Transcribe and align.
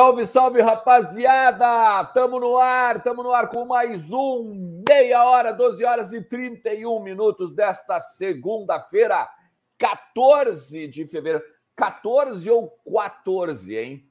Salve, 0.00 0.24
salve, 0.24 0.62
rapaziada! 0.62 2.02
Tamo 2.14 2.40
no 2.40 2.56
ar, 2.56 3.02
tamo 3.02 3.22
no 3.22 3.32
ar 3.32 3.50
com 3.50 3.66
mais 3.66 4.10
um 4.10 4.82
meia 4.88 5.22
hora, 5.26 5.52
12 5.52 5.84
horas 5.84 6.10
e 6.14 6.22
31 6.22 7.02
minutos 7.02 7.52
desta 7.52 8.00
segunda-feira, 8.00 9.28
14 9.76 10.88
de 10.88 11.06
fevereiro. 11.06 11.44
14 11.76 12.50
ou 12.50 12.70
14, 12.90 13.76
hein? 13.76 14.06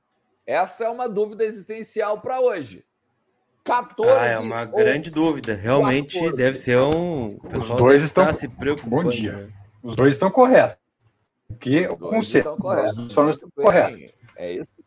Essa 0.45 0.85
é 0.85 0.89
uma 0.89 1.09
dúvida 1.09 1.43
existencial 1.43 2.21
para 2.21 2.39
hoje. 2.39 2.85
14. 3.63 4.11
Ah, 4.11 4.27
é 4.27 4.37
uma 4.37 4.65
grande 4.65 5.09
dúvida. 5.09 5.55
Realmente 5.55 6.19
14. 6.19 6.37
deve 6.37 6.57
ser 6.59 6.77
um. 6.77 7.39
Os 7.51 7.67
dois 7.67 8.03
estão 8.03 8.31
se 8.31 8.47
preocupando. 8.47 9.05
Bom 9.05 9.09
dia. 9.09 9.31
Né? 9.31 9.49
Os 9.81 9.95
dois 9.95 10.13
estão 10.13 10.29
corretos. 10.29 10.77
Que 11.59 11.87
o 11.87 11.97
conceito. 11.97 12.47
Os 12.47 12.59
dois 13.15 13.35
estão 13.37 13.49
corretos. 13.55 14.15
É 14.35 14.53
isso 14.53 14.78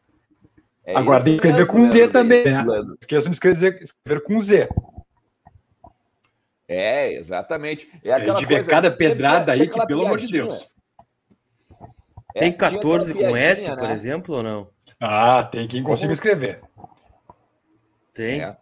é 0.85 0.97
Agora 0.97 1.23
tem 1.23 1.37
que 1.37 1.47
escrever 1.47 1.67
com 1.67 1.91
Z 1.91 2.09
também. 2.09 2.45
Né? 2.45 2.65
Esqueçam 3.01 3.31
de 3.31 3.37
escrever, 3.37 3.83
escrever 3.83 4.23
com 4.23 4.41
Z. 4.41 4.69
É, 6.67 7.13
exatamente. 7.15 7.89
É 8.03 8.13
aquela 8.13 8.39
de 8.39 8.47
ver 8.47 8.55
coisa, 8.57 8.71
cada 8.71 8.91
pedrada 8.91 9.53
aí 9.53 9.69
que, 9.69 9.87
pelo 9.87 10.07
amor 10.07 10.19
de 10.19 10.29
Deus. 10.33 10.69
É, 12.35 12.41
tem 12.41 12.53
14 12.53 13.15
com 13.15 13.37
S, 13.37 13.69
né? 13.71 13.77
por 13.77 13.91
exemplo, 13.91 14.37
ou 14.37 14.43
não? 14.43 14.71
Ah, 14.99 15.45
tem 15.45 15.69
quem 15.69 15.83
consiga 15.83 16.13
escrever. 16.13 16.61
Tem. 18.15 18.43
É. 18.43 18.57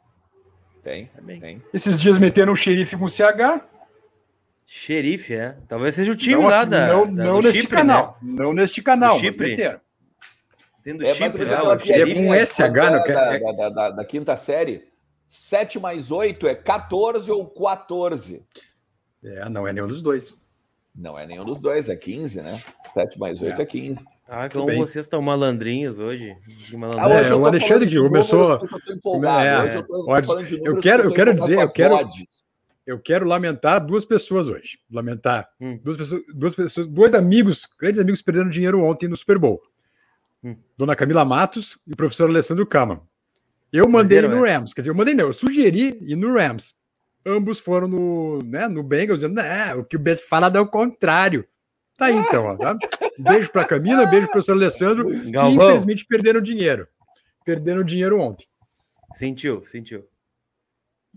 Tem, 0.83 1.11
tem. 1.41 1.63
Esses 1.73 1.99
dias 1.99 2.19
meteram 2.19 2.53
um 2.53 2.57
xerife 2.57 2.97
com 2.97 3.09
CH. 3.09 3.63
Xerife, 4.67 5.35
é. 5.35 5.57
Talvez 5.69 5.95
seja 5.95 6.13
o 6.13 6.17
time 6.17 6.37
não, 6.37 6.49
lá 6.49 6.65
da. 6.65 6.87
Não, 6.87 7.15
da, 7.15 7.25
não 7.25 7.43
neste 7.43 7.61
Chipre, 7.61 7.77
canal. 7.77 8.19
Né? 8.23 8.35
Não 8.43 8.53
neste 8.53 8.83
canal, 8.83 9.21
mas 9.21 9.37
meteram. 9.37 9.81
Tendo 10.83 11.05
é, 11.05 11.15
chip 11.15 11.45
lá, 11.45 11.73
o 11.73 11.77
chip. 11.77 12.15
com 12.15 12.35
SH 12.35 12.59
da, 12.59 12.91
no... 12.91 13.05
da, 13.05 13.53
da, 13.53 13.69
da, 13.69 13.91
da 13.91 14.05
quinta 14.05 14.37
série. 14.37 14.89
7 15.29 15.79
mais 15.79 16.11
8 16.11 16.49
é 16.49 16.55
14 16.55 17.31
ou 17.31 17.47
14? 17.47 18.45
É, 19.23 19.49
não 19.49 19.67
é 19.67 19.73
nenhum 19.73 19.87
dos 19.87 20.03
dois. 20.03 20.35
Não 20.95 21.17
é 21.17 21.25
nenhum 21.25 21.45
dos 21.45 21.61
dois, 21.61 21.89
é 21.89 21.95
15, 21.95 22.43
né? 22.43 22.61
7 22.93 23.19
mais 23.19 23.41
8 23.41 23.59
é, 23.59 23.63
é 23.63 23.67
15. 23.67 24.05
Ah, 24.29 24.49
como 24.49 24.67
bem. 24.67 24.79
vocês 24.79 25.07
estão 25.07 25.23
malandrinhos 25.23 25.99
hoje. 25.99 26.37
Ah, 26.99 27.09
hoje 27.09 27.33
é, 27.33 27.35
o 27.35 27.47
Alexandre 27.47 27.89
de 27.89 27.99
começou. 27.99 28.61
É, 29.43 29.79
eu, 29.79 30.75
eu 30.75 30.81
quero, 30.81 31.05
eu 31.05 31.13
quero 31.13 31.35
dizer, 31.35 31.59
eu 31.59 31.73
quero, 31.73 31.97
eu 32.87 32.99
quero 32.99 33.27
lamentar 33.27 33.85
duas 33.85 34.05
pessoas 34.05 34.49
hoje. 34.49 34.79
Lamentar 34.93 35.49
hum. 35.61 35.79
duas 35.83 35.97
pessoas, 35.97 36.23
duas 36.35 36.55
pessoas, 36.55 36.87
dois 36.89 37.15
amigos, 37.15 37.69
grandes 37.79 38.01
amigos 38.01 38.23
perderam 38.23 38.51
dinheiro 38.51 38.83
ontem 38.83 39.09
no 39.09 39.17
Super 39.17 39.39
Bowl. 39.39 39.61
Dona 40.77 40.97
Camila 40.97 41.25
Matos 41.25 41.79
e 41.87 41.93
o 41.93 41.97
professor 41.97 42.29
Alessandro 42.29 42.67
Kama. 42.67 43.03
Eu 43.73 43.89
mandei 43.89 44.21
no 44.23 44.45
é? 44.47 44.53
Rams, 44.53 44.75
quer 44.75 44.81
dizer, 44.81 44.91
eu 44.91 44.95
mandei 44.95 45.15
não, 45.15 45.27
eu 45.27 45.33
sugeri 45.33 45.99
ir 46.03 46.17
no 46.17 46.35
Rams. 46.35 46.75
Ambos 47.25 47.59
foram 47.59 47.87
no, 47.87 48.39
né, 48.43 48.67
no 48.67 48.83
Bengals, 48.83 49.21
dizendo, 49.21 49.41
o 49.79 49.85
que 49.85 49.97
o 49.97 49.99
Bess 49.99 50.23
fala 50.23 50.51
é 50.55 50.61
o 50.61 50.67
contrário. 50.67 51.47
Tá 51.97 52.07
aí 52.07 52.17
então, 52.17 52.47
ó, 52.47 52.57
tá? 52.57 52.79
Beijo 53.19 53.53
para 53.53 53.67
Camila, 53.67 54.07
beijo 54.07 54.27
para 54.27 54.31
o 54.31 54.33
professor 54.33 54.53
Alessandro, 54.53 55.11
Galvão. 55.31 55.59
que 55.59 55.65
infelizmente 55.65 56.07
perderam 56.07 56.41
dinheiro. 56.41 56.89
Perderam 57.45 57.85
dinheiro 57.85 58.19
ontem. 58.19 58.47
Sentiu, 59.13 59.65
sentiu. 59.67 60.09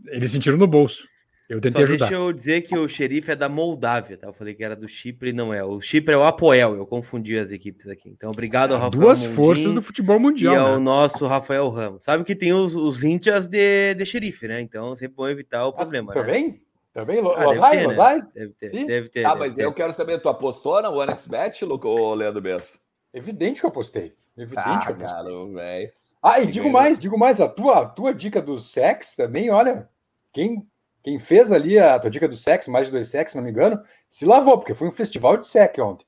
Eles 0.08 0.32
sentiram 0.32 0.58
no 0.58 0.68
bolso. 0.68 1.08
Eu 1.54 1.62
tentei 1.62 1.82
Só 1.82 1.88
ajudar. 1.88 2.08
Deixa 2.08 2.22
eu 2.22 2.34
dizer 2.34 2.62
que 2.62 2.76
o 2.76 2.90
xerife 2.90 3.32
é 3.32 3.36
da 3.36 3.48
Moldávia, 3.48 4.18
tá? 4.18 4.28
Eu 4.28 4.34
falei 4.34 4.56
que 4.56 4.64
era 4.64 4.76
do 4.76 4.88
Chipre, 4.88 5.32
não 5.32 5.54
é. 5.54 5.64
O 5.64 5.80
Chipre 5.80 6.16
é 6.16 6.18
o 6.18 6.24
Apoel, 6.24 6.76
eu 6.76 6.88
confundi 6.88 7.38
as 7.38 7.52
equipes 7.52 7.88
aqui. 7.88 8.10
Então, 8.10 8.32
obrigado 8.32 8.74
ao 8.74 8.80
Rafael. 8.80 9.02
Duas 9.02 9.24
forças 9.24 9.72
do 9.72 9.82
futebol 9.82 10.20
mundial. 10.20 10.54
E 10.56 10.58
ao 10.58 10.78
né? 10.78 10.80
nosso 10.80 11.28
Rafael 11.28 11.70
Ramos. 11.70 12.04
Sabe 12.04 12.24
que 12.24 12.36
tem 12.36 12.52
os, 12.52 12.74
os 12.74 13.04
índias 13.04 13.48
de, 13.48 13.94
de 13.94 14.04
xerife, 14.04 14.48
né? 14.48 14.62
Então, 14.62 14.96
sempre 14.96 15.16
bom 15.16 15.30
evitar 15.30 15.66
o 15.68 15.70
ah, 15.70 15.74
problema. 15.74 16.12
Ah, 16.12 16.16
também? 16.16 16.48
Né? 16.48 16.60
Também? 16.92 17.20
Ah, 17.20 17.46
deve, 17.46 17.70
ter, 17.70 17.88
né? 17.88 18.28
deve 18.34 18.54
ter, 18.54 18.70
Sim? 18.72 18.86
deve 18.88 19.10
ter. 19.10 19.26
Ah, 19.26 19.30
deve 19.30 19.40
mas 19.40 19.56
ter. 19.56 19.66
eu 19.66 19.74
quero 19.74 19.94
saber, 19.94 20.22
tu 20.22 20.30
apostou 20.30 20.82
na 20.82 20.90
OneXBet, 20.90 21.66
ou 21.66 22.14
Leandro 22.16 22.42
Bessa? 22.42 22.80
Evidente 23.14 23.60
que 23.60 23.66
eu 23.66 23.70
apostei. 23.70 24.14
Evidente 24.36 24.68
ah, 24.68 24.80
que 24.80 24.90
eu 24.90 24.96
apostei. 24.96 25.24
Cara, 25.24 25.46
velho. 25.54 25.92
Ah, 26.22 26.40
e 26.40 26.48
digo 26.48 26.72
mais, 26.72 26.98
digo 26.98 27.18
mais, 27.18 27.40
a 27.40 27.48
tua, 27.48 27.82
a 27.82 27.86
tua 27.86 28.12
dica 28.12 28.42
do 28.42 28.58
sex 28.58 29.16
também, 29.16 29.52
olha, 29.52 29.88
quem 30.32 30.66
quem 31.04 31.20
fez 31.20 31.52
ali 31.52 31.78
a 31.78 32.00
tua 32.00 32.10
dica 32.10 32.28
do 32.28 32.36
sexo, 32.36 32.72
mais 32.72 32.88
de 32.88 32.94
dois 32.94 33.10
sexos, 33.10 33.36
não 33.36 33.44
me 33.44 33.52
engano, 33.52 33.82
se 34.08 34.26
lavou, 34.26 34.58
porque 34.58 34.74
foi 34.74 34.88
um 34.88 34.92
festival 34.92 35.38
de 35.38 35.46
sexo 35.46 35.84
ontem. 35.84 36.06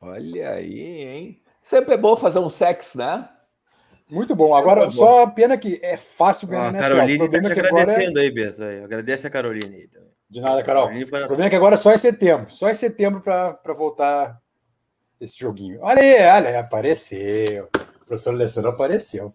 Olha 0.00 0.50
aí, 0.50 0.80
hein? 0.80 1.42
Sempre 1.62 1.94
é 1.94 1.96
bom 1.96 2.16
fazer 2.16 2.40
um 2.40 2.50
sexo, 2.50 2.98
né? 2.98 3.28
Muito 4.10 4.34
bom. 4.36 4.48
Sempre 4.48 4.60
agora, 4.60 4.86
é 4.86 4.90
só 4.90 5.22
a 5.22 5.30
pena 5.30 5.56
que 5.56 5.80
é 5.82 5.96
fácil 5.96 6.48
ganhar, 6.48 6.72
né? 6.72 6.78
Caroline 6.78 7.28
tá 7.28 7.40
te 7.40 7.46
é 7.46 7.52
agradecendo 7.52 8.18
é... 8.18 8.22
aí, 8.22 8.30
Bessa. 8.30 8.84
Agradece 8.84 9.26
a 9.26 9.30
Caroline 9.30 9.76
aí 9.76 9.88
também. 9.88 10.10
De 10.28 10.40
nada, 10.40 10.62
Carol. 10.62 10.88
O 10.88 11.06
problema 11.06 11.46
é 11.46 11.50
que 11.50 11.56
agora 11.56 11.74
é 11.74 11.78
só 11.78 11.92
em 11.92 11.98
setembro. 11.98 12.52
Só 12.52 12.68
em 12.68 12.74
setembro 12.74 13.20
para 13.20 13.72
voltar 13.72 14.40
esse 15.20 15.38
joguinho. 15.38 15.78
Olha 15.80 16.02
aí, 16.02 16.44
olha, 16.44 16.60
apareceu. 16.60 17.68
O 18.02 18.04
professor 18.04 18.34
Alessandro 18.34 18.70
apareceu. 18.70 19.32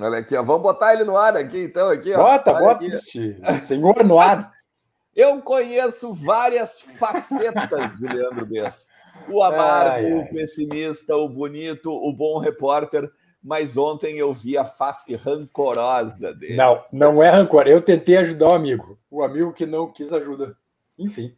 Olha 0.00 0.18
aqui, 0.18 0.36
ó. 0.36 0.42
vamos 0.42 0.62
botar 0.62 0.94
ele 0.94 1.04
no 1.04 1.16
ar 1.16 1.36
aqui, 1.36 1.64
então. 1.64 1.90
Aqui, 1.90 2.12
ó. 2.14 2.18
Bota, 2.18 2.52
Olha 2.52 2.64
bota, 2.64 2.86
aqui. 2.86 3.60
senhor 3.60 4.04
no 4.04 4.18
ar. 4.18 4.52
Eu 5.14 5.42
conheço 5.42 6.14
várias 6.14 6.80
facetas 6.80 7.98
de 7.98 8.06
Leandro 8.06 8.46
Bessa. 8.46 8.88
O 9.28 9.42
amargo, 9.42 9.90
ai, 9.90 10.12
ai. 10.12 10.12
o 10.12 10.28
pessimista, 10.28 11.16
o 11.16 11.28
bonito, 11.28 11.90
o 11.90 12.12
bom 12.12 12.38
repórter. 12.38 13.10
Mas 13.42 13.76
ontem 13.76 14.18
eu 14.18 14.32
vi 14.32 14.56
a 14.56 14.64
face 14.64 15.16
rancorosa 15.16 16.32
dele. 16.32 16.54
Não, 16.54 16.84
não 16.92 17.22
é 17.22 17.30
rancor. 17.30 17.66
Eu 17.66 17.82
tentei 17.82 18.16
ajudar 18.16 18.48
o 18.48 18.54
amigo. 18.54 18.96
O 19.10 19.22
amigo 19.22 19.52
que 19.52 19.66
não 19.66 19.90
quis 19.90 20.12
ajuda. 20.12 20.56
Enfim. 20.96 21.34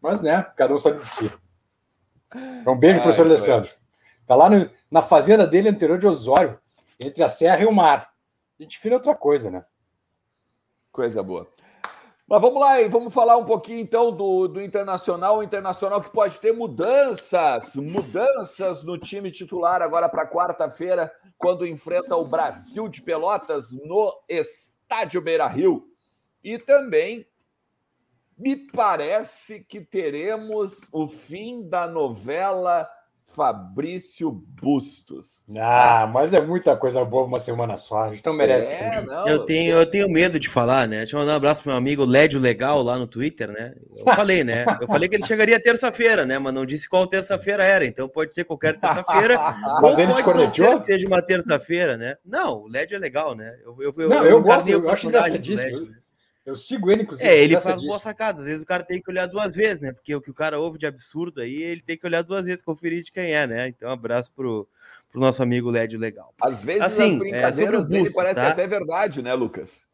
Mas, 0.00 0.22
né, 0.22 0.46
cada 0.56 0.72
um 0.72 0.78
sabe 0.78 1.00
de 1.00 1.08
si. 1.08 1.32
Um 2.64 2.76
beijo, 2.76 2.98
ai, 2.98 3.02
professor 3.02 3.26
Alessandro. 3.26 3.70
Tá 4.24 4.36
lá 4.36 4.48
no, 4.48 4.70
na 4.88 5.02
fazenda 5.02 5.46
dele, 5.46 5.68
anterior 5.68 5.98
de 5.98 6.06
Osório 6.06 6.58
entre 7.00 7.22
a 7.22 7.28
serra 7.28 7.62
e 7.62 7.66
o 7.66 7.72
mar. 7.72 8.12
A 8.58 8.62
gente 8.62 8.78
vira 8.82 8.96
outra 8.96 9.14
coisa, 9.14 9.50
né? 9.50 9.64
Coisa 10.92 11.22
boa. 11.22 11.50
Mas 12.30 12.40
vamos 12.40 12.60
lá, 12.60 12.80
e 12.80 12.88
vamos 12.88 13.12
falar 13.12 13.36
um 13.36 13.44
pouquinho 13.44 13.80
então 13.80 14.12
do, 14.12 14.46
do 14.46 14.62
Internacional, 14.62 15.38
o 15.38 15.42
Internacional 15.42 16.00
que 16.00 16.10
pode 16.10 16.38
ter 16.38 16.52
mudanças, 16.52 17.74
mudanças 17.74 18.84
no 18.84 18.96
time 18.96 19.32
titular 19.32 19.82
agora 19.82 20.08
para 20.08 20.28
quarta-feira, 20.28 21.12
quando 21.36 21.66
enfrenta 21.66 22.14
o 22.14 22.24
Brasil 22.24 22.88
de 22.88 23.02
Pelotas 23.02 23.72
no 23.72 24.14
Estádio 24.28 25.20
Beira 25.20 25.48
Rio. 25.48 25.88
E 26.44 26.56
também 26.56 27.26
me 28.38 28.54
parece 28.56 29.64
que 29.64 29.80
teremos 29.80 30.88
o 30.92 31.08
fim 31.08 31.68
da 31.68 31.88
novela 31.88 32.88
Fabrício 33.32 34.30
Bustos. 34.30 35.44
Ah, 35.56 36.10
mas 36.12 36.34
é 36.34 36.40
muita 36.40 36.76
coisa 36.76 37.04
boa 37.04 37.24
uma 37.24 37.38
semana 37.38 37.76
só. 37.76 38.04
A 38.04 38.12
gente 38.12 38.24
não 38.26 38.32
merece. 38.32 38.72
É, 38.72 39.00
não, 39.02 39.26
eu, 39.26 39.44
tenho, 39.44 39.76
eu 39.76 39.86
tenho 39.86 40.08
medo 40.08 40.38
de 40.38 40.48
falar, 40.48 40.88
né? 40.88 40.98
Deixa 40.98 41.16
eu 41.16 41.20
mandar 41.20 41.34
um 41.34 41.36
abraço 41.36 41.62
pro 41.62 41.70
meu 41.70 41.78
amigo 41.78 42.04
Lédio 42.04 42.40
Legal 42.40 42.82
lá 42.82 42.98
no 42.98 43.06
Twitter, 43.06 43.50
né? 43.50 43.74
Eu 43.96 44.04
falei, 44.14 44.42
né? 44.42 44.64
Eu 44.80 44.86
falei 44.86 45.08
que 45.08 45.16
ele 45.16 45.26
chegaria 45.26 45.60
terça-feira, 45.62 46.26
né? 46.26 46.38
Mas 46.38 46.52
não 46.52 46.66
disse 46.66 46.88
qual 46.88 47.06
terça-feira 47.06 47.64
era. 47.64 47.86
Então 47.86 48.08
pode 48.08 48.34
ser 48.34 48.44
qualquer 48.44 48.78
terça-feira. 48.78 49.38
mas 49.80 49.98
ele 49.98 50.12
te 50.14 50.22
cornetou? 50.22 50.78
Que 50.78 50.84
seja 50.84 51.06
uma 51.06 51.22
terça-feira, 51.22 51.96
né? 51.96 52.16
Não, 52.24 52.62
o 52.62 52.68
Lédio 52.68 52.96
é 52.96 52.98
legal, 52.98 53.34
né? 53.34 53.56
Eu, 53.64 53.76
eu, 53.80 53.94
eu, 53.96 54.08
não, 54.08 54.24
eu, 54.24 54.30
eu 54.30 54.42
gosto, 54.42 54.68
eu 54.68 54.90
acho 54.90 55.06
engraçadíssimo. 55.06 55.88
Eu 56.50 56.56
sigo 56.56 56.90
ele, 56.90 57.02
inclusive. 57.02 57.28
É, 57.28 57.36
ele 57.38 57.60
faz 57.60 57.80
boas 57.80 58.02
sacadas. 58.02 58.40
Às 58.40 58.46
vezes 58.46 58.62
o 58.62 58.66
cara 58.66 58.82
tem 58.82 59.00
que 59.00 59.08
olhar 59.08 59.26
duas 59.26 59.54
vezes, 59.54 59.80
né? 59.80 59.92
Porque 59.92 60.12
o 60.12 60.20
que 60.20 60.30
o 60.30 60.34
cara 60.34 60.58
ouve 60.58 60.78
de 60.78 60.86
absurdo 60.86 61.40
aí, 61.40 61.62
ele 61.62 61.80
tem 61.80 61.96
que 61.96 62.04
olhar 62.04 62.22
duas 62.22 62.44
vezes, 62.44 62.60
conferir 62.60 63.02
de 63.02 63.12
quem 63.12 63.32
é, 63.32 63.46
né? 63.46 63.68
Então, 63.68 63.88
abraço 63.88 64.32
pro, 64.32 64.68
pro 65.10 65.20
nosso 65.20 65.42
amigo 65.44 65.70
Led 65.70 65.96
Legal. 65.96 66.34
Às 66.42 66.60
vezes 66.60 66.82
assim, 66.82 67.12
as 67.12 67.18
brincadeiras 67.18 67.58
é, 67.58 67.62
sobre 67.62 67.76
o 67.76 67.84
dele 67.86 68.12
parece 68.12 68.34
tá? 68.34 68.48
até 68.48 68.66
verdade, 68.66 69.22
né, 69.22 69.32
Lucas? 69.32 69.84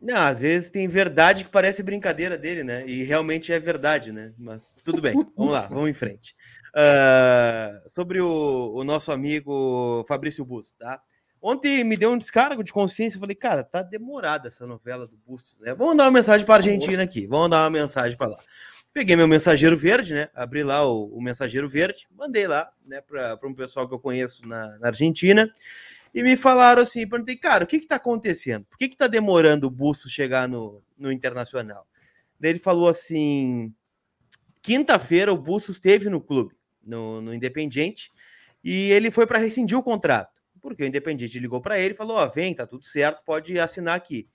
Não, 0.00 0.16
às 0.16 0.40
vezes 0.40 0.70
tem 0.70 0.86
verdade 0.86 1.44
que 1.44 1.50
parece 1.50 1.82
brincadeira 1.82 2.38
dele, 2.38 2.62
né? 2.62 2.86
E 2.86 3.02
realmente 3.02 3.52
é 3.52 3.58
verdade, 3.58 4.12
né? 4.12 4.32
Mas 4.38 4.72
tudo 4.84 5.02
bem, 5.02 5.14
vamos 5.36 5.52
lá, 5.52 5.66
vamos 5.66 5.90
em 5.90 5.94
frente. 5.94 6.34
Uh, 6.70 7.88
sobre 7.88 8.20
o, 8.20 8.72
o, 8.74 8.84
nosso 8.84 9.10
amigo 9.10 10.04
Fabrício 10.06 10.44
Busto, 10.44 10.78
tá? 10.78 11.02
Ontem 11.42 11.82
me 11.84 11.96
deu 11.96 12.10
um 12.10 12.18
descargo 12.18 12.62
de 12.62 12.72
consciência. 12.72 13.18
Falei, 13.18 13.34
cara, 13.34 13.64
tá 13.64 13.82
demorada 13.82 14.48
essa 14.48 14.66
novela 14.66 15.06
do 15.06 15.16
Bustos, 15.16 15.58
né? 15.60 15.74
Vamos 15.74 15.96
dar 15.96 16.04
uma 16.04 16.10
mensagem 16.10 16.46
para 16.46 16.56
Argentina 16.56 17.02
aqui. 17.02 17.26
Vamos 17.26 17.50
dar 17.50 17.62
uma 17.62 17.70
mensagem 17.70 18.16
para 18.16 18.28
lá. 18.28 18.38
Peguei 18.92 19.14
meu 19.14 19.28
mensageiro 19.28 19.76
verde, 19.78 20.14
né? 20.14 20.28
Abri 20.34 20.64
lá 20.64 20.84
o, 20.84 21.06
o 21.16 21.22
mensageiro 21.22 21.68
verde, 21.68 22.08
mandei 22.10 22.48
lá, 22.48 22.72
né, 22.84 23.00
para 23.00 23.38
um 23.44 23.54
pessoal 23.54 23.86
que 23.86 23.94
eu 23.94 24.00
conheço 24.00 24.46
na, 24.48 24.78
na, 24.78 24.88
Argentina. 24.88 25.48
E 26.12 26.24
me 26.24 26.36
falaram 26.36 26.82
assim: 26.82 27.06
perguntei, 27.08 27.36
cara, 27.36 27.62
o 27.62 27.66
que 27.68 27.76
está 27.76 27.96
acontecendo? 27.96 28.64
Por 28.64 28.76
que 28.76 28.86
está 28.86 29.06
demorando 29.06 29.68
o 29.68 29.70
Bustos 29.70 30.10
chegar 30.10 30.48
no, 30.48 30.82
no 30.98 31.12
Internacional? 31.12 31.86
Daí 32.38 32.50
ele 32.50 32.58
falou 32.58 32.88
assim: 32.88 33.72
quinta-feira 34.60 35.32
o 35.32 35.38
Bustos 35.38 35.76
esteve 35.76 36.10
no 36.10 36.20
clube, 36.20 36.56
no, 36.82 37.22
no 37.22 37.32
Independiente, 37.32 38.10
e 38.62 38.90
ele 38.90 39.12
foi 39.12 39.24
para 39.24 39.38
rescindir 39.38 39.78
o 39.78 39.84
contrato. 39.84 40.39
Porque 40.60 40.82
o 40.82 40.86
Independiente 40.86 41.38
ligou 41.38 41.60
para 41.60 41.78
ele 41.78 41.94
e 41.94 41.96
falou: 41.96 42.16
Ó, 42.16 42.24
oh, 42.24 42.30
vem, 42.30 42.54
tá 42.54 42.66
tudo 42.66 42.84
certo, 42.84 43.22
pode 43.24 43.58
assinar 43.58 43.96
aqui. 43.96 44.28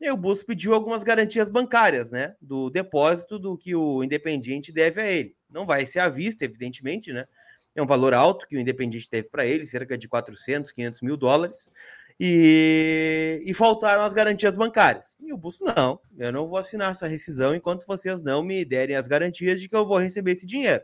E 0.00 0.06
aí 0.06 0.10
o 0.10 0.16
Bustos 0.16 0.44
pediu 0.44 0.74
algumas 0.74 1.04
garantias 1.04 1.48
bancárias, 1.48 2.10
né? 2.10 2.34
Do 2.40 2.68
depósito 2.70 3.38
do 3.38 3.56
que 3.56 3.74
o 3.74 4.02
Independiente 4.02 4.72
deve 4.72 5.00
a 5.00 5.10
ele. 5.10 5.36
Não 5.48 5.64
vai 5.64 5.86
ser 5.86 6.00
à 6.00 6.08
vista, 6.08 6.44
evidentemente, 6.44 7.12
né? 7.12 7.26
É 7.74 7.80
um 7.80 7.86
valor 7.86 8.12
alto 8.12 8.46
que 8.48 8.56
o 8.56 8.58
Independiente 8.58 9.08
deve 9.10 9.30
para 9.30 9.46
ele, 9.46 9.64
cerca 9.64 9.96
de 9.96 10.08
400, 10.08 10.72
500 10.72 11.02
mil 11.02 11.16
dólares. 11.16 11.70
E, 12.18 13.42
e 13.44 13.54
faltaram 13.54 14.02
as 14.02 14.12
garantias 14.12 14.56
bancárias. 14.56 15.16
E 15.20 15.32
o 15.32 15.36
Bustos, 15.36 15.72
não, 15.76 16.00
eu 16.18 16.32
não 16.32 16.46
vou 16.46 16.58
assinar 16.58 16.90
essa 16.90 17.06
rescisão 17.06 17.54
enquanto 17.54 17.86
vocês 17.86 18.22
não 18.22 18.42
me 18.42 18.64
derem 18.64 18.96
as 18.96 19.06
garantias 19.06 19.60
de 19.60 19.68
que 19.68 19.76
eu 19.76 19.86
vou 19.86 19.98
receber 19.98 20.32
esse 20.32 20.46
dinheiro. 20.46 20.82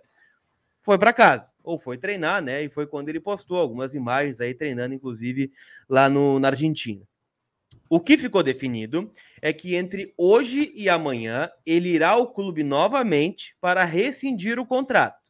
Foi 0.89 0.97
para 0.97 1.13
casa, 1.13 1.53
ou 1.63 1.79
foi 1.79 1.99
treinar, 1.99 2.41
né? 2.41 2.63
E 2.63 2.71
foi 2.71 2.87
quando 2.87 3.11
ele 3.11 3.21
postou 3.21 3.59
algumas 3.59 3.95
imagens 3.95 4.41
aí 4.41 4.55
treinando, 4.55 4.95
inclusive 4.95 5.53
lá 5.87 6.09
no, 6.09 6.41
na 6.41 6.49
Argentina. 6.49 7.07
O 7.91 8.01
que 8.01 8.17
ficou 8.17 8.43
definido 8.43 9.13
é 9.43 9.53
que 9.53 9.77
entre 9.77 10.15
hoje 10.17 10.73
e 10.75 10.89
amanhã 10.89 11.51
ele 11.67 11.91
irá 11.91 12.13
ao 12.13 12.33
clube 12.33 12.63
novamente 12.63 13.55
para 13.61 13.85
rescindir 13.85 14.59
o 14.59 14.65
contrato, 14.65 15.21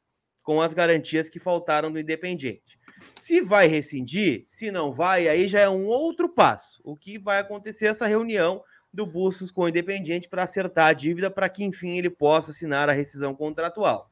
com 0.44 0.62
as 0.62 0.72
garantias 0.72 1.28
que 1.28 1.40
faltaram 1.40 1.90
do 1.90 1.98
Independiente. 1.98 2.78
Se 3.18 3.40
vai 3.40 3.66
rescindir, 3.66 4.46
se 4.52 4.70
não 4.70 4.92
vai, 4.92 5.26
aí 5.26 5.48
já 5.48 5.58
é 5.58 5.68
um 5.68 5.86
outro 5.86 6.28
passo. 6.28 6.80
O 6.84 6.96
que 6.96 7.18
vai 7.18 7.40
acontecer 7.40 7.86
essa 7.86 8.06
reunião 8.06 8.62
do 8.94 9.04
Bustos 9.04 9.50
com 9.50 9.62
o 9.62 9.68
Independiente 9.68 10.28
para 10.28 10.44
acertar 10.44 10.86
a 10.86 10.92
dívida 10.92 11.28
para 11.28 11.48
que, 11.48 11.64
enfim, 11.64 11.98
ele 11.98 12.10
possa 12.10 12.52
assinar 12.52 12.88
a 12.88 12.92
rescisão 12.92 13.34
contratual. 13.34 14.08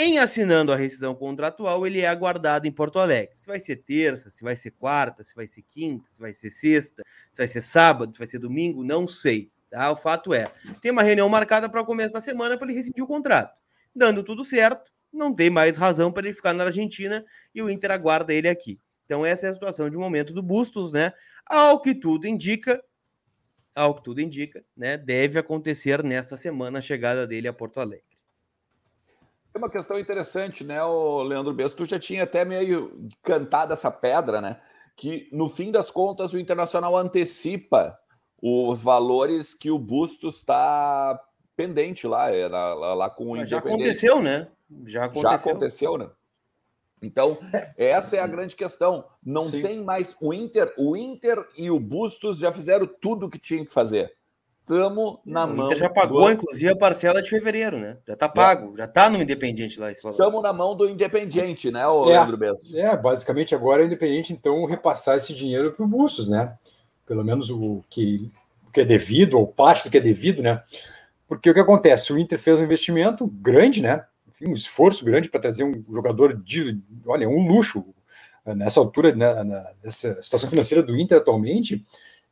Em 0.00 0.20
assinando 0.20 0.72
a 0.72 0.76
rescisão 0.76 1.12
contratual, 1.12 1.84
ele 1.84 2.02
é 2.02 2.06
aguardado 2.06 2.68
em 2.68 2.70
Porto 2.70 3.00
Alegre. 3.00 3.34
Se 3.36 3.48
vai 3.48 3.58
ser 3.58 3.78
terça, 3.78 4.30
se 4.30 4.44
vai 4.44 4.54
ser 4.54 4.70
quarta, 4.70 5.24
se 5.24 5.34
vai 5.34 5.48
ser 5.48 5.62
quinta, 5.62 6.06
se 6.06 6.20
vai 6.20 6.32
ser 6.32 6.50
sexta, 6.50 7.02
se 7.32 7.38
vai 7.38 7.48
ser 7.48 7.60
sábado, 7.60 8.12
se 8.12 8.18
vai 8.20 8.28
ser 8.28 8.38
domingo, 8.38 8.84
não 8.84 9.08
sei. 9.08 9.50
Tá? 9.68 9.90
O 9.90 9.96
fato 9.96 10.32
é, 10.32 10.46
tem 10.80 10.92
uma 10.92 11.02
reunião 11.02 11.28
marcada 11.28 11.68
para 11.68 11.80
o 11.80 11.84
começo 11.84 12.12
da 12.12 12.20
semana 12.20 12.56
para 12.56 12.68
ele 12.68 12.76
rescindir 12.76 13.02
o 13.02 13.08
contrato. 13.08 13.52
Dando 13.92 14.22
tudo 14.22 14.44
certo, 14.44 14.88
não 15.12 15.34
tem 15.34 15.50
mais 15.50 15.76
razão 15.76 16.12
para 16.12 16.28
ele 16.28 16.36
ficar 16.36 16.52
na 16.52 16.62
Argentina 16.62 17.26
e 17.52 17.60
o 17.60 17.68
Inter 17.68 17.90
aguarda 17.90 18.32
ele 18.32 18.48
aqui. 18.48 18.78
Então 19.04 19.26
essa 19.26 19.48
é 19.48 19.50
a 19.50 19.52
situação 19.52 19.90
de 19.90 19.98
momento 19.98 20.32
do 20.32 20.44
Bustos, 20.44 20.92
né? 20.92 21.12
Ao 21.44 21.82
que 21.82 21.92
tudo 21.92 22.28
indica, 22.28 22.80
ao 23.74 23.96
que 23.96 24.04
tudo 24.04 24.20
indica, 24.20 24.64
né? 24.76 24.96
Deve 24.96 25.40
acontecer 25.40 26.04
nesta 26.04 26.36
semana 26.36 26.78
a 26.78 26.82
chegada 26.82 27.26
dele 27.26 27.48
a 27.48 27.52
Porto 27.52 27.80
Alegre. 27.80 28.07
Tem 29.52 29.62
uma 29.62 29.70
questão 29.70 29.98
interessante, 29.98 30.62
né, 30.62 30.82
o 30.84 31.22
Leandro 31.22 31.54
Bess, 31.54 31.72
tu 31.72 31.84
já 31.84 31.98
tinha 31.98 32.24
até 32.24 32.44
meio 32.44 33.08
cantado 33.22 33.72
essa 33.72 33.90
pedra, 33.90 34.40
né? 34.40 34.60
Que 34.96 35.28
no 35.32 35.48
fim 35.48 35.70
das 35.70 35.90
contas 35.90 36.32
o 36.32 36.38
Internacional 36.38 36.96
antecipa 36.96 37.98
os 38.40 38.82
valores 38.82 39.54
que 39.54 39.70
o 39.70 39.78
Bustos 39.78 40.36
está 40.36 41.20
pendente 41.56 42.06
lá, 42.06 42.30
era 42.30 42.74
lá, 42.74 42.94
lá 42.94 43.10
com 43.10 43.32
o 43.32 43.46
Já 43.46 43.58
aconteceu, 43.58 44.22
né? 44.22 44.48
Já 44.84 45.06
aconteceu. 45.06 45.30
Já 45.30 45.50
aconteceu, 45.50 45.98
né? 45.98 46.10
Então, 47.00 47.38
essa 47.76 48.16
é 48.16 48.20
a 48.20 48.26
grande 48.26 48.54
questão. 48.54 49.04
Não 49.24 49.42
Sim. 49.42 49.62
tem 49.62 49.82
mais 49.82 50.16
o 50.20 50.34
Inter, 50.34 50.72
o 50.76 50.96
Inter 50.96 51.48
e 51.56 51.70
o 51.70 51.78
Bustos 51.78 52.38
já 52.38 52.52
fizeram 52.52 52.86
tudo 52.86 53.26
o 53.26 53.30
que 53.30 53.38
tinham 53.38 53.64
que 53.64 53.72
fazer 53.72 54.17
estamos 54.68 55.18
na 55.24 55.44
o 55.44 55.56
mão. 55.56 55.66
Inter 55.66 55.78
já 55.78 55.88
pagou, 55.88 56.24
do... 56.24 56.30
inclusive, 56.30 56.70
a 56.70 56.76
parcela 56.76 57.22
de 57.22 57.30
fevereiro, 57.30 57.78
né? 57.78 57.96
Já 58.06 58.14
está 58.14 58.26
é. 58.26 58.28
pago, 58.28 58.74
é. 58.74 58.76
já 58.78 58.84
está 58.84 59.08
no 59.08 59.20
Independente 59.20 59.80
lá. 59.80 59.90
Estamos 59.90 60.42
na 60.42 60.52
mão 60.52 60.76
do 60.76 60.88
Independente, 60.88 61.70
né, 61.70 61.86
o 61.86 62.04
é, 62.04 62.12
Leandro 62.12 62.36
Bess? 62.36 62.74
É, 62.74 62.96
basicamente 62.96 63.54
agora 63.54 63.82
é 63.82 63.84
o 63.84 63.86
Independente, 63.86 64.32
então, 64.32 64.64
repassar 64.66 65.16
esse 65.16 65.34
dinheiro 65.34 65.72
para 65.72 65.84
o 65.84 65.88
Bustos, 65.88 66.28
né? 66.28 66.54
Pelo 67.06 67.24
menos 67.24 67.50
o 67.50 67.82
que, 67.88 68.30
o 68.66 68.70
que 68.70 68.82
é 68.82 68.84
devido, 68.84 69.38
ou 69.38 69.46
parte 69.46 69.84
do 69.84 69.90
que 69.90 69.96
é 69.96 70.00
devido, 70.00 70.42
né? 70.42 70.62
Porque 71.26 71.50
o 71.50 71.54
que 71.54 71.60
acontece? 71.60 72.12
O 72.12 72.18
Inter 72.18 72.38
fez 72.38 72.58
um 72.58 72.62
investimento 72.62 73.26
grande, 73.26 73.82
né? 73.82 74.04
Enfim, 74.28 74.50
um 74.50 74.54
esforço 74.54 75.04
grande 75.04 75.28
para 75.28 75.40
trazer 75.40 75.64
um 75.64 75.84
jogador 75.90 76.34
de, 76.34 76.78
olha, 77.06 77.28
um 77.28 77.46
luxo 77.46 77.84
nessa 78.54 78.80
altura, 78.80 79.14
né, 79.14 79.44
nessa 79.82 80.20
situação 80.22 80.48
financeira 80.48 80.82
do 80.82 80.96
Inter 80.96 81.18
atualmente 81.18 81.84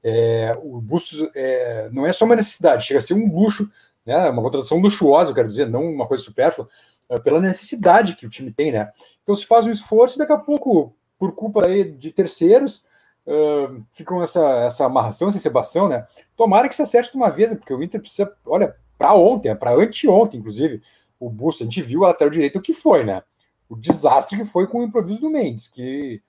é, 0.02 0.52
o 0.62 0.81
Bustos 0.81 1.28
é, 1.34 1.88
não 1.93 2.06
é 2.06 2.12
só 2.12 2.25
uma 2.25 2.37
necessidade, 2.37 2.87
chega 2.87 2.98
a 2.98 3.02
ser 3.02 3.14
um 3.14 3.32
luxo, 3.32 3.70
né, 4.04 4.31
uma 4.31 4.43
contratação 4.43 4.78
luxuosa, 4.78 5.31
eu 5.31 5.34
quero 5.34 5.48
dizer, 5.48 5.69
não 5.69 5.84
uma 5.84 6.06
coisa 6.06 6.22
supérflua, 6.22 6.69
é, 7.08 7.19
pela 7.19 7.40
necessidade 7.40 8.14
que 8.14 8.26
o 8.26 8.31
time 8.31 8.52
tem, 8.52 8.72
né? 8.72 8.90
Então 9.22 9.34
se 9.34 9.46
faz 9.46 9.66
um 9.66 9.70
esforço 9.70 10.16
e 10.16 10.19
daqui 10.19 10.32
a 10.32 10.38
pouco, 10.38 10.94
por 11.19 11.32
culpa 11.32 11.66
aí 11.66 11.84
de 11.84 12.10
terceiros, 12.10 12.84
uh, 13.26 13.84
ficam 13.93 14.22
essa, 14.22 14.40
essa 14.60 14.84
amarração, 14.84 15.28
essa 15.28 15.37
encebação, 15.37 15.88
né? 15.88 16.06
Tomara 16.37 16.69
que 16.69 16.76
se 16.76 16.82
acerte 16.82 17.10
de 17.10 17.16
uma 17.16 17.31
vez, 17.31 17.50
porque 17.54 17.75
o 17.75 17.82
Inter 17.82 18.00
precisa, 18.00 18.32
olha, 18.44 18.75
para 18.96 19.14
ontem, 19.14 19.54
para 19.54 19.75
anteontem, 19.75 20.40
inclusive, 20.40 20.82
o 21.19 21.28
Bustos, 21.28 21.62
a 21.62 21.70
gente 21.70 21.82
viu 21.82 22.04
a 22.04 22.09
lateral 22.09 22.30
direito 22.30 22.59
o 22.59 22.62
que 22.62 22.73
foi, 22.73 23.04
né? 23.04 23.23
O 23.68 23.76
desastre 23.76 24.38
que 24.38 24.44
foi 24.44 24.66
com 24.66 24.78
o 24.78 24.82
improviso 24.85 25.20
do 25.20 25.30
Mendes, 25.30 25.68
que 25.68 26.23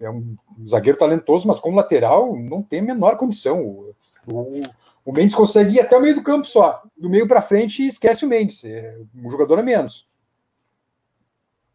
é 0.00 0.10
um 0.10 0.36
zagueiro 0.66 0.98
talentoso, 0.98 1.46
mas 1.46 1.58
como 1.58 1.76
lateral 1.76 2.36
não 2.36 2.62
tem 2.62 2.80
a 2.80 2.84
menor 2.84 3.16
condição. 3.16 3.62
O, 3.62 3.94
o, 4.26 4.60
o 5.04 5.12
Mendes 5.12 5.34
consegue 5.34 5.76
ir 5.76 5.80
até 5.80 5.96
o 5.96 6.00
meio 6.00 6.14
do 6.14 6.22
campo 6.22 6.46
só, 6.46 6.82
do 6.96 7.08
meio 7.08 7.26
para 7.26 7.42
frente 7.42 7.82
e 7.82 7.88
esquece 7.88 8.24
o 8.24 8.28
Mendes, 8.28 8.64
é 8.64 8.98
um 9.14 9.30
jogador 9.30 9.58
a 9.58 9.62
menos. 9.62 10.08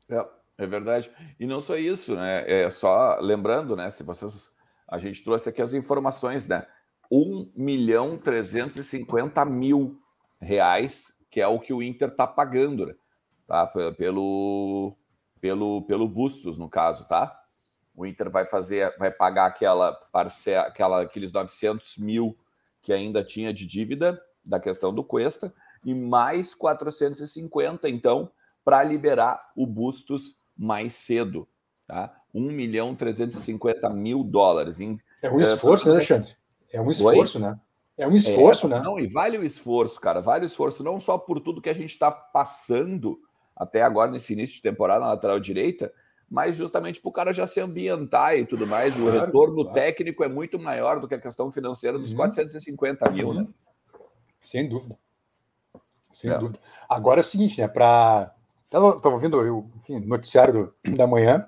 É, 0.09 0.25
é 0.59 0.67
verdade. 0.67 1.11
E 1.39 1.45
não 1.45 1.59
só 1.59 1.75
isso, 1.75 2.15
né? 2.15 2.43
É 2.47 2.69
só 2.69 3.17
lembrando, 3.19 3.75
né? 3.75 3.89
Se 3.89 4.03
vocês. 4.03 4.51
A 4.87 4.97
gente 4.97 5.23
trouxe 5.23 5.49
aqui 5.49 5.61
as 5.61 5.73
informações, 5.73 6.47
né? 6.47 6.65
1 7.11 7.51
milhão 7.55 8.17
350 8.17 9.43
mil 9.45 9.99
reais, 10.39 11.15
que 11.31 11.41
é 11.41 11.47
o 11.47 11.59
que 11.59 11.73
o 11.73 11.81
Inter 11.81 12.09
está 12.09 12.27
pagando, 12.27 12.85
né? 12.85 12.93
Tá? 13.47 13.65
Pelo, 13.97 14.95
pelo, 15.41 15.81
pelo 15.83 16.07
Bustos, 16.07 16.57
no 16.57 16.69
caso, 16.69 17.07
tá? 17.07 17.42
O 17.95 18.05
Inter 18.05 18.29
vai 18.29 18.45
fazer, 18.45 18.95
vai 18.97 19.11
pagar 19.11 19.45
aquela 19.45 19.93
parcela, 19.93 20.67
aquela, 20.67 21.01
aqueles 21.01 21.31
900 21.31 21.97
mil 21.97 22.37
que 22.81 22.91
ainda 22.91 23.23
tinha 23.23 23.53
de 23.53 23.65
dívida 23.65 24.21
da 24.43 24.59
questão 24.59 24.93
do 24.93 25.03
Cuesta 25.03 25.53
e 25.85 25.93
mais 25.93 26.53
450, 26.53 27.89
então, 27.89 28.29
para 28.63 28.83
liberar 28.83 29.51
o 29.55 29.65
Bustos 29.65 30.37
mais 30.57 30.93
cedo, 30.93 31.47
tá? 31.87 32.15
1 32.33 32.41
milhão 32.51 32.95
350 32.95 33.89
mil 33.89 34.23
dólares. 34.23 34.79
Em, 34.79 34.99
é 35.21 35.29
um 35.29 35.39
esforço, 35.39 35.87
né, 35.87 35.95
Alexandre? 35.95 36.35
É 36.71 36.81
um 36.81 36.89
esforço, 36.89 37.37
Oi? 37.37 37.43
né? 37.43 37.59
É 37.95 38.07
um 38.07 38.15
esforço, 38.15 38.65
é, 38.65 38.69
né? 38.71 38.79
Não, 38.79 38.99
e 38.99 39.05
vale 39.05 39.37
o 39.37 39.43
esforço, 39.43 40.01
cara. 40.01 40.19
Vale 40.19 40.45
o 40.45 40.47
esforço, 40.47 40.83
não 40.83 40.99
só 40.99 41.17
por 41.17 41.39
tudo 41.39 41.61
que 41.61 41.69
a 41.69 41.73
gente 41.73 41.91
está 41.91 42.09
passando 42.11 43.19
até 43.55 43.83
agora 43.83 44.09
nesse 44.09 44.33
início 44.33 44.55
de 44.55 44.61
temporada 44.63 45.01
na 45.01 45.11
lateral 45.11 45.39
direita, 45.39 45.93
mas 46.33 46.55
justamente 46.55 46.99
para 46.99 47.09
o 47.09 47.11
cara 47.11 47.31
já 47.31 47.45
se 47.45 47.59
ambientar 47.59 48.35
e 48.35 48.43
tudo 48.43 48.65
mais. 48.65 48.95
Claro, 48.95 49.07
o 49.07 49.19
retorno 49.19 49.55
claro. 49.57 49.71
técnico 49.71 50.23
é 50.23 50.27
muito 50.27 50.57
maior 50.57 50.99
do 50.99 51.07
que 51.07 51.13
a 51.13 51.21
questão 51.21 51.51
financeira 51.51 51.99
dos 51.99 52.09
uhum. 52.09 52.17
450 52.17 53.11
mil, 53.11 53.27
uhum. 53.27 53.33
né? 53.35 53.47
Sem 54.41 54.67
dúvida. 54.67 54.97
Sem 56.11 56.31
é. 56.31 56.37
dúvida. 56.39 56.59
Agora 56.89 57.19
é 57.19 57.21
o 57.21 57.25
seguinte, 57.25 57.61
né? 57.61 57.67
Para. 57.67 58.33
Estava 58.65 59.09
ouvindo 59.09 59.39
o 59.39 59.69
noticiário 60.07 60.73
do, 60.83 60.95
da 60.97 61.05
manhã. 61.05 61.47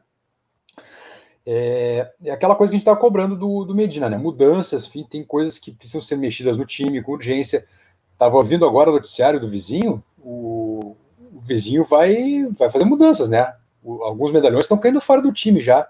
É, 1.44 2.12
é, 2.24 2.30
aquela 2.30 2.56
coisa 2.56 2.70
que 2.70 2.76
a 2.76 2.78
gente 2.78 2.88
estava 2.88 3.00
cobrando 3.00 3.36
do, 3.36 3.66
do 3.66 3.74
Medina, 3.74 4.08
né? 4.08 4.20
Mudanças, 4.20 4.86
enfim, 4.86 5.04
tem 5.04 5.24
coisas 5.24 5.58
que 5.58 5.72
precisam 5.72 6.00
ser 6.00 6.16
mexidas 6.16 6.58
no 6.58 6.66
time 6.66 7.02
com 7.02 7.14
urgência. 7.14 7.66
Estava 8.14 8.36
ouvindo 8.36 8.68
agora 8.68 8.92
o 8.92 8.94
noticiário 8.94 9.40
do 9.40 9.50
vizinho, 9.50 10.04
o, 10.20 10.96
o 11.34 11.42
vizinho 11.42 11.84
vai, 11.84 12.44
vai 12.52 12.70
fazer 12.70 12.86
mudanças, 12.86 13.30
né? 13.30 13.52
Alguns 14.04 14.32
medalhões 14.32 14.66
estão 14.66 14.78
caindo 14.78 15.02
fora 15.02 15.22
do 15.22 15.32
time 15.32 15.62
já. 15.62 15.88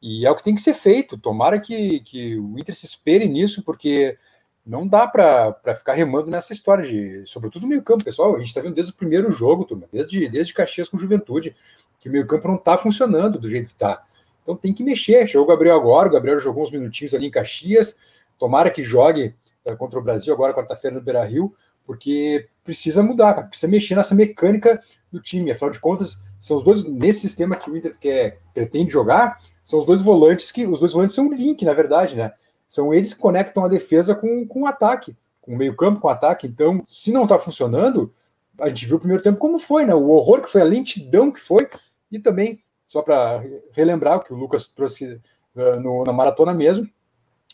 E 0.00 0.26
é 0.26 0.30
o 0.30 0.36
que 0.36 0.44
tem 0.44 0.54
que 0.54 0.60
ser 0.60 0.74
feito. 0.74 1.18
Tomara 1.18 1.60
que, 1.60 2.00
que 2.00 2.36
o 2.36 2.58
Inter 2.58 2.74
se 2.74 2.86
espere 2.86 3.26
nisso, 3.26 3.62
porque 3.62 4.16
não 4.64 4.86
dá 4.86 5.06
para 5.06 5.74
ficar 5.76 5.94
remando 5.94 6.30
nessa 6.30 6.52
história 6.52 6.86
de, 6.86 7.22
sobretudo 7.26 7.62
no 7.62 7.68
meio-campo, 7.68 8.04
pessoal. 8.04 8.36
A 8.36 8.38
gente 8.38 8.48
está 8.48 8.60
vendo 8.60 8.74
desde 8.74 8.92
o 8.92 8.96
primeiro 8.96 9.32
jogo, 9.32 9.64
turma, 9.64 9.86
desde, 9.92 10.28
desde 10.28 10.54
Caxias 10.54 10.88
com 10.88 10.98
Juventude, 10.98 11.56
que 11.98 12.08
o 12.08 12.12
meio-campo 12.12 12.46
não 12.46 12.56
está 12.56 12.78
funcionando 12.78 13.38
do 13.38 13.48
jeito 13.48 13.68
que 13.68 13.72
está. 13.72 14.04
Então 14.42 14.56
tem 14.56 14.72
que 14.72 14.84
mexer. 14.84 15.26
Chegou 15.26 15.46
o 15.46 15.48
Gabriel 15.48 15.76
agora, 15.76 16.08
o 16.08 16.12
Gabriel 16.12 16.38
jogou 16.38 16.62
uns 16.62 16.70
minutinhos 16.70 17.14
ali 17.14 17.26
em 17.26 17.30
Caxias. 17.30 17.98
Tomara 18.38 18.70
que 18.70 18.82
jogue 18.82 19.34
eh, 19.64 19.74
contra 19.74 19.98
o 19.98 20.02
Brasil 20.02 20.32
agora, 20.32 20.54
quarta-feira, 20.54 20.96
no 20.96 21.02
Beira 21.02 21.24
Rio, 21.24 21.54
porque 21.84 22.48
precisa 22.62 23.02
mudar, 23.02 23.48
precisa 23.48 23.70
mexer 23.70 23.94
nessa 23.94 24.14
mecânica 24.14 24.82
do 25.10 25.20
time. 25.20 25.50
Afinal 25.50 25.70
de 25.70 25.80
contas, 25.80 26.18
são 26.38 26.56
os 26.56 26.64
dois, 26.64 26.84
nesse 26.84 27.20
sistema 27.20 27.56
que 27.56 27.70
o 27.70 27.76
Inter 27.76 27.98
quer, 27.98 28.40
pretende 28.52 28.90
jogar, 28.90 29.40
são 29.64 29.80
os 29.80 29.86
dois 29.86 30.02
volantes 30.02 30.50
que. 30.50 30.66
Os 30.66 30.80
dois 30.80 30.92
volantes 30.92 31.14
são 31.14 31.26
um 31.26 31.32
link, 31.32 31.64
na 31.64 31.72
verdade, 31.72 32.16
né? 32.16 32.32
São 32.66 32.92
eles 32.92 33.14
que 33.14 33.20
conectam 33.20 33.64
a 33.64 33.68
defesa 33.68 34.14
com, 34.14 34.46
com 34.46 34.62
o 34.62 34.66
ataque, 34.66 35.16
com 35.40 35.54
o 35.54 35.56
meio-campo, 35.56 36.00
com 36.00 36.08
o 36.08 36.10
ataque. 36.10 36.46
Então, 36.46 36.84
se 36.88 37.10
não 37.10 37.22
está 37.24 37.38
funcionando, 37.38 38.12
a 38.60 38.68
gente 38.68 38.86
viu 38.86 38.96
o 38.96 39.00
primeiro 39.00 39.22
tempo 39.22 39.38
como 39.38 39.58
foi, 39.58 39.86
né? 39.86 39.94
O 39.94 40.10
horror 40.10 40.42
que 40.42 40.50
foi, 40.50 40.60
a 40.60 40.64
lentidão 40.64 41.30
que 41.30 41.40
foi, 41.40 41.68
e 42.10 42.18
também, 42.18 42.62
só 42.86 43.02
para 43.02 43.42
relembrar 43.72 44.18
o 44.18 44.24
que 44.24 44.32
o 44.32 44.36
Lucas 44.36 44.66
trouxe 44.66 45.20
uh, 45.54 45.80
no, 45.80 46.04
na 46.04 46.12
maratona 46.12 46.52
mesmo. 46.52 46.84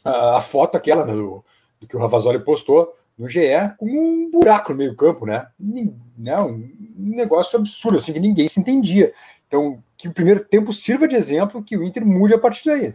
Uh, 0.04 0.36
a 0.36 0.40
foto 0.40 0.76
aquela 0.76 1.04
né, 1.04 1.12
do, 1.12 1.44
do, 1.80 1.86
que 1.86 1.96
o 1.96 2.00
Ravazoli 2.00 2.38
postou 2.38 2.94
no 3.16 3.28
GE, 3.28 3.40
como 3.78 4.00
um 4.00 4.30
buraco 4.30 4.72
no 4.72 4.78
meio 4.78 4.96
campo, 4.96 5.24
né? 5.24 5.46
né? 5.58 6.40
Um 6.40 6.68
negócio 6.96 7.58
absurdo, 7.58 7.98
assim, 7.98 8.12
que 8.12 8.20
ninguém 8.20 8.48
se 8.48 8.60
entendia. 8.60 9.12
Então, 9.46 9.82
que 9.96 10.08
o 10.08 10.12
primeiro 10.12 10.44
tempo 10.44 10.72
sirva 10.72 11.06
de 11.06 11.14
exemplo, 11.14 11.62
que 11.62 11.76
o 11.76 11.84
Inter 11.84 12.04
mude 12.04 12.34
a 12.34 12.38
partir 12.38 12.64
daí. 12.64 12.94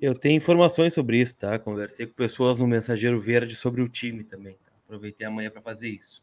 Eu 0.00 0.14
tenho 0.14 0.36
informações 0.36 0.94
sobre 0.94 1.18
isso, 1.18 1.36
tá? 1.36 1.58
Conversei 1.58 2.06
com 2.06 2.14
pessoas 2.14 2.58
no 2.58 2.66
Mensageiro 2.66 3.20
Verde 3.20 3.54
sobre 3.54 3.82
o 3.82 3.88
time 3.88 4.24
também. 4.24 4.54
Tá? 4.64 4.72
Aproveitei 4.86 5.26
amanhã 5.26 5.50
para 5.50 5.60
fazer 5.60 5.88
isso. 5.88 6.22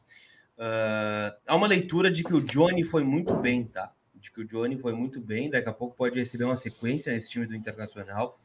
Uh, 0.58 1.38
há 1.46 1.56
uma 1.56 1.68
leitura 1.68 2.10
de 2.10 2.24
que 2.24 2.34
o 2.34 2.42
Johnny 2.42 2.84
foi 2.84 3.04
muito 3.04 3.36
bem, 3.36 3.66
tá? 3.66 3.94
De 4.16 4.32
que 4.32 4.42
o 4.42 4.48
Johnny 4.48 4.80
foi 4.80 4.94
muito 4.94 5.22
bem, 5.22 5.52
daqui 5.52 5.70
a 5.70 5.74
pouco 5.74 5.96
pode 5.96 6.18
receber 6.18 6.46
uma 6.46 6.58
sequência 6.58 7.14
nesse 7.14 7.30
time 7.30 7.46
do 7.46 7.56
Internacional. 7.56 8.40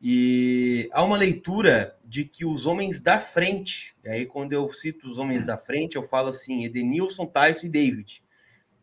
E 0.00 0.88
há 0.92 1.02
uma 1.02 1.16
leitura 1.16 1.96
de 2.06 2.24
que 2.24 2.44
os 2.44 2.66
homens 2.66 3.00
da 3.00 3.18
frente, 3.18 3.96
e 4.04 4.08
aí 4.08 4.26
quando 4.26 4.52
eu 4.52 4.68
cito 4.72 5.08
os 5.08 5.18
homens 5.18 5.44
da 5.44 5.58
frente, 5.58 5.96
eu 5.96 6.02
falo 6.02 6.28
assim: 6.28 6.64
Edenilson, 6.64 7.26
Tyson 7.26 7.66
e 7.66 7.68
David. 7.68 8.22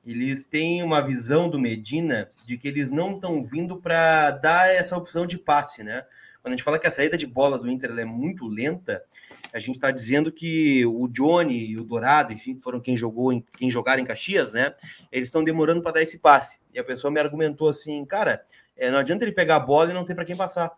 Eles 0.06 0.46
têm 0.46 0.84
uma 0.84 1.02
visão 1.02 1.50
do 1.50 1.60
Medina 1.60 2.30
de 2.46 2.58
que 2.58 2.68
eles 2.68 2.92
não 2.92 3.16
estão 3.16 3.42
vindo 3.42 3.78
para 3.78 4.30
dar 4.32 4.70
essa 4.70 4.96
opção 4.96 5.26
de 5.26 5.38
passe, 5.38 5.84
né? 5.84 6.06
Quando 6.44 6.54
a 6.54 6.58
gente 6.58 6.64
fala 6.64 6.78
que 6.78 6.86
a 6.86 6.92
saída 6.92 7.18
de 7.18 7.26
bola 7.26 7.58
do 7.58 7.68
Inter 7.68 7.98
é 7.98 8.06
muito 8.06 8.48
lenta, 8.48 9.04
a 9.52 9.58
gente 9.58 9.76
está 9.76 9.90
dizendo 9.90 10.32
que 10.32 10.86
o 10.86 11.08
Johnny 11.08 11.72
e 11.72 11.80
o 11.80 11.84
Dourado, 11.84 12.34
enfim, 12.34 12.60
foram 12.60 12.80
quem 12.80 12.96
jogou 12.96 13.34
em, 13.34 13.44
quem 13.58 13.72
jogaram 13.72 14.04
em 14.04 14.06
Caxias, 14.06 14.52
né? 14.52 14.76
Eles 15.12 15.30
estão 15.30 15.44
demorando 15.44 15.82
para 15.82 15.94
dar 15.94 16.02
esse 16.04 16.20
passe. 16.20 16.60
E 16.72 16.78
a 16.78 16.84
pessoa 16.84 17.10
me 17.10 17.20
argumentou 17.20 17.68
assim, 17.68 18.06
cara, 18.06 18.44
é, 18.78 18.92
não 18.92 19.00
adianta 19.00 19.24
ele 19.24 19.32
pegar 19.32 19.56
a 19.56 19.60
bola 19.60 19.90
e 19.90 19.94
não 19.94 20.06
ter 20.06 20.14
para 20.14 20.26
quem 20.26 20.36
passar 20.36 20.78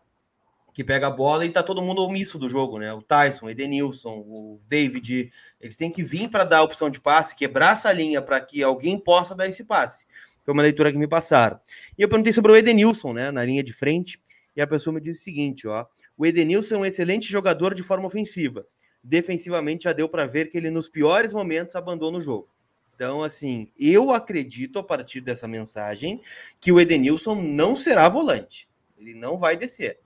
que 0.78 0.84
pega 0.84 1.08
a 1.08 1.10
bola 1.10 1.44
e 1.44 1.50
tá 1.50 1.64
todo 1.64 1.82
mundo 1.82 2.04
omisso 2.04 2.38
do 2.38 2.48
jogo, 2.48 2.78
né? 2.78 2.94
O 2.94 3.02
Tyson, 3.02 3.48
o 3.48 3.50
Edenilson, 3.50 4.20
o 4.20 4.62
David, 4.70 5.32
eles 5.60 5.76
têm 5.76 5.92
que 5.92 6.04
vir 6.04 6.30
para 6.30 6.44
dar 6.44 6.60
a 6.60 6.62
opção 6.62 6.88
de 6.88 7.02
passe, 7.02 7.36
quebrar 7.36 7.74
essa 7.74 7.92
linha 7.92 8.22
para 8.22 8.40
que 8.40 8.62
alguém 8.62 9.00
possa 9.00 9.34
dar 9.34 9.48
esse 9.48 9.64
passe. 9.64 10.06
Foi 10.46 10.54
uma 10.54 10.62
leitura 10.62 10.92
que 10.92 10.98
me 11.00 11.08
passaram. 11.08 11.60
E 11.98 12.04
eu 12.04 12.08
perguntei 12.08 12.32
sobre 12.32 12.52
o 12.52 12.56
Edenilson, 12.56 13.12
né, 13.12 13.32
na 13.32 13.44
linha 13.44 13.64
de 13.64 13.74
frente, 13.74 14.22
e 14.56 14.62
a 14.62 14.68
pessoa 14.68 14.94
me 14.94 15.02
disse 15.02 15.22
o 15.22 15.24
seguinte, 15.24 15.68
ó, 15.68 15.84
o 16.16 16.28
Edenilson 16.28 16.76
é 16.76 16.78
um 16.78 16.86
excelente 16.86 17.28
jogador 17.28 17.74
de 17.74 17.82
forma 17.82 18.06
ofensiva. 18.06 18.64
Defensivamente 19.04 19.86
já 19.86 19.94
deu 19.94 20.08
para 20.08 20.28
ver 20.28 20.52
que 20.52 20.60
ele 20.60 20.70
nos 20.70 20.88
piores 20.88 21.34
momentos 21.34 21.76
abandona 21.76 22.20
o 22.20 22.22
jogo. 22.22 22.50
Então, 22.94 23.24
assim, 23.24 23.72
eu 23.80 24.12
acredito 24.12 24.78
a 24.78 24.84
partir 24.84 25.22
dessa 25.22 25.48
mensagem 25.48 26.22
que 26.62 26.72
o 26.72 26.80
Edenilson 26.80 27.34
não 27.34 27.76
será 27.76 28.08
volante. 28.08 28.70
Ele 28.96 29.16
não 29.16 29.40
vai 29.40 29.58
descer. 29.58 30.00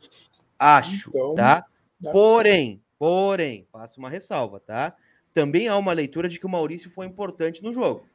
Acho, 0.63 1.09
então, 1.09 1.33
tá? 1.33 1.65
Porém, 2.11 2.83
porém, 2.99 3.67
faço 3.71 3.99
uma 3.99 4.09
ressalva, 4.09 4.59
tá? 4.59 4.95
Também 5.33 5.67
há 5.67 5.75
uma 5.75 5.91
leitura 5.91 6.29
de 6.29 6.39
que 6.39 6.45
o 6.45 6.49
Maurício 6.49 6.87
foi 6.87 7.07
importante 7.07 7.63
no 7.63 7.73
jogo, 7.73 8.07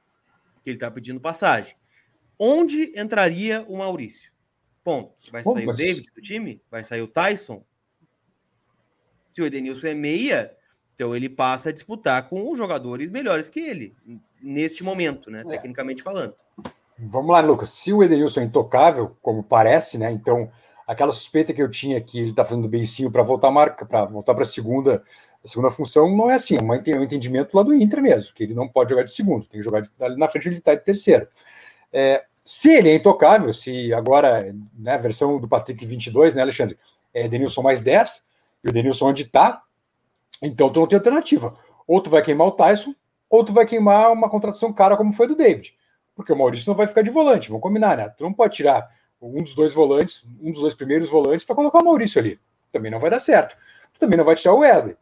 que 0.62 0.70
ele 0.70 0.78
tá 0.78 0.88
pedindo 0.88 1.20
passagem. 1.20 1.74
Onde 2.38 2.92
entraria 2.94 3.64
o 3.66 3.76
Maurício? 3.78 4.30
Ponto. 4.84 5.12
Vai 5.32 5.42
sair 5.42 5.66
mas... 5.66 5.74
o 5.74 5.76
David 5.76 6.10
do 6.14 6.22
time? 6.22 6.62
Vai 6.70 6.84
sair 6.84 7.02
o 7.02 7.08
Tyson? 7.08 7.64
Se 9.32 9.42
o 9.42 9.46
Edenilson 9.46 9.88
é 9.88 9.94
meia, 9.94 10.56
então 10.94 11.16
ele 11.16 11.28
passa 11.28 11.70
a 11.70 11.72
disputar 11.72 12.28
com 12.28 12.48
os 12.52 12.56
jogadores 12.56 13.10
melhores 13.10 13.48
que 13.48 13.58
ele, 13.58 13.92
neste 14.40 14.84
momento, 14.84 15.32
né? 15.32 15.40
É. 15.40 15.48
Tecnicamente 15.48 16.00
falando. 16.00 16.34
Vamos 16.96 17.32
lá, 17.32 17.40
Lucas. 17.40 17.70
Se 17.70 17.92
o 17.92 18.04
Edenilson 18.04 18.42
é 18.42 18.44
intocável, 18.44 19.16
como 19.20 19.42
parece, 19.42 19.98
né? 19.98 20.12
Então 20.12 20.48
aquela 20.86 21.10
suspeita 21.10 21.52
que 21.52 21.60
eu 21.60 21.70
tinha 21.70 22.00
que 22.00 22.18
ele 22.18 22.30
está 22.30 22.44
fazendo 22.44 22.68
beicinho 22.68 23.10
para 23.10 23.22
voltar 23.22 23.48
a 23.48 23.50
marca, 23.50 23.84
para 23.84 24.04
voltar 24.04 24.34
para 24.34 24.44
a 24.44 24.46
segunda, 24.46 25.02
a 25.44 25.48
segunda 25.48 25.70
função, 25.70 26.14
não 26.14 26.30
é 26.30 26.34
assim, 26.34 26.56
é 26.56 26.62
um 26.62 27.02
entendimento 27.02 27.56
lá 27.56 27.62
do 27.62 27.74
Inter 27.74 28.00
mesmo, 28.00 28.34
que 28.34 28.44
ele 28.44 28.54
não 28.54 28.68
pode 28.68 28.90
jogar 28.90 29.02
de 29.02 29.12
segundo, 29.12 29.46
tem 29.46 29.60
que 29.60 29.64
jogar 29.64 29.80
de, 29.80 29.90
na 30.16 30.28
frente 30.28 30.48
ele 30.48 30.58
está 30.58 30.74
de 30.74 30.84
terceiro. 30.84 31.26
É, 31.92 32.24
se 32.44 32.70
ele 32.70 32.90
é 32.90 32.94
intocável, 32.94 33.52
se 33.52 33.92
agora, 33.92 34.54
né, 34.78 34.94
a 34.94 34.98
versão 34.98 35.40
do 35.40 35.48
Patrick 35.48 35.84
22, 35.84 36.34
né, 36.34 36.42
Alexandre, 36.42 36.78
é 37.12 37.26
Denilson 37.26 37.62
mais 37.62 37.82
10, 37.82 38.24
e 38.62 38.68
o 38.68 38.72
Denilson 38.72 39.08
onde 39.08 39.22
está, 39.22 39.62
então 40.40 40.70
tu 40.70 40.80
não 40.80 40.86
tem 40.86 40.96
alternativa. 40.96 41.56
Ou 41.86 42.00
tu 42.00 42.10
vai 42.10 42.22
queimar 42.22 42.46
o 42.46 42.52
Tyson, 42.52 42.94
ou 43.28 43.44
tu 43.44 43.52
vai 43.52 43.66
queimar 43.66 44.12
uma 44.12 44.28
contratação 44.28 44.72
cara 44.72 44.96
como 44.96 45.12
foi 45.12 45.26
do 45.26 45.34
David. 45.34 45.74
Porque 46.14 46.32
o 46.32 46.36
Maurício 46.36 46.68
não 46.68 46.76
vai 46.76 46.86
ficar 46.86 47.02
de 47.02 47.10
volante, 47.10 47.48
vamos 47.48 47.62
combinar, 47.62 47.96
né? 47.96 48.08
Tu 48.10 48.22
não 48.22 48.32
pode 48.32 48.54
tirar 48.54 48.88
um 49.26 49.42
dos 49.42 49.54
dois 49.54 49.73
volantes, 49.73 50.25
um 50.40 50.52
dos 50.52 50.61
dois 50.61 50.75
primeiros 50.75 51.09
volantes, 51.09 51.45
para 51.45 51.54
colocar 51.54 51.80
o 51.80 51.85
Maurício 51.85 52.21
ali. 52.21 52.38
Também 52.73 52.90
não 52.90 53.00
vai 53.00 53.11
dar 53.11 53.21
certo. 53.21 53.56
Também 53.99 54.16
não 54.16 54.25
vai 54.25 54.37
tirar 54.37 54.54
o 54.54 54.59
Wesley. 54.59 54.97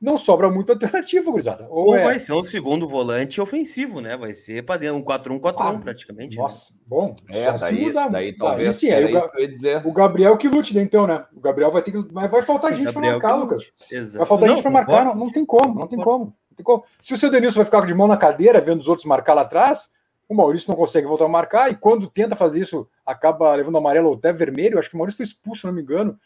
Não 0.00 0.16
sobra 0.16 0.48
muita 0.48 0.74
alternativa, 0.74 1.28
gurizada. 1.28 1.66
Ou, 1.70 1.88
Ou 1.88 1.96
é... 1.96 2.04
vai 2.04 2.20
ser 2.20 2.32
o 2.32 2.42
segundo 2.42 2.86
volante 2.86 3.40
ofensivo, 3.40 4.00
né? 4.00 4.16
Vai 4.16 4.32
ser 4.32 4.64
para 4.64 4.80
dentro 4.80 4.96
um 4.96 5.02
4-1-4-1 5.02 5.54
ah, 5.58 5.78
praticamente. 5.80 6.36
Né? 6.36 6.42
Nossa, 6.42 6.72
né? 6.72 6.78
bom. 6.86 7.16
É, 7.28 7.58
daí, 7.58 7.84
mudar, 7.86 8.08
daí 8.08 8.36
talvez. 8.36 8.68
Daí, 8.68 8.72
sim, 8.72 8.90
aí 8.94 9.04
o, 9.06 9.12
Ga... 9.12 9.46
dizer. 9.46 9.84
o 9.84 9.92
Gabriel 9.92 10.36
que 10.38 10.46
lute, 10.46 10.72
né, 10.72 10.82
então, 10.82 11.04
né? 11.04 11.24
O 11.34 11.40
Gabriel 11.40 11.72
vai 11.72 11.82
ter 11.82 11.90
que. 11.90 12.12
Mas 12.12 12.30
vai 12.30 12.42
faltar 12.42 12.72
gente 12.74 12.92
para 12.92 13.02
marcar, 13.02 13.34
Lucas. 13.34 13.72
Exato. 13.90 14.18
Vai 14.18 14.26
faltar 14.26 14.48
não, 14.48 14.54
gente 14.54 14.62
para 14.62 14.70
marcar, 14.70 15.04
não, 15.04 15.14
não, 15.16 15.32
tem 15.32 15.44
como, 15.44 15.74
não 15.74 15.88
tem 15.88 15.98
como. 15.98 16.26
Não 16.26 16.56
tem 16.56 16.64
como. 16.64 16.84
Se 17.00 17.14
o 17.14 17.18
seu 17.18 17.28
Denilson 17.28 17.56
vai 17.56 17.64
ficar 17.64 17.84
de 17.84 17.94
mão 17.94 18.06
na 18.06 18.16
cadeira 18.16 18.60
vendo 18.60 18.80
os 18.80 18.88
outros 18.88 19.04
marcar 19.04 19.34
lá 19.34 19.42
atrás, 19.42 19.90
o 20.28 20.34
Maurício 20.34 20.70
não 20.70 20.76
consegue 20.76 21.06
voltar 21.06 21.24
a 21.24 21.28
marcar, 21.28 21.70
e 21.70 21.74
quando 21.74 22.06
tenta 22.06 22.36
fazer 22.36 22.60
isso, 22.60 22.86
acaba 23.04 23.54
levando 23.54 23.78
amarelo 23.78 24.08
ou 24.10 24.14
até 24.14 24.32
vermelho. 24.32 24.78
Acho 24.78 24.90
que 24.90 24.94
o 24.94 24.98
Maurício 24.98 25.16
foi 25.16 25.24
expulso, 25.24 25.62
se 25.62 25.66
não 25.66 25.72
me 25.72 25.80
engano, 25.80 26.18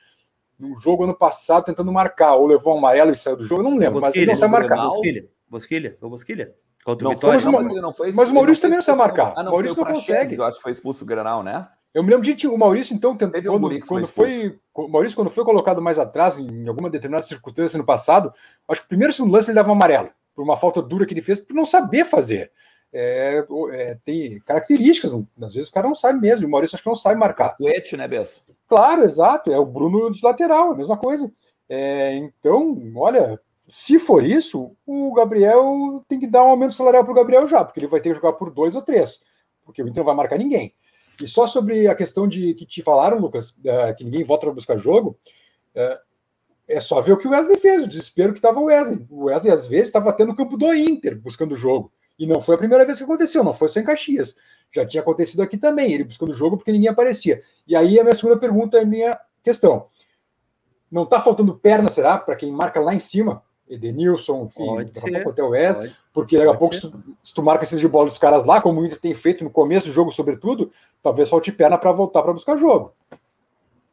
no 0.59 0.77
jogo 0.79 1.05
ano 1.05 1.15
passado, 1.15 1.65
tentando 1.65 1.93
marcar, 1.93 2.35
ou 2.35 2.47
levou 2.47 2.77
amarelo 2.77 3.13
e 3.13 3.17
saiu 3.17 3.37
do 3.37 3.45
jogo, 3.45 3.63
não 3.63 3.79
lembro, 3.79 4.01
mas 4.01 4.15
ele 4.17 4.27
não 4.27 4.37
sabe 4.37 4.53
marcar. 4.53 4.83
Bosquilha, 4.83 5.29
Bosquilha, 5.49 5.97
foi 6.01 6.09
Bosquilha. 6.09 6.55
Contra 6.85 7.07
o 7.07 7.11
Vitória. 7.11 7.41
Mas, 7.41 7.45
não, 7.45 7.83
não 7.83 7.93
foi, 7.93 8.11
mas 8.13 8.29
o 8.29 8.35
Maurício 8.35 8.63
também 8.63 8.77
não 8.77 8.83
sabe 8.83 8.99
marcar. 8.99 9.35
Ah, 9.37 9.43
não, 9.45 9.53
Maurício 9.53 9.77
não 9.77 9.85
consegue. 9.85 10.35
Eu 10.35 10.45
acho 10.45 10.57
que 10.57 10.63
foi 10.63 10.73
expulso 10.73 11.05
o 11.05 11.07
Granal, 11.07 11.43
né? 11.45 11.69
Eu 11.95 12.03
me 12.03 12.11
lembro 12.11 12.35
de 12.35 12.49
o 12.49 12.57
Maurício, 12.57 12.95
então, 12.95 13.15
tentou, 13.15 13.41
quando, 13.43 13.67
um 13.69 13.81
quando 13.81 14.07
foi, 14.07 14.31
foi, 14.41 14.59
o 14.75 14.89
Maurício, 14.89 15.15
quando 15.15 15.31
foi 15.31 15.45
colocado 15.45 15.81
mais 15.81 15.99
atrás, 15.99 16.39
em 16.39 16.67
alguma 16.67 16.89
determinada 16.89 17.23
circunstância 17.23 17.77
no 17.79 17.85
passado, 17.85 18.33
acho 18.67 18.81
que 18.81 18.87
o 18.87 18.89
primeiro 18.89 19.13
segundo 19.13 19.33
lance 19.33 19.51
ele 19.51 19.55
dava 19.55 19.69
um 19.69 19.73
amarelo, 19.73 20.11
por 20.35 20.43
uma 20.43 20.57
falta 20.57 20.81
dura 20.81 21.05
que 21.05 21.13
ele 21.13 21.21
fez, 21.21 21.39
por 21.39 21.55
não 21.55 21.67
saber 21.67 22.07
fazer 22.07 22.51
é, 22.93 23.45
é, 23.73 23.99
tem 24.05 24.39
características, 24.41 25.13
às 25.41 25.55
vezes 25.55 25.69
o 25.69 25.73
cara 25.73 25.89
não 25.89 25.95
sabe 25.95 26.21
mesmo, 26.21 26.47
o 26.47 26.51
Maurício 26.51 26.77
acho 26.77 26.83
que 26.83 26.89
não 26.89 26.97
sabe 26.97 27.19
marcar. 27.19 27.57
Coete, 27.57 27.97
né, 27.97 28.07
Bessa? 28.07 28.43
Claro, 28.69 29.05
exato, 29.05 29.51
é 29.51 29.59
o 29.59 29.65
Bruno 29.65 30.11
de 30.11 30.23
lateral, 30.23 30.73
a 30.73 30.77
mesma 30.77 30.97
coisa. 30.97 31.31
É, 31.69 32.15
então, 32.17 32.77
olha, 32.97 33.41
se 33.67 33.99
for 33.99 34.25
isso, 34.25 34.77
o 34.87 35.13
Gabriel 35.15 36.05
tem 36.07 36.21
que 36.21 36.27
dar 36.27 36.45
um 36.45 36.49
aumento 36.49 36.75
salarial 36.75 37.05
para 37.05 37.13
o 37.13 37.17
Gabriel 37.17 37.49
já, 37.49 37.65
porque 37.65 37.81
ele 37.81 37.87
vai 37.87 38.01
ter 38.01 38.11
que 38.11 38.17
jogar 38.17 38.35
por 38.35 38.51
dois 38.51 38.75
ou 38.75 38.83
três, 38.83 39.21
porque 39.65 39.83
o 39.83 39.89
Inter 39.89 40.03
não 40.03 40.07
vai 40.07 40.15
marcar 40.15 40.39
ninguém. 40.39 40.75
E 41.21 41.27
só 41.27 41.47
sobre 41.47 41.87
a 41.87 41.95
questão 41.95 42.27
de 42.29 42.53
que 42.55 42.67
te 42.67 42.83
falaram, 42.83 43.19
Lucas, 43.19 43.57
é, 43.65 43.95
que 43.95 44.05
ninguém 44.05 44.25
volta 44.25 44.47
para 44.47 44.55
buscar 44.55 44.77
jogo, 44.77 45.19
é, 45.75 45.99
é 46.69 46.81
só 46.81 47.01
ver 47.01 47.13
o 47.13 47.17
que 47.17 47.27
o 47.27 47.31
Wesley 47.31 47.59
fez, 47.59 47.85
o 47.85 47.89
desespero 47.89 48.33
que 48.33 48.39
estava 48.39 48.61
o 48.61 48.65
Wesley. 48.65 49.07
O 49.09 49.25
Wesley, 49.25 49.53
às 49.53 49.67
vezes, 49.67 49.87
estava 49.87 50.13
tendo 50.13 50.33
o 50.33 50.37
campo 50.37 50.57
do 50.57 50.75
Inter 50.75 51.19
buscando 51.21 51.53
o 51.53 51.57
jogo. 51.57 51.93
E 52.19 52.27
não 52.27 52.41
foi 52.41 52.55
a 52.55 52.59
primeira 52.59 52.85
vez 52.85 52.99
que 52.99 53.05
aconteceu, 53.05 53.43
não 53.43 53.55
foi 53.55 53.69
só 53.69 53.81
em 53.81 53.85
Caxias. 53.85 54.37
Já 54.71 54.87
tinha 54.87 55.03
acontecido 55.03 55.43
aqui 55.43 55.57
também, 55.57 55.93
ele 55.93 56.05
buscando 56.05 56.31
o 56.31 56.35
jogo 56.35 56.57
porque 56.57 56.73
ninguém 56.73 56.89
aparecia. 56.89 57.43
E 57.67 57.75
aí 57.75 57.99
a 57.99 58.03
minha 58.03 58.15
segunda 58.15 58.37
pergunta 58.37 58.79
é 58.79 58.83
a 58.83 58.87
minha 58.87 59.19
questão. 59.43 59.87
Não 60.91 61.05
está 61.05 61.21
faltando 61.21 61.55
perna, 61.55 61.89
será, 61.89 62.19
para 62.19 62.37
quem 62.37 62.53
marca 62.53 62.81
lá 62.81 62.95
em 62.95 63.01
cima? 63.01 63.43
Edenilson, 63.69 64.45
enfim, 64.45 64.91
daqui 64.93 65.17
até 65.17 65.43
o 65.43 65.51
Wes, 65.51 65.95
porque 66.13 66.37
daqui 66.37 66.51
a 66.51 66.55
pouco, 66.55 66.75
se 66.75 66.81
tu, 66.83 67.03
se 67.23 67.35
tu, 67.35 67.43
marca 67.43 67.65
esse 67.65 67.77
de 67.77 67.89
bola 67.89 68.07
dos 68.07 68.19
caras 68.19 68.45
lá, 68.45 68.61
como 68.61 68.81
o 68.81 68.85
Inter 68.85 69.01
tem 69.01 69.15
feito 69.15 69.43
no 69.43 69.51
começo 69.51 69.87
do 69.87 69.93
jogo, 69.93 70.13
sobretudo, 70.13 70.71
talvez 71.03 71.31
falte 71.31 71.51
perna 71.51 71.79
para 71.79 71.91
voltar 71.91 72.23
para 72.23 72.35
buscar 72.35 72.59
jogo. 72.59 72.93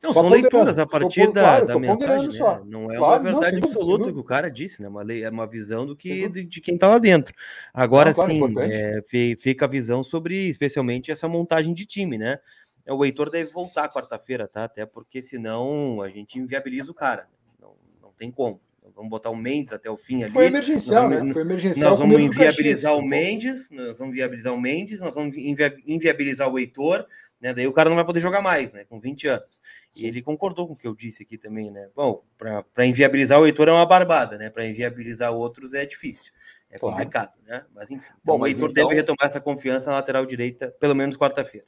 Não, 0.01 0.13
são 0.13 0.29
leituras 0.29 0.79
a 0.79 0.85
partir 0.85 1.27
da, 1.27 1.41
claro, 1.41 1.65
da 1.67 1.79
mensagem, 1.79 2.31
né? 2.31 2.61
Não 2.65 2.89
é 2.89 2.97
claro, 2.97 3.21
uma 3.21 3.31
verdade 3.31 3.59
não, 3.59 3.67
absoluta 3.67 4.13
que 4.13 4.19
o 4.19 4.23
cara 4.23 4.49
disse, 4.49 4.81
né? 4.81 4.87
Uma 4.87 5.03
lei, 5.03 5.23
é 5.23 5.29
uma 5.29 5.45
visão 5.45 5.85
do 5.85 5.95
que 5.95 6.29
de, 6.29 6.45
de 6.45 6.61
quem 6.61 6.75
está 6.75 6.87
lá 6.87 6.97
dentro. 6.97 7.35
Agora 7.73 8.13
não, 8.15 8.25
sim, 8.25 8.41
é, 8.59 9.01
fica 9.37 9.65
a 9.65 9.67
visão 9.67 10.01
sobre, 10.01 10.47
especialmente, 10.47 11.11
essa 11.11 11.27
montagem 11.27 11.73
de 11.73 11.85
time, 11.85 12.17
né? 12.17 12.39
É, 12.85 12.93
o 12.93 13.03
Heitor 13.03 13.29
deve 13.29 13.51
voltar 13.51 13.91
quarta-feira, 13.91 14.47
tá? 14.47 14.63
Até 14.63 14.85
porque 14.85 15.21
senão 15.21 16.01
a 16.01 16.09
gente 16.09 16.39
inviabiliza 16.39 16.91
o 16.91 16.95
cara. 16.95 17.27
Não, 17.61 17.75
não 18.01 18.13
tem 18.17 18.31
como. 18.31 18.61
Vamos 18.95 19.11
botar 19.11 19.29
o 19.29 19.35
Mendes 19.35 19.73
até 19.73 19.89
o 19.89 19.97
fim 19.97 20.23
ali. 20.23 20.33
Foi 20.33 20.47
emergencial, 20.47 21.09
vamos, 21.09 21.23
né? 21.23 21.33
Foi 21.33 21.41
emergencial. 21.41 21.89
Nós 21.89 21.99
vamos 21.99 22.19
inviabilizar 22.19 22.95
o 22.95 23.01
Mendes, 23.01 23.69
nós 23.69 23.99
vamos 23.99 24.13
inviabilizar 24.13 24.53
o 24.53 24.59
Mendes, 24.59 24.99
nós 25.01 25.13
vamos 25.13 25.35
inviabilizar 25.37 26.49
o 26.49 26.57
Heitor, 26.57 27.05
né? 27.41 27.53
Daí 27.53 27.67
o 27.67 27.73
cara 27.73 27.89
não 27.89 27.95
vai 27.95 28.05
poder 28.05 28.19
jogar 28.19 28.41
mais, 28.41 28.73
né? 28.73 28.83
Com 28.85 28.99
20 28.99 29.27
anos. 29.27 29.61
E 29.95 30.05
ele 30.05 30.21
concordou 30.21 30.67
com 30.67 30.73
o 30.73 30.75
que 30.75 30.87
eu 30.87 30.95
disse 30.95 31.23
aqui 31.23 31.37
também, 31.37 31.71
né? 31.71 31.89
Bom, 31.95 32.23
para 32.37 32.85
inviabilizar 32.85 33.39
o 33.39 33.45
Heitor 33.45 33.69
é 33.69 33.71
uma 33.71 33.85
barbada, 33.85 34.37
né? 34.37 34.49
Para 34.49 34.67
inviabilizar 34.67 35.31
outros 35.31 35.73
é 35.73 35.85
difícil. 35.85 36.33
É 36.69 36.77
claro. 36.77 36.95
complicado, 36.95 37.33
né? 37.45 37.65
Mas 37.73 37.89
enfim. 37.89 38.11
Bom, 38.23 38.35
então, 38.35 38.41
o 38.41 38.47
Heitor 38.47 38.71
então... 38.71 38.83
deve 38.83 38.95
retomar 38.95 39.25
essa 39.25 39.41
confiança 39.41 39.89
na 39.89 39.97
lateral 39.97 40.25
direita, 40.25 40.69
pelo 40.79 40.95
menos 40.95 41.17
quarta-feira. 41.17 41.65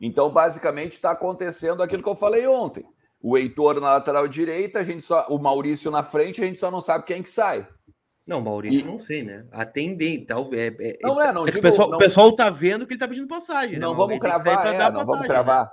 Então, 0.00 0.30
basicamente, 0.30 0.92
está 0.92 1.10
acontecendo 1.10 1.82
aquilo 1.82 2.02
que 2.02 2.08
eu 2.08 2.16
falei 2.16 2.46
ontem. 2.46 2.84
O 3.20 3.38
Heitor 3.38 3.80
na 3.80 3.92
lateral 3.92 4.28
direita, 4.28 4.78
a 4.78 4.84
gente 4.84 5.02
só, 5.02 5.26
o 5.28 5.38
Maurício 5.38 5.90
na 5.90 6.02
frente, 6.02 6.42
a 6.42 6.44
gente 6.44 6.60
só 6.60 6.70
não 6.70 6.80
sabe 6.80 7.04
quem 7.04 7.22
que 7.22 7.30
sai. 7.30 7.66
Não, 8.26 8.40
Maurício, 8.40 8.80
e... 8.80 8.84
não 8.84 8.98
sei, 8.98 9.22
né? 9.22 9.46
Atendente, 9.52 10.26
talvez. 10.26 10.74
É, 10.78 10.90
é, 10.90 10.98
não 11.02 11.20
é, 11.20 11.32
não. 11.32 11.42
É 11.42 11.46
digo, 11.46 11.58
o, 11.58 11.62
pessoal, 11.62 11.90
não... 11.90 11.96
o 11.96 11.98
pessoal 11.98 12.32
tá 12.32 12.48
vendo 12.48 12.86
que 12.86 12.94
ele 12.94 13.00
tá 13.00 13.06
pedindo 13.06 13.28
passagem. 13.28 13.78
Não 13.78 13.90
né? 13.90 13.96
vamos 13.96 14.18
cravar, 14.18 14.66
é, 14.66 14.72
não 14.72 14.78
passagem, 14.78 15.06
vamos 15.06 15.26
cravar. 15.26 15.64
Né? 15.64 15.70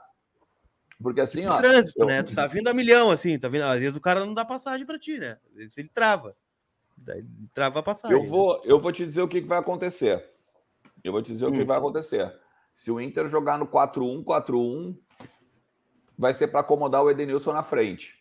Porque 1.02 1.22
assim, 1.22 1.46
ó. 1.46 1.58
Trânsito, 1.58 2.02
eu... 2.02 2.06
né? 2.06 2.24
Tu 2.24 2.36
tá 2.36 2.48
vindo 2.48 2.68
a 2.68 2.74
milhão, 2.74 3.10
assim, 3.10 3.40
tá 3.40 3.48
vindo. 3.48 3.64
Às 3.64 3.80
vezes 3.80 3.96
o 3.96 4.02
cara 4.02 4.26
não 4.26 4.34
dá 4.34 4.44
passagem 4.44 4.86
para 4.86 5.00
ti, 5.00 5.18
né? 5.18 5.38
Às 5.50 5.56
vezes 5.56 5.78
ele 5.78 5.90
trava. 5.94 6.36
Daí 6.98 7.26
trava 7.54 7.80
a 7.80 7.84
passagem. 7.84 8.18
Eu 8.18 8.26
vou, 8.26 8.56
né? 8.56 8.64
eu 8.66 8.80
vou 8.80 8.92
te 8.92 9.06
dizer 9.06 9.22
o 9.22 9.28
que, 9.28 9.42
que 9.42 9.48
vai 9.48 9.60
acontecer. 9.60 10.24
Eu 11.04 11.12
vou 11.12 11.22
te 11.22 11.32
dizer 11.32 11.46
hum. 11.46 11.50
o 11.50 11.52
que 11.54 11.64
hum. 11.64 11.66
vai 11.66 11.78
acontecer. 11.78 12.32
Se 12.74 12.92
o 12.92 13.00
Inter 13.00 13.28
jogar 13.28 13.58
no 13.58 13.68
4-1, 13.68 14.24
4-1, 14.24 14.98
vai 16.18 16.34
ser 16.34 16.48
para 16.48 16.60
acomodar 16.60 17.02
o 17.02 17.10
Edenilson 17.10 17.54
na 17.54 17.64
frente. 17.64 18.21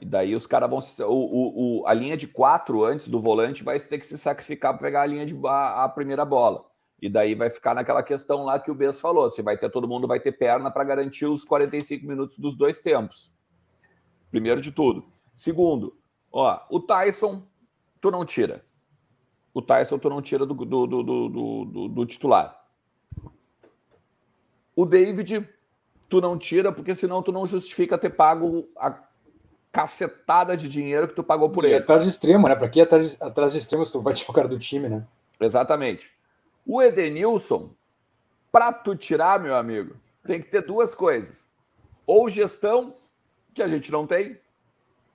E 0.00 0.06
daí 0.06 0.34
os 0.34 0.46
caras 0.46 0.70
vão. 0.70 0.78
O, 1.08 1.12
o, 1.12 1.80
o, 1.82 1.86
a 1.86 1.92
linha 1.92 2.16
de 2.16 2.26
quatro 2.26 2.82
antes 2.82 3.08
do 3.08 3.20
volante 3.20 3.62
vai 3.62 3.78
ter 3.78 3.98
que 3.98 4.06
se 4.06 4.16
sacrificar 4.16 4.72
para 4.72 4.82
pegar 4.82 5.02
a 5.02 5.06
linha 5.06 5.26
de 5.26 5.38
a, 5.46 5.84
a, 5.84 5.88
primeira 5.90 6.24
bola. 6.24 6.64
E 7.02 7.08
daí 7.08 7.34
vai 7.34 7.50
ficar 7.50 7.74
naquela 7.74 8.02
questão 8.02 8.44
lá 8.44 8.58
que 8.58 8.70
o 8.70 8.74
Bess 8.74 8.98
falou: 8.98 9.28
se 9.28 9.42
vai 9.42 9.58
ter 9.58 9.70
todo 9.70 9.86
mundo, 9.86 10.08
vai 10.08 10.18
ter 10.18 10.32
perna 10.32 10.70
para 10.70 10.84
garantir 10.84 11.26
os 11.26 11.44
45 11.44 12.06
minutos 12.06 12.38
dos 12.38 12.56
dois 12.56 12.80
tempos. 12.80 13.30
Primeiro 14.30 14.62
de 14.62 14.72
tudo. 14.72 15.04
Segundo, 15.34 15.94
ó, 16.32 16.60
o 16.70 16.80
Tyson, 16.80 17.42
tu 18.00 18.10
não 18.10 18.24
tira. 18.24 18.64
O 19.52 19.60
Tyson, 19.60 19.98
tu 19.98 20.08
não 20.08 20.22
tira 20.22 20.46
do, 20.46 20.54
do, 20.54 20.86
do, 20.86 21.88
do, 21.88 22.06
titular. 22.06 22.58
O 24.74 24.86
David, 24.86 25.46
tu 26.08 26.20
não 26.22 26.38
tira, 26.38 26.72
porque 26.72 26.94
senão 26.94 27.22
tu 27.22 27.32
não 27.32 27.44
justifica 27.44 27.98
ter 27.98 28.10
pago 28.10 28.68
a 28.76 29.09
cacetada 29.72 30.56
de 30.56 30.68
dinheiro 30.68 31.08
que 31.08 31.14
tu 31.14 31.22
pagou 31.22 31.50
por 31.50 31.64
e 31.64 31.68
ele. 31.68 31.76
atrás 31.76 32.02
de 32.02 32.08
extremo, 32.08 32.48
né? 32.48 32.56
Para 32.56 32.68
que 32.68 32.80
atrás, 32.80 33.16
atrás 33.20 33.52
de 33.52 33.58
extremos 33.58 33.88
tu 33.88 34.00
vai 34.00 34.14
tirar 34.14 34.30
o 34.30 34.34
cara 34.34 34.48
do 34.48 34.58
time, 34.58 34.88
né? 34.88 35.06
Exatamente. 35.40 36.10
O 36.66 36.82
Edenilson, 36.82 37.70
para 38.52 38.72
tu 38.72 38.94
tirar, 38.96 39.40
meu 39.40 39.56
amigo, 39.56 39.96
tem 40.24 40.40
que 40.40 40.48
ter 40.48 40.62
duas 40.62 40.94
coisas. 40.94 41.48
Ou 42.06 42.28
gestão, 42.28 42.94
que 43.54 43.62
a 43.62 43.68
gente 43.68 43.90
não 43.90 44.06
tem, 44.06 44.38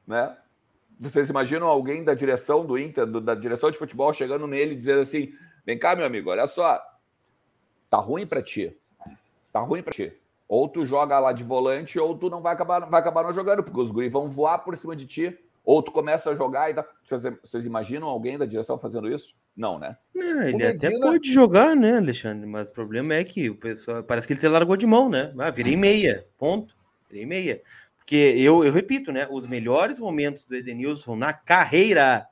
né? 0.08 0.36
Vocês 1.00 1.30
imaginam 1.30 1.68
alguém 1.68 2.04
da 2.04 2.14
direção 2.14 2.66
do 2.66 2.78
Inter, 2.78 3.06
do, 3.06 3.20
da 3.20 3.36
direção 3.36 3.70
de 3.70 3.78
futebol, 3.78 4.14
chegando 4.14 4.48
nele 4.48 4.74
e 4.74 4.78
dizendo 4.78 5.02
assim: 5.02 5.34
vem 5.66 5.78
cá, 5.78 5.96
meu 5.96 6.06
amigo, 6.06 6.30
olha 6.30 6.48
só, 6.48 6.82
tá 7.90 7.98
ruim 7.98 8.26
para 8.26 8.42
ti. 8.42 8.76
Tá 9.52 9.60
ruim 9.60 9.84
para 9.84 9.94
ti. 9.94 10.14
Ou 10.48 10.70
tu 10.70 10.86
joga 10.86 11.20
lá 11.20 11.32
de 11.32 11.44
volante, 11.44 11.98
ou 11.98 12.16
tu 12.16 12.30
não 12.30 12.42
vai 12.42 12.54
acabar, 12.54 12.82
vai 12.82 13.00
acabar 13.00 13.24
não 13.24 13.34
jogando, 13.34 13.64
porque 13.64 13.80
os 13.80 13.90
guris 13.90 14.12
vão 14.12 14.30
voar 14.30 14.60
por 14.60 14.78
cima 14.78 14.96
de 14.96 15.06
ti. 15.06 15.38
Ou 15.64 15.82
tu 15.82 15.92
começa 15.92 16.30
a 16.30 16.36
jogar 16.36 16.70
e 16.70 16.74
dá. 16.74 16.86
Vocês, 17.04 17.24
vocês 17.44 17.66
imaginam 17.66 18.08
alguém 18.08 18.38
da 18.38 18.46
direção 18.46 18.78
fazendo 18.78 19.10
isso? 19.10 19.36
Não, 19.58 19.80
né? 19.80 19.98
É, 20.16 20.20
ele 20.20 20.58
Medina... 20.58 20.70
até 20.70 21.00
pode 21.00 21.34
jogar, 21.34 21.76
né, 21.76 21.98
Alexandre? 21.98 22.46
Mas 22.46 22.70
o 22.70 22.72
problema 22.72 23.16
é 23.16 23.24
que 23.24 23.50
o 23.50 23.56
pessoal. 23.56 24.04
Parece 24.04 24.28
que 24.28 24.34
ele 24.34 24.40
te 24.40 24.48
largou 24.48 24.78
de 24.78 24.86
mão, 24.86 25.10
né? 25.10 25.34
Ah, 25.40 25.50
virei 25.50 25.76
meia. 25.76 26.28
Ponto. 26.38 26.78
Virei 27.10 27.26
meia. 27.26 27.64
Porque 27.98 28.36
eu, 28.38 28.64
eu 28.64 28.72
repito, 28.72 29.12
né? 29.12 29.28
Os 29.32 29.48
melhores 29.48 29.98
momentos 29.98 30.46
do 30.46 30.56
Edenilson 30.56 31.16
na 31.16 31.34
carreira. 31.34 32.28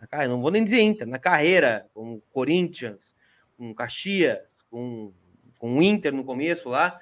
Na 0.00 0.06
carreira 0.06 0.32
não 0.32 0.40
vou 0.40 0.50
nem 0.50 0.64
dizer 0.64 0.80
Inter, 0.80 1.06
na 1.06 1.18
carreira, 1.18 1.86
com 1.92 2.22
Corinthians, 2.32 3.14
com 3.58 3.74
Caxias, 3.74 4.64
com, 4.70 5.12
com 5.58 5.76
o 5.76 5.82
Inter 5.82 6.14
no 6.14 6.24
começo 6.24 6.70
lá 6.70 6.98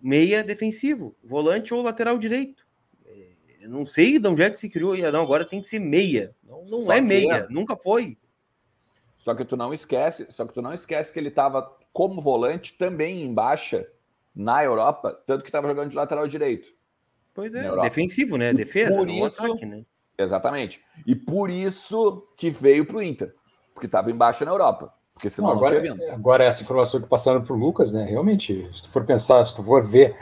meia 0.00 0.42
defensivo, 0.42 1.16
volante 1.22 1.74
ou 1.74 1.82
lateral 1.82 2.18
direito. 2.18 2.66
É, 3.04 3.28
eu 3.62 3.70
não 3.70 3.84
sei 3.84 4.18
de 4.18 4.28
onde 4.28 4.42
é 4.42 4.50
que 4.50 4.60
se 4.60 4.68
criou, 4.68 4.96
não, 4.96 5.22
agora 5.22 5.44
tem 5.44 5.60
que 5.60 5.66
ser 5.66 5.78
meia. 5.78 6.34
Não, 6.42 6.64
não 6.64 6.92
é 6.92 7.00
meia, 7.00 7.34
é. 7.34 7.46
nunca 7.48 7.76
foi. 7.76 8.16
Só 9.16 9.34
que 9.34 9.44
tu 9.44 9.56
não 9.56 9.74
esquece, 9.74 10.26
só 10.30 10.46
que 10.46 10.54
tu 10.54 10.62
não 10.62 10.72
esquece 10.72 11.12
que 11.12 11.18
ele 11.18 11.28
estava 11.28 11.76
como 11.92 12.20
volante 12.20 12.74
também 12.74 13.22
em 13.22 13.34
baixa 13.34 13.86
na 14.34 14.62
Europa, 14.62 15.20
tanto 15.26 15.42
que 15.42 15.48
estava 15.48 15.66
jogando 15.66 15.90
de 15.90 15.96
lateral 15.96 16.28
direito. 16.28 16.72
Pois 17.34 17.54
é, 17.54 17.74
defensivo, 17.82 18.36
né? 18.36 18.52
Defesa, 18.52 18.96
por 18.96 19.08
isso, 19.08 19.44
ataque, 19.44 19.66
né? 19.66 19.84
Exatamente. 20.16 20.80
E 21.06 21.14
por 21.14 21.50
isso 21.50 22.28
que 22.36 22.50
veio 22.50 22.84
para 22.84 22.96
o 22.96 23.02
Inter, 23.02 23.34
porque 23.74 23.86
estava 23.86 24.10
em 24.10 24.16
baixa 24.16 24.44
na 24.44 24.50
Europa. 24.50 24.92
Porque 25.18 25.28
senão 25.28 25.48
não, 25.48 25.56
agora, 25.56 25.82
não 25.82 25.96
tinha 25.96 26.14
Agora, 26.14 26.44
essa 26.44 26.62
informação 26.62 27.00
que 27.00 27.08
passaram 27.08 27.42
para 27.42 27.52
o 27.52 27.58
Lucas, 27.58 27.90
né? 27.90 28.04
Realmente, 28.04 28.70
se 28.72 28.82
tu 28.82 28.88
for 28.88 29.04
pensar, 29.04 29.44
se 29.44 29.52
tu 29.52 29.64
for 29.64 29.84
ver 29.84 30.16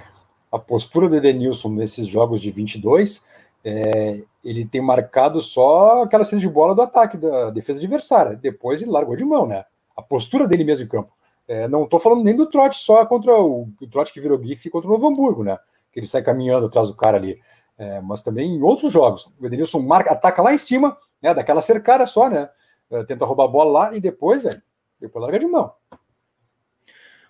a 0.51 0.59
postura 0.59 1.07
do 1.07 1.17
Edenilson 1.17 1.69
nesses 1.69 2.07
jogos 2.07 2.41
de 2.41 2.51
22, 2.51 3.23
é, 3.63 4.23
ele 4.43 4.65
tem 4.65 4.81
marcado 4.81 5.43
só 5.43 6.03
aquela 6.03 6.25
cena 6.25 6.41
de 6.41 6.49
bola 6.49 6.75
do 6.75 6.81
ataque 6.81 7.19
da 7.19 7.51
defesa 7.51 7.79
adversária. 7.79 8.37
Depois 8.37 8.81
ele 8.81 8.91
largou 8.91 9.15
de 9.15 9.25
mão, 9.25 9.47
né? 9.47 9.67
A 9.95 10.01
postura 10.01 10.49
dele 10.49 10.65
mesmo 10.65 10.87
em 10.87 10.89
campo. 10.89 11.13
É, 11.47 11.69
não 11.69 11.85
estou 11.85 12.01
falando 12.01 12.25
nem 12.25 12.35
do 12.35 12.47
trote 12.47 12.79
só 12.79 13.05
contra 13.05 13.39
o, 13.39 13.69
o 13.79 13.87
trote 13.89 14.15
que 14.15 14.21
virou 14.21 14.43
GIF 14.43 14.71
contra 14.71 14.89
o 14.89 14.93
Novo 14.93 15.09
Hamburgo, 15.09 15.45
né? 15.45 15.59
Que 15.93 16.01
ele 16.01 16.07
sai 16.07 16.23
caminhando 16.23 16.67
atrás 16.69 16.89
do 16.89 16.97
cara 16.97 17.19
ali. 17.19 17.39
É, 17.77 18.01
mas 18.01 18.23
também 18.23 18.51
em 18.51 18.63
outros 18.63 18.91
jogos. 18.91 19.29
O 19.39 19.45
Edenilson 19.45 19.81
marca, 19.81 20.13
ataca 20.13 20.41
lá 20.41 20.55
em 20.55 20.59
cima, 20.59 20.97
né? 21.21 21.35
Daquela 21.35 21.61
cercada 21.61 22.07
só, 22.07 22.31
né? 22.31 22.49
É, 22.91 23.05
tenta 23.05 23.27
roubar 23.27 23.45
a 23.45 23.49
bola 23.49 23.71
lá 23.71 23.95
e 23.95 24.01
depois, 24.01 24.43
velho, 24.43 24.63
depois 25.01 25.23
larga 25.23 25.39
de 25.39 25.47
mão. 25.47 25.73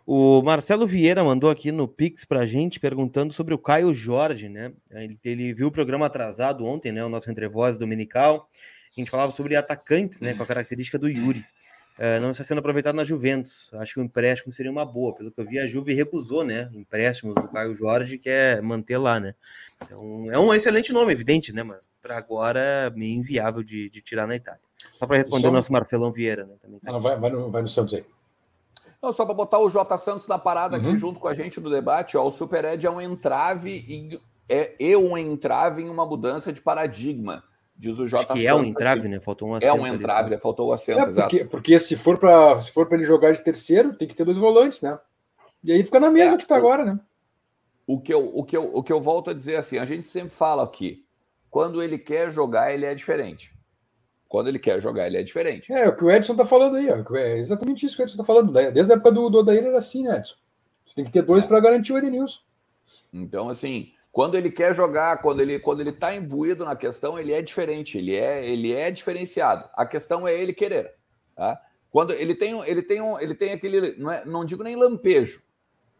O 0.06 0.40
Marcelo 0.40 0.86
Vieira 0.86 1.24
mandou 1.24 1.50
aqui 1.50 1.72
no 1.72 1.88
Pix 1.88 2.24
pra 2.24 2.46
gente 2.46 2.78
perguntando 2.78 3.32
sobre 3.32 3.52
o 3.52 3.58
Caio 3.58 3.92
Jorge, 3.92 4.48
né? 4.48 4.72
Ele, 4.92 5.18
ele 5.24 5.52
viu 5.52 5.66
o 5.66 5.72
programa 5.72 6.06
atrasado 6.06 6.64
ontem, 6.64 6.92
né? 6.92 7.04
O 7.04 7.08
nosso 7.08 7.28
Entrevoz 7.28 7.76
Dominical. 7.76 8.48
A 8.96 9.00
gente 9.00 9.10
falava 9.10 9.32
sobre 9.32 9.56
atacantes, 9.56 10.20
né? 10.20 10.32
Com 10.32 10.44
a 10.44 10.46
característica 10.46 10.96
do 10.96 11.08
Yuri. 11.08 11.44
Uh, 11.98 12.20
não 12.20 12.30
está 12.30 12.44
sendo 12.44 12.58
aproveitado 12.58 12.94
na 12.94 13.04
Juventus. 13.04 13.68
Acho 13.74 13.94
que 13.94 14.00
o 14.00 14.04
empréstimo 14.04 14.52
seria 14.52 14.70
uma 14.70 14.84
boa. 14.84 15.12
Pelo 15.12 15.32
que 15.32 15.40
eu 15.40 15.44
vi, 15.44 15.58
a 15.58 15.66
Juve 15.66 15.92
recusou, 15.92 16.44
né? 16.44 16.70
Empréstimos 16.72 17.34
do 17.34 17.48
Caio 17.48 17.74
Jorge, 17.74 18.16
que 18.16 18.28
é 18.28 18.60
manter 18.60 18.98
lá, 18.98 19.18
né? 19.18 19.34
Então, 19.82 20.30
é 20.30 20.38
um 20.38 20.54
excelente 20.54 20.92
nome, 20.92 21.10
evidente, 21.10 21.52
né? 21.52 21.64
Mas 21.64 21.88
para 22.00 22.16
agora 22.16 22.60
é 22.60 22.90
meio 22.90 23.18
inviável 23.18 23.62
de, 23.62 23.90
de 23.90 24.00
tirar 24.02 24.26
na 24.28 24.36
Itália. 24.36 24.60
Só 24.94 25.06
para 25.06 25.18
responder 25.18 25.48
o 25.48 25.52
nosso 25.52 25.72
Marcelão 25.72 26.10
Vieira, 26.10 26.46
né? 26.46 26.54
Também 26.60 26.80
tá 26.80 26.92
não, 26.92 27.00
vai, 27.00 27.18
vai, 27.18 27.30
no, 27.30 27.50
vai 27.50 27.62
no 27.62 27.68
Santos 27.68 27.94
aí. 27.94 28.04
Não, 29.02 29.12
só 29.12 29.24
para 29.24 29.34
botar 29.34 29.58
o 29.58 29.68
J. 29.68 29.96
Santos 29.98 30.26
na 30.26 30.38
parada 30.38 30.76
uhum. 30.76 30.82
aqui 30.82 30.96
junto 30.96 31.20
com 31.20 31.28
a 31.28 31.34
gente 31.34 31.60
no 31.60 31.70
debate, 31.70 32.16
ó, 32.16 32.26
o 32.26 32.30
Super 32.30 32.64
Ed 32.64 32.86
é 32.86 32.90
um 32.90 33.00
entrave 33.00 33.70
e 33.70 34.20
é, 34.48 34.92
é 34.92 34.96
um 34.96 35.16
entrave 35.16 35.82
em 35.82 35.88
uma 35.88 36.06
mudança 36.06 36.52
de 36.52 36.60
paradigma. 36.60 37.44
Diz 37.76 37.98
o 37.98 38.06
J. 38.06 38.16
Acho 38.16 38.26
que 38.28 38.32
Santos 38.32 38.44
é 38.44 38.54
um 38.54 38.64
entrave, 38.64 39.00
aqui. 39.00 39.08
né? 39.08 39.20
Faltou 39.20 39.48
um 39.48 39.54
acento. 39.54 39.76
É 39.76 39.78
um 39.78 39.86
entrave, 39.86 40.32
ali, 40.32 40.40
faltou 40.40 40.68
o 40.68 40.72
acento, 40.72 41.00
é 41.00 41.22
porque, 41.22 41.44
porque, 41.44 41.78
se 41.78 41.94
for 41.94 42.18
para 42.18 42.58
se 42.60 42.70
for 42.70 42.86
para 42.86 42.96
ele 42.96 43.06
jogar 43.06 43.32
de 43.32 43.44
terceiro, 43.44 43.94
tem 43.94 44.08
que 44.08 44.16
ter 44.16 44.24
dois 44.24 44.38
volantes, 44.38 44.80
né? 44.80 44.98
E 45.62 45.72
aí 45.72 45.84
fica 45.84 46.00
na 46.00 46.10
mesma 46.10 46.34
é, 46.34 46.36
que 46.36 46.44
está 46.44 46.56
agora, 46.56 46.84
né? 46.84 46.98
O 47.86 48.00
que, 48.00 48.12
eu, 48.12 48.30
o, 48.34 48.44
que 48.44 48.56
eu, 48.56 48.74
o 48.74 48.82
que 48.82 48.92
eu 48.92 49.00
volto 49.00 49.30
a 49.30 49.34
dizer 49.34 49.56
assim, 49.56 49.78
a 49.78 49.84
gente 49.84 50.06
sempre 50.08 50.30
fala 50.30 50.64
aqui, 50.64 51.04
quando 51.50 51.82
ele 51.82 51.98
quer 51.98 52.30
jogar, 52.30 52.72
ele 52.72 52.84
é 52.84 52.94
diferente. 52.94 53.55
Quando 54.28 54.48
ele 54.48 54.58
quer 54.58 54.80
jogar, 54.80 55.06
ele 55.06 55.18
é 55.18 55.22
diferente. 55.22 55.72
É, 55.72 55.88
o 55.88 55.96
que 55.96 56.04
o 56.04 56.10
Edson 56.10 56.34
tá 56.34 56.44
falando 56.44 56.76
aí, 56.76 56.88
ó. 56.90 57.16
É 57.16 57.38
exatamente 57.38 57.86
isso 57.86 57.96
que 57.96 58.02
o 58.02 58.04
Edson 58.04 58.16
tá 58.16 58.24
falando. 58.24 58.52
Desde 58.52 58.92
a 58.92 58.96
época 58.96 59.12
do, 59.12 59.30
do 59.30 59.38
Odair 59.38 59.64
era 59.64 59.78
assim, 59.78 60.02
né, 60.02 60.18
Edson? 60.18 60.34
Você 60.84 60.94
tem 60.94 61.04
que 61.04 61.12
ter 61.12 61.22
dois 61.22 61.44
para 61.44 61.60
garantir 61.60 61.92
o 61.92 61.98
Edenilson. 61.98 62.40
Então, 63.12 63.48
assim, 63.48 63.92
quando 64.16 64.34
ele 64.34 64.50
quer 64.50 64.74
jogar, 64.74 65.20
quando 65.20 65.40
ele 65.40 65.58
quando 65.58 65.80
ele 65.80 65.92
tá 65.92 66.14
imbuído 66.14 66.64
na 66.64 66.74
questão, 66.74 67.18
ele 67.18 67.34
é 67.34 67.42
diferente, 67.42 67.98
ele 67.98 68.16
é 68.16 68.48
ele 68.48 68.72
é 68.72 68.90
diferenciado. 68.90 69.68
A 69.74 69.84
questão 69.84 70.26
é 70.26 70.34
ele 70.34 70.54
querer, 70.54 70.94
tá? 71.34 71.60
Quando 71.90 72.12
ele 72.12 72.34
tem 72.34 72.58
ele 72.66 72.82
tem 72.82 73.00
um, 73.00 73.20
ele 73.20 73.34
tem 73.34 73.52
aquele 73.52 73.94
não, 73.96 74.10
é, 74.10 74.24
não 74.24 74.44
digo 74.44 74.62
nem 74.62 74.74
lampejo, 74.74 75.42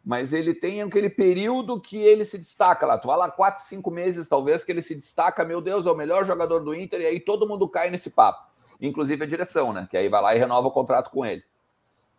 mas 0.07 0.33
ele 0.33 0.55
tem 0.55 0.81
aquele 0.83 1.11
período 1.11 1.81
que 1.81 1.97
ele 1.97 2.25
se 2.25 2.38
destaca 2.38 2.87
lá. 2.87 2.97
Tu 2.97 3.09
vai 3.09 3.19
lá 3.19 3.29
quatro, 3.29 3.64
cinco 3.64 3.90
meses, 3.90 4.29
talvez, 4.29 4.62
que 4.62 4.71
ele 4.71 4.81
se 4.81 4.95
destaca, 4.95 5.45
meu 5.45 5.61
Deus, 5.61 5.85
é 5.85 5.90
o 5.90 5.97
melhor 5.97 6.25
jogador 6.25 6.61
do 6.61 6.73
Inter, 6.73 7.01
e 7.01 7.07
aí 7.07 7.19
todo 7.19 7.47
mundo 7.47 7.69
cai 7.69 7.90
nesse 7.90 8.11
papo. 8.11 8.49
Inclusive 8.81 9.25
a 9.25 9.27
direção, 9.27 9.73
né? 9.73 9.88
Que 9.90 9.97
aí 9.97 10.09
vai 10.09 10.23
lá 10.23 10.37
e 10.37 10.38
renova 10.38 10.69
o 10.69 10.71
contrato 10.71 11.11
com 11.11 11.27
ele. 11.27 11.42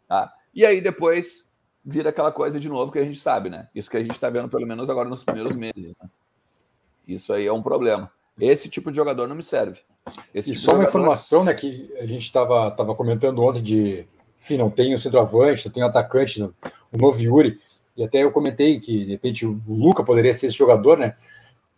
Tá? 0.05 0.33
E 0.53 0.65
aí 0.65 0.81
depois 0.81 1.47
vira 1.85 2.09
aquela 2.09 2.29
coisa 2.29 2.59
de 2.59 2.67
novo 2.67 2.91
que 2.91 2.99
a 2.99 3.05
gente 3.05 3.21
sabe, 3.21 3.49
né? 3.49 3.69
Isso 3.73 3.89
que 3.89 3.95
a 3.95 4.01
gente 4.01 4.11
está 4.11 4.29
vendo, 4.29 4.49
pelo 4.49 4.67
menos 4.67 4.89
agora 4.89 5.07
nos 5.07 5.23
primeiros 5.23 5.55
meses. 5.55 5.97
Né? 5.97 6.09
Isso 7.07 7.31
aí 7.31 7.45
é 7.45 7.53
um 7.53 7.63
problema. 7.63 8.11
Esse 8.37 8.67
tipo 8.67 8.91
de 8.91 8.97
jogador 8.97 9.27
não 9.27 9.35
me 9.35 9.43
serve. 9.43 9.79
Esse 10.35 10.51
e 10.51 10.53
tipo 10.53 10.65
só 10.65 10.73
uma 10.73 10.83
informação, 10.83 11.45
né, 11.45 11.53
que 11.53 11.89
a 11.97 12.05
gente 12.05 12.23
estava 12.23 12.69
tava 12.71 12.93
comentando 12.93 13.41
ontem 13.41 13.63
de, 13.63 14.05
enfim, 14.41 14.57
não 14.57 14.69
tem 14.69 14.93
o 14.93 14.99
centroavante, 14.99 15.67
não 15.67 15.73
tem 15.73 15.83
o 15.83 15.87
atacante, 15.87 16.41
o 16.43 16.97
novo 16.97 17.21
Yuri. 17.21 17.61
E 17.97 18.03
até 18.03 18.23
eu 18.23 18.31
comentei 18.31 18.79
que, 18.79 19.05
de 19.05 19.11
repente, 19.11 19.45
o 19.45 19.59
Luca 19.67 20.03
poderia 20.03 20.33
ser 20.33 20.47
esse 20.47 20.55
jogador, 20.55 20.97
né? 20.97 21.15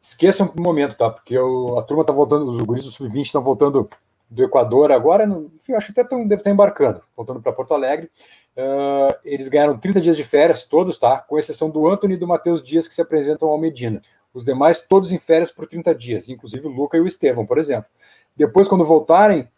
Esqueçam 0.01 0.53
um 0.57 0.61
momento, 0.61 0.97
tá? 0.97 1.09
Porque 1.09 1.35
a 1.35 1.81
turma 1.83 2.03
tá 2.03 2.11
voltando, 2.11 2.47
os 2.49 2.61
guris 2.61 2.83
do 2.83 2.91
Sub-20 2.91 3.21
estão 3.21 3.41
voltando 3.41 3.89
do 4.29 4.43
Equador 4.43 4.91
agora, 4.91 5.23
enfim, 5.23 5.73
acho 5.73 5.91
que 5.91 5.99
até 5.99 6.07
tão, 6.07 6.27
deve 6.27 6.41
estar 6.41 6.51
embarcando, 6.51 7.01
voltando 7.15 7.41
para 7.41 7.51
Porto 7.51 7.73
Alegre. 7.73 8.11
Uh, 8.55 9.15
eles 9.23 9.47
ganharam 9.47 9.77
30 9.77 10.01
dias 10.01 10.17
de 10.17 10.23
férias, 10.23 10.63
todos, 10.63 10.99
tá? 10.99 11.17
Com 11.17 11.39
exceção 11.39 11.69
do 11.69 11.87
Anthony 11.87 12.13
e 12.13 12.17
do 12.17 12.27
Matheus 12.27 12.61
Dias, 12.61 12.87
que 12.87 12.93
se 12.93 13.01
apresentam 13.01 13.49
ao 13.49 13.57
Medina. 13.57 14.01
Os 14.33 14.43
demais, 14.43 14.79
todos 14.79 15.11
em 15.11 15.17
férias 15.17 15.49
por 15.49 15.65
30 15.65 15.95
dias, 15.95 16.29
inclusive 16.29 16.67
o 16.67 16.71
Luca 16.71 16.97
e 16.97 17.01
o 17.01 17.07
Estevão, 17.07 17.45
por 17.45 17.57
exemplo. 17.57 17.89
Depois, 18.35 18.67
quando 18.67 18.85
voltarem, 18.85 19.49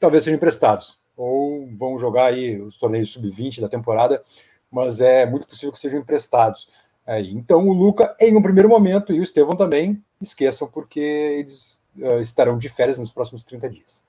talvez 0.00 0.24
sejam 0.24 0.36
emprestados. 0.36 0.98
Ou 1.16 1.68
vão 1.76 1.98
jogar 1.98 2.26
aí 2.26 2.60
os 2.60 2.76
torneios 2.78 3.10
sub-20 3.10 3.60
da 3.60 3.68
temporada, 3.68 4.22
mas 4.70 5.00
é 5.00 5.26
muito 5.26 5.46
possível 5.46 5.72
que 5.72 5.80
sejam 5.80 6.00
emprestados. 6.00 6.68
É, 7.06 7.20
então, 7.20 7.66
o 7.66 7.72
Luca, 7.72 8.14
em 8.20 8.36
um 8.36 8.42
primeiro 8.42 8.68
momento, 8.68 9.12
e 9.12 9.20
o 9.20 9.22
Estevão 9.22 9.56
também, 9.56 10.02
esqueçam, 10.20 10.68
porque 10.68 11.00
eles 11.00 11.82
uh, 11.96 12.20
estarão 12.20 12.58
de 12.58 12.68
férias 12.68 12.98
nos 12.98 13.12
próximos 13.12 13.44
30 13.44 13.70
dias. 13.70 14.02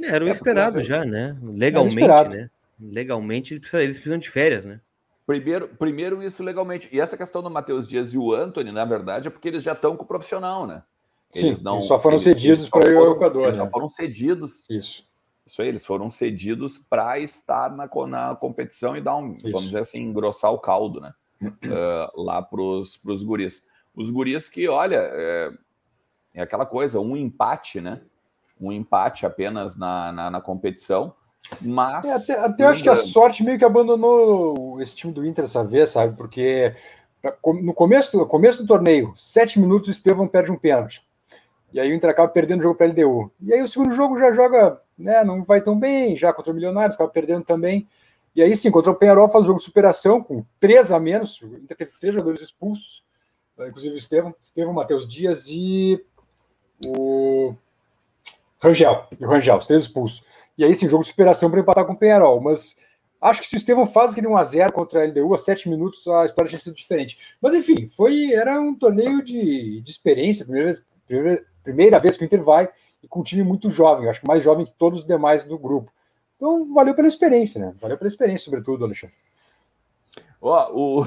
É, 0.00 0.08
era 0.08 0.24
o 0.24 0.28
é, 0.28 0.30
esperado 0.30 0.82
já, 0.82 1.04
né? 1.04 1.36
Legalmente, 1.42 2.28
né? 2.28 2.50
Legalmente, 2.80 3.54
eles 3.54 3.98
precisam 3.98 4.18
de 4.18 4.30
férias, 4.30 4.64
né? 4.64 4.80
Primeiro, 5.26 5.68
primeiro 5.68 6.22
isso 6.22 6.42
legalmente. 6.42 6.88
E 6.92 7.00
essa 7.00 7.16
questão 7.16 7.42
do 7.42 7.50
Matheus 7.50 7.88
Dias 7.88 8.12
e 8.12 8.18
o 8.18 8.32
Anthony, 8.32 8.70
na 8.70 8.84
verdade, 8.84 9.28
é 9.28 9.30
porque 9.30 9.48
eles 9.48 9.62
já 9.62 9.72
estão 9.72 9.96
com 9.96 10.04
o 10.04 10.06
profissional, 10.06 10.66
né? 10.66 10.82
Eles 11.34 11.58
Sim, 11.58 11.64
não, 11.64 11.76
eles 11.76 11.86
só 11.86 11.98
foram 11.98 12.16
eles, 12.16 12.24
cedidos 12.24 12.68
para 12.68 12.86
o 12.86 13.12
Equador. 13.12 13.44
Eles 13.44 13.58
né? 13.58 13.64
só 13.64 13.70
foram 13.70 13.88
cedidos. 13.88 14.68
Isso. 14.68 15.04
Isso 15.46 15.60
aí, 15.60 15.68
eles 15.68 15.84
foram 15.84 16.08
cedidos 16.08 16.78
para 16.78 17.18
estar 17.18 17.70
na, 17.70 17.88
na 18.06 18.34
competição 18.34 18.96
e 18.96 19.00
dar 19.00 19.16
um, 19.16 19.36
isso. 19.36 19.50
vamos 19.50 19.66
dizer 19.66 19.80
assim, 19.80 20.00
engrossar 20.00 20.52
o 20.52 20.58
caldo, 20.58 21.00
né? 21.00 21.12
uh, 21.42 22.10
lá 22.22 22.40
para 22.42 22.60
os 22.60 23.22
guris. 23.22 23.64
Os 23.94 24.10
guris 24.10 24.48
que, 24.48 24.68
olha, 24.68 24.96
é, 24.96 25.52
é, 26.34 26.42
aquela 26.42 26.66
coisa, 26.66 26.98
um 27.00 27.16
empate, 27.16 27.80
né? 27.80 28.00
Um 28.60 28.72
empate 28.72 29.26
apenas 29.26 29.76
na, 29.76 30.12
na, 30.12 30.30
na 30.30 30.40
competição. 30.40 31.14
Mas. 31.60 32.04
É, 32.04 32.14
até, 32.14 32.44
até 32.44 32.64
eu 32.64 32.68
acho 32.68 32.82
que 32.82 32.88
a 32.88 32.96
sorte 32.96 33.44
meio 33.44 33.58
que 33.58 33.64
abandonou 33.64 34.80
esse 34.80 34.94
time 34.94 35.12
do 35.12 35.24
Inter 35.24 35.44
essa 35.44 35.64
vez, 35.64 35.90
sabe? 35.90 36.16
Porque 36.16 36.74
no 37.62 37.72
começo, 37.72 38.16
no 38.16 38.26
começo 38.26 38.62
do 38.62 38.68
torneio, 38.68 39.12
sete 39.16 39.58
minutos, 39.58 39.88
o 39.88 39.92
Estevão 39.92 40.26
perde 40.26 40.50
um 40.50 40.58
pênalti. 40.58 41.02
E 41.72 41.80
aí 41.80 41.90
o 41.90 41.94
Inter 41.94 42.10
acaba 42.10 42.28
perdendo 42.28 42.60
o 42.60 42.62
jogo 42.62 42.76
para 42.76 42.86
LDU. 42.86 43.32
E 43.42 43.52
aí 43.52 43.62
o 43.62 43.68
segundo 43.68 43.92
jogo 43.92 44.16
já 44.16 44.32
joga, 44.32 44.80
né? 44.96 45.24
Não 45.24 45.42
vai 45.44 45.60
tão 45.60 45.78
bem, 45.78 46.16
já 46.16 46.32
contra 46.32 46.52
o 46.52 46.54
Milionários, 46.54 46.94
acaba 46.94 47.10
perdendo 47.10 47.44
também. 47.44 47.88
E 48.34 48.42
aí 48.42 48.56
sim, 48.56 48.70
contra 48.70 48.90
o 48.90 48.94
Penharol 48.94 49.28
faz 49.28 49.44
o 49.44 49.46
jogo 49.46 49.58
de 49.60 49.64
superação, 49.64 50.22
com 50.22 50.44
três 50.58 50.90
a 50.90 50.98
menos. 50.98 51.40
Inter 51.42 51.76
teve 51.76 51.92
três 52.00 52.12
jogadores 52.14 52.40
expulsos, 52.40 53.04
né, 53.56 53.68
inclusive 53.68 53.94
o 53.94 53.98
Estevão, 53.98 54.72
Matheus 54.72 55.06
Dias 55.06 55.46
e 55.48 56.04
o 56.84 57.54
Rangel. 58.60 59.06
E 59.18 59.24
o 59.24 59.28
Rangel, 59.28 59.58
os 59.58 59.66
três 59.66 59.82
expulsos. 59.82 60.22
E 60.58 60.64
aí 60.64 60.74
sim, 60.74 60.88
jogo 60.88 61.04
de 61.04 61.10
superação 61.10 61.50
para 61.50 61.60
empatar 61.60 61.84
com 61.84 61.92
o 61.92 61.98
Penharol. 61.98 62.40
Mas 62.40 62.76
acho 63.20 63.40
que 63.40 63.46
se 63.46 63.54
o 63.54 63.58
Estevão 63.58 63.86
faz 63.86 64.12
aquele 64.12 64.26
1x0 64.26 64.72
contra 64.72 65.02
a 65.02 65.06
LDU 65.06 65.32
a 65.32 65.38
sete 65.38 65.68
minutos, 65.68 66.06
a 66.08 66.26
história 66.26 66.48
tinha 66.48 66.60
sido 66.60 66.74
diferente. 66.74 67.18
Mas 67.40 67.54
enfim, 67.54 67.88
foi, 67.88 68.32
era 68.32 68.60
um 68.60 68.74
torneio 68.74 69.22
de, 69.22 69.80
de 69.80 69.90
experiência, 69.90 70.44
primeira, 70.44 70.74
primeira, 71.06 71.44
primeira 71.64 71.98
vez 71.98 72.16
que 72.16 72.22
o 72.22 72.26
Inter 72.26 72.42
vai, 72.42 72.68
e 73.02 73.08
com 73.08 73.20
um 73.20 73.24
time 73.24 73.42
muito 73.42 73.70
jovem, 73.70 74.08
acho 74.08 74.20
que 74.20 74.28
mais 74.28 74.44
jovem 74.44 74.66
que 74.66 74.72
todos 74.72 75.00
os 75.00 75.06
demais 75.06 75.42
do 75.42 75.58
grupo. 75.58 75.90
Então, 76.36 76.72
valeu 76.72 76.94
pela 76.94 77.08
experiência, 77.08 77.60
né? 77.60 77.74
Valeu 77.80 77.96
pela 77.96 78.08
experiência, 78.08 78.44
sobretudo, 78.44 78.84
Alexandre. 78.84 79.16
Ó, 80.40 80.72
o, 80.72 81.06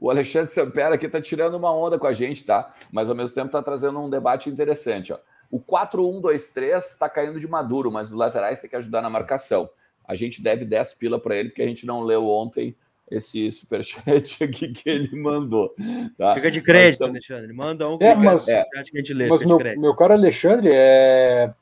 o 0.00 0.10
Alexandre 0.10 0.52
Sampera 0.52 0.94
aqui 0.94 1.08
tá 1.08 1.20
tirando 1.20 1.54
uma 1.54 1.72
onda 1.72 1.98
com 1.98 2.06
a 2.06 2.12
gente, 2.12 2.44
tá? 2.44 2.74
Mas 2.90 3.10
ao 3.10 3.14
mesmo 3.14 3.34
tempo 3.34 3.52
tá 3.52 3.62
trazendo 3.62 4.00
um 4.00 4.08
debate 4.08 4.48
interessante, 4.48 5.12
ó. 5.12 5.18
O 5.50 5.60
4-1-2-3 5.60 6.78
está 6.78 7.08
caindo 7.08 7.40
de 7.40 7.48
maduro, 7.48 7.90
mas 7.90 8.10
os 8.10 8.14
laterais 8.14 8.60
tem 8.60 8.68
que 8.68 8.76
ajudar 8.76 9.00
na 9.00 9.08
marcação. 9.08 9.68
A 10.06 10.14
gente 10.14 10.42
deve 10.42 10.64
10 10.64 10.94
pila 10.94 11.18
para 11.18 11.36
ele, 11.36 11.48
porque 11.50 11.62
a 11.62 11.66
gente 11.66 11.86
não 11.86 12.02
leu 12.02 12.26
ontem 12.26 12.76
esse 13.10 13.50
superchat 13.50 14.42
aqui 14.44 14.68
que 14.68 14.88
ele 14.88 15.16
mandou. 15.16 15.74
Tá? 16.16 16.34
Fica 16.34 16.50
de 16.50 16.60
crédito, 16.60 17.02
então... 17.02 17.08
Alexandre. 17.08 17.52
Manda 17.52 17.88
um 17.88 17.98
é, 18.00 18.14
mas, 18.14 18.48
é. 18.48 18.64
que 18.64 18.78
a 18.78 18.98
gente 18.98 19.14
lê. 19.14 19.28
Mas 19.28 19.44
meu, 19.44 19.58
meu 19.78 19.94
caro 19.94 20.12
Alexandre, 20.12 20.70
é... 20.72 21.52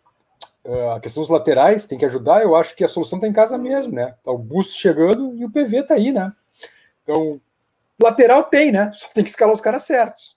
é... 0.64 0.90
a 0.92 1.00
questão 1.00 1.22
dos 1.22 1.30
laterais 1.30 1.86
tem 1.86 1.98
que 1.98 2.04
ajudar. 2.04 2.42
Eu 2.42 2.54
acho 2.54 2.74
que 2.74 2.84
a 2.84 2.88
solução 2.88 3.18
está 3.18 3.28
em 3.28 3.32
casa 3.32 3.56
mesmo, 3.56 3.94
né? 3.94 4.14
Tá 4.24 4.30
o 4.30 4.38
Busto 4.38 4.74
chegando 4.74 5.34
e 5.36 5.44
o 5.44 5.50
PV 5.50 5.84
tá 5.84 5.94
aí, 5.94 6.12
né? 6.12 6.32
Então, 7.02 7.40
lateral 8.02 8.44
tem, 8.44 8.72
né? 8.72 8.90
Só 8.94 9.08
tem 9.08 9.24
que 9.24 9.30
escalar 9.30 9.54
os 9.54 9.60
caras 9.60 9.84
certos. 9.84 10.36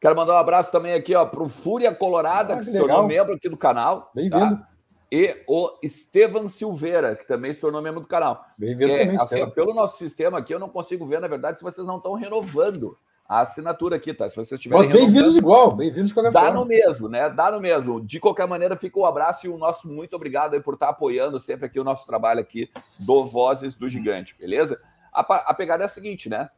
Quero 0.00 0.16
mandar 0.16 0.34
um 0.34 0.38
abraço 0.38 0.70
também 0.70 0.92
aqui, 0.92 1.14
ó, 1.14 1.24
para 1.24 1.42
o 1.42 1.48
Fúria 1.48 1.94
Colorada, 1.94 2.54
ah, 2.54 2.56
que, 2.58 2.64
que 2.64 2.70
se 2.70 2.78
tornou 2.78 3.06
membro 3.06 3.34
aqui 3.34 3.48
do 3.48 3.56
canal. 3.56 4.10
Bem-vindo. 4.14 4.56
Tá? 4.56 4.68
E 5.14 5.44
o 5.46 5.78
Estevam 5.80 6.48
Silveira, 6.48 7.14
que 7.14 7.24
também 7.24 7.54
se 7.54 7.60
tornou 7.60 7.80
membro 7.80 8.00
do 8.00 8.06
canal. 8.08 8.44
Bem-vindo 8.58 8.90
é, 8.90 9.06
também, 9.06 9.16
assim, 9.16 9.48
Pelo 9.50 9.72
nosso 9.72 9.96
sistema 9.96 10.38
aqui, 10.38 10.52
eu 10.52 10.58
não 10.58 10.68
consigo 10.68 11.06
ver, 11.06 11.20
na 11.20 11.28
verdade, 11.28 11.56
se 11.56 11.64
vocês 11.64 11.86
não 11.86 11.98
estão 11.98 12.14
renovando 12.14 12.98
a 13.28 13.42
assinatura 13.42 13.94
aqui, 13.94 14.12
tá? 14.12 14.28
Se 14.28 14.34
vocês 14.34 14.60
tiverem. 14.60 14.88
Mas 14.88 14.92
bem-vindos 14.92 15.36
igual, 15.36 15.70
bem-vindos 15.70 16.08
de 16.08 16.14
qualquer 16.14 16.32
Dá 16.32 16.40
forma. 16.40 16.58
no 16.58 16.66
mesmo, 16.66 17.08
né? 17.08 17.30
Dá 17.30 17.52
no 17.52 17.60
mesmo. 17.60 18.04
De 18.04 18.18
qualquer 18.18 18.48
maneira, 18.48 18.76
fica 18.76 18.98
o 18.98 19.02
um 19.02 19.06
abraço 19.06 19.46
e 19.46 19.48
o 19.48 19.56
nosso 19.56 19.86
muito 19.86 20.16
obrigado 20.16 20.54
aí 20.54 20.60
por 20.60 20.74
estar 20.74 20.88
apoiando 20.88 21.38
sempre 21.38 21.66
aqui 21.66 21.78
o 21.78 21.84
nosso 21.84 22.04
trabalho 22.04 22.40
aqui 22.40 22.68
do 22.98 23.24
Vozes 23.24 23.76
do 23.76 23.88
Gigante, 23.88 24.34
beleza? 24.36 24.82
A, 25.12 25.20
a 25.20 25.54
pegada 25.54 25.84
é 25.84 25.86
a 25.86 25.88
seguinte, 25.88 26.28
né? 26.28 26.50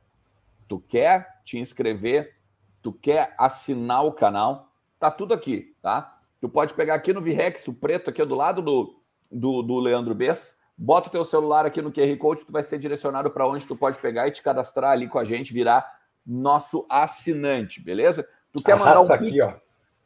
Tu 0.66 0.82
quer 0.88 1.42
te 1.44 1.58
inscrever 1.58 2.34
tu 2.86 2.92
quer 2.92 3.34
assinar 3.36 4.04
o 4.04 4.12
canal, 4.12 4.70
tá 4.96 5.10
tudo 5.10 5.34
aqui, 5.34 5.74
tá? 5.82 6.15
Tu 6.40 6.48
pode 6.48 6.74
pegar 6.74 6.94
aqui 6.94 7.12
no 7.12 7.20
Virex, 7.20 7.66
o 7.68 7.74
preto 7.74 8.10
aqui 8.10 8.24
do 8.24 8.34
lado 8.34 8.60
do, 8.60 9.00
do, 9.30 9.62
do 9.62 9.78
Leandro 9.78 10.14
Bess, 10.14 10.56
bota 10.76 11.08
o 11.08 11.12
teu 11.12 11.24
celular 11.24 11.64
aqui 11.64 11.80
no 11.80 11.92
QR 11.92 12.14
Code, 12.18 12.44
tu 12.44 12.52
vai 12.52 12.62
ser 12.62 12.78
direcionado 12.78 13.30
para 13.30 13.48
onde 13.48 13.66
tu 13.66 13.74
pode 13.74 13.98
pegar 13.98 14.28
e 14.28 14.30
te 14.30 14.42
cadastrar 14.42 14.92
ali 14.92 15.08
com 15.08 15.18
a 15.18 15.24
gente, 15.24 15.52
virar 15.52 15.90
nosso 16.26 16.86
assinante, 16.90 17.80
beleza? 17.80 18.28
Tu 18.52 18.62
quer 18.62 18.72
Arrasta 18.72 19.00
mandar 19.00 19.12
um 19.12 19.14
aqui, 19.14 19.40
ó. 19.42 19.54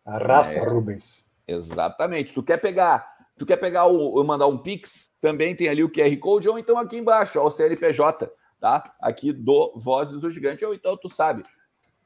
Arrasta, 0.04 0.54
é, 0.54 0.64
Rubens. 0.68 1.28
Exatamente. 1.46 2.32
Tu 2.32 2.42
quer 2.42 2.58
pegar, 2.58 3.06
tu 3.36 3.44
quer 3.44 3.56
pegar 3.56 3.86
o 3.86 4.22
mandar 4.22 4.46
um 4.46 4.58
Pix, 4.58 5.10
também 5.20 5.54
tem 5.56 5.68
ali 5.68 5.82
o 5.82 5.90
QR 5.90 6.16
Code 6.18 6.48
ou 6.48 6.58
então 6.58 6.78
aqui 6.78 6.96
embaixo, 6.96 7.40
ó, 7.40 7.46
o 7.46 7.50
CNPJ, 7.50 8.30
tá? 8.60 8.82
Aqui 9.00 9.32
do 9.32 9.72
Vozes 9.76 10.20
do 10.20 10.30
Gigante, 10.30 10.64
ou 10.64 10.74
então 10.74 10.96
tu 10.96 11.08
sabe, 11.08 11.42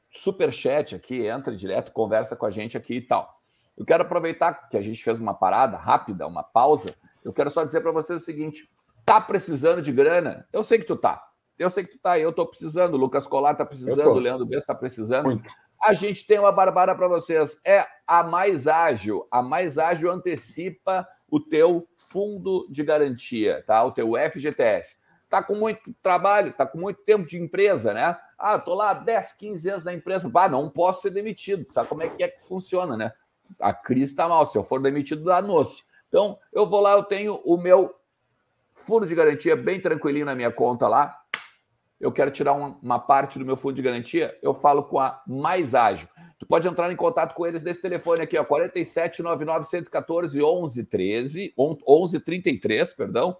super 0.09 0.51
chat 0.51 0.95
aqui, 0.95 1.27
entra 1.27 1.55
direto, 1.55 1.91
conversa 1.91 2.35
com 2.35 2.45
a 2.45 2.51
gente 2.51 2.77
aqui 2.77 2.95
e 2.95 3.01
tal. 3.01 3.41
Eu 3.77 3.85
quero 3.85 4.03
aproveitar 4.03 4.69
que 4.69 4.77
a 4.77 4.81
gente 4.81 5.03
fez 5.03 5.19
uma 5.19 5.33
parada 5.33 5.77
rápida, 5.77 6.27
uma 6.27 6.43
pausa. 6.43 6.95
Eu 7.23 7.33
quero 7.33 7.49
só 7.49 7.63
dizer 7.63 7.81
para 7.81 7.91
vocês 7.91 8.21
o 8.21 8.25
seguinte: 8.25 8.69
tá 9.05 9.19
precisando 9.19 9.81
de 9.81 9.91
grana? 9.91 10.47
Eu 10.51 10.63
sei 10.63 10.79
que 10.79 10.85
tu 10.85 10.95
tá. 10.95 11.21
Eu 11.57 11.69
sei 11.69 11.83
que 11.83 11.91
tu 11.91 11.99
tá. 11.99 12.17
Eu 12.19 12.33
tô 12.33 12.45
precisando. 12.45 12.95
O 12.95 12.97
Lucas 12.97 13.27
Colar 13.27 13.55
tá 13.55 13.65
precisando. 13.65 14.09
O 14.09 14.19
Leandro 14.19 14.45
Bessa 14.45 14.67
tá 14.67 14.75
precisando. 14.75 15.25
Muito. 15.25 15.49
A 15.81 15.93
gente 15.93 16.25
tem 16.25 16.39
uma 16.39 16.51
barbara 16.51 16.95
para 16.95 17.07
vocês. 17.07 17.59
É 17.65 17.85
a 18.07 18.23
mais 18.23 18.67
ágil. 18.67 19.27
A 19.29 19.41
mais 19.41 19.77
ágil 19.77 20.11
antecipa 20.11 21.07
o 21.29 21.39
teu 21.39 21.87
fundo 21.95 22.67
de 22.69 22.83
garantia, 22.83 23.63
tá? 23.67 23.83
O 23.83 23.91
teu 23.91 24.13
FGTS. 24.31 24.97
Tá 25.29 25.43
com 25.43 25.55
muito 25.55 25.93
trabalho, 26.01 26.53
tá 26.53 26.65
com 26.65 26.77
muito 26.77 27.01
tempo 27.03 27.27
de 27.27 27.37
empresa, 27.41 27.93
né? 27.93 28.17
Ah, 28.37 28.59
tô 28.59 28.73
lá 28.73 28.93
10, 28.93 29.33
15 29.33 29.69
anos 29.69 29.83
na 29.83 29.93
empresa. 29.93 30.31
Ah, 30.33 30.47
não 30.47 30.69
posso 30.69 31.01
ser 31.01 31.09
demitido. 31.09 31.65
Sabe 31.71 31.89
como 31.89 32.03
é 32.03 32.09
que 32.09 32.23
é 32.23 32.27
que 32.27 32.45
funciona, 32.45 32.95
né? 32.95 33.11
A 33.59 33.73
crise 33.73 34.11
está 34.11 34.27
mal. 34.27 34.45
Se 34.45 34.57
eu 34.57 34.63
for 34.63 34.81
demitido, 34.81 35.23
danou-se. 35.23 35.83
Então, 36.07 36.37
eu 36.53 36.67
vou 36.67 36.79
lá, 36.79 36.93
eu 36.93 37.03
tenho 37.03 37.35
o 37.43 37.57
meu 37.57 37.93
fundo 38.73 39.05
de 39.05 39.15
garantia 39.15 39.55
bem 39.55 39.81
tranquilinho 39.81 40.25
na 40.25 40.35
minha 40.35 40.51
conta 40.51 40.87
lá. 40.87 41.17
Eu 41.99 42.11
quero 42.11 42.29
tirar 42.29 42.53
uma, 42.53 42.77
uma 42.81 42.99
parte 42.99 43.39
do 43.39 43.45
meu 43.45 43.55
fundo 43.55 43.75
de 43.75 43.81
garantia, 43.81 44.37
eu 44.41 44.53
falo 44.53 44.83
com 44.83 44.99
a 44.99 45.21
Mais 45.25 45.73
Ágil. 45.73 46.07
Tu 46.37 46.45
pode 46.45 46.67
entrar 46.67 46.91
em 46.91 46.95
contato 46.95 47.33
com 47.33 47.47
eles 47.47 47.63
nesse 47.63 47.81
telefone 47.81 48.21
aqui, 48.21 48.37
ó, 48.37 48.43
4799 48.43 49.65
114 49.65 50.37
1113, 50.37 51.53
1133, 51.57 52.93
perdão, 52.93 53.37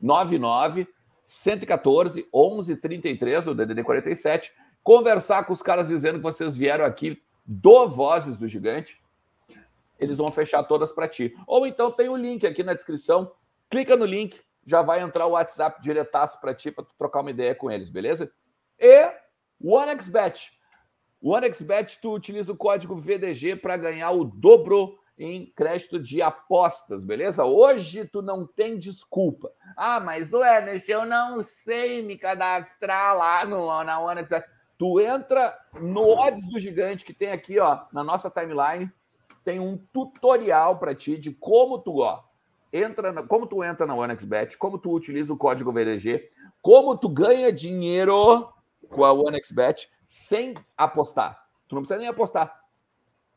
99 0.00 0.86
114 1.26 2.28
1133 2.32 3.44
do 3.46 3.54
DDD 3.54 3.82
47, 3.82 4.52
conversar 4.82 5.44
com 5.44 5.54
os 5.54 5.62
caras 5.62 5.88
dizendo 5.88 6.18
que 6.18 6.22
vocês 6.22 6.54
vieram 6.54 6.84
aqui 6.84 7.20
do 7.46 7.88
Vozes 7.88 8.38
do 8.38 8.46
Gigante, 8.46 9.00
eles 9.98 10.18
vão 10.18 10.28
fechar 10.28 10.62
todas 10.64 10.92
para 10.92 11.08
ti. 11.08 11.34
Ou 11.46 11.66
então 11.66 11.90
tem 11.90 12.08
o 12.08 12.16
link 12.16 12.46
aqui 12.46 12.62
na 12.62 12.74
descrição, 12.74 13.32
clica 13.70 13.96
no 13.96 14.04
link, 14.04 14.40
já 14.66 14.82
vai 14.82 15.00
entrar 15.00 15.26
o 15.26 15.32
WhatsApp 15.32 15.80
diretaço 15.80 16.40
para 16.40 16.54
ti 16.54 16.70
para 16.70 16.84
trocar 16.98 17.20
uma 17.20 17.30
ideia 17.30 17.54
com 17.54 17.70
eles, 17.70 17.88
beleza? 17.88 18.30
E 18.78 19.10
o 19.60 19.72
OneXBet. 19.74 20.52
O 21.20 21.30
OneXBet 21.30 21.98
tu 22.00 22.12
utiliza 22.12 22.52
o 22.52 22.56
código 22.56 22.96
VDG 22.96 23.56
para 23.56 23.76
ganhar 23.76 24.10
o 24.10 24.24
dobro 24.24 24.98
em 25.16 25.46
crédito 25.54 25.98
de 26.00 26.20
apostas, 26.20 27.04
beleza? 27.04 27.44
Hoje 27.44 28.04
tu 28.04 28.20
não 28.20 28.46
tem 28.46 28.78
desculpa. 28.78 29.50
Ah, 29.76 30.00
mas 30.00 30.32
o 30.32 30.42
Ernest, 30.42 30.90
eu 30.90 31.06
não 31.06 31.42
sei 31.42 32.02
me 32.02 32.18
cadastrar 32.18 33.16
lá 33.16 33.44
no, 33.44 33.84
na 33.84 34.00
OneX. 34.00 34.28
Tu 34.76 35.00
entra 35.00 35.56
no 35.80 36.08
Odds 36.18 36.48
do 36.48 36.58
Gigante, 36.58 37.04
que 37.04 37.14
tem 37.14 37.30
aqui, 37.30 37.60
ó, 37.60 37.84
na 37.92 38.02
nossa 38.02 38.28
timeline, 38.28 38.90
tem 39.44 39.60
um 39.60 39.76
tutorial 39.92 40.78
para 40.78 40.94
ti 40.94 41.18
de 41.18 41.32
como 41.32 41.78
tu, 41.78 41.98
ó, 41.98 42.24
entra 42.72 43.12
na, 43.12 43.22
como 43.22 43.46
tu 43.46 43.62
entra 43.62 43.86
na 43.86 43.94
OneXBet, 43.94 44.56
como 44.56 44.78
tu 44.78 44.90
utiliza 44.92 45.32
o 45.32 45.36
código 45.36 45.70
VDG, 45.70 46.30
como 46.62 46.96
tu 46.96 47.08
ganha 47.08 47.52
dinheiro 47.52 48.48
com 48.88 49.04
a 49.04 49.12
OneXBet 49.12 49.88
sem 50.06 50.54
apostar. 50.76 51.46
Tu 51.68 51.74
não 51.74 51.82
precisa 51.82 52.00
nem 52.00 52.08
apostar. 52.08 52.64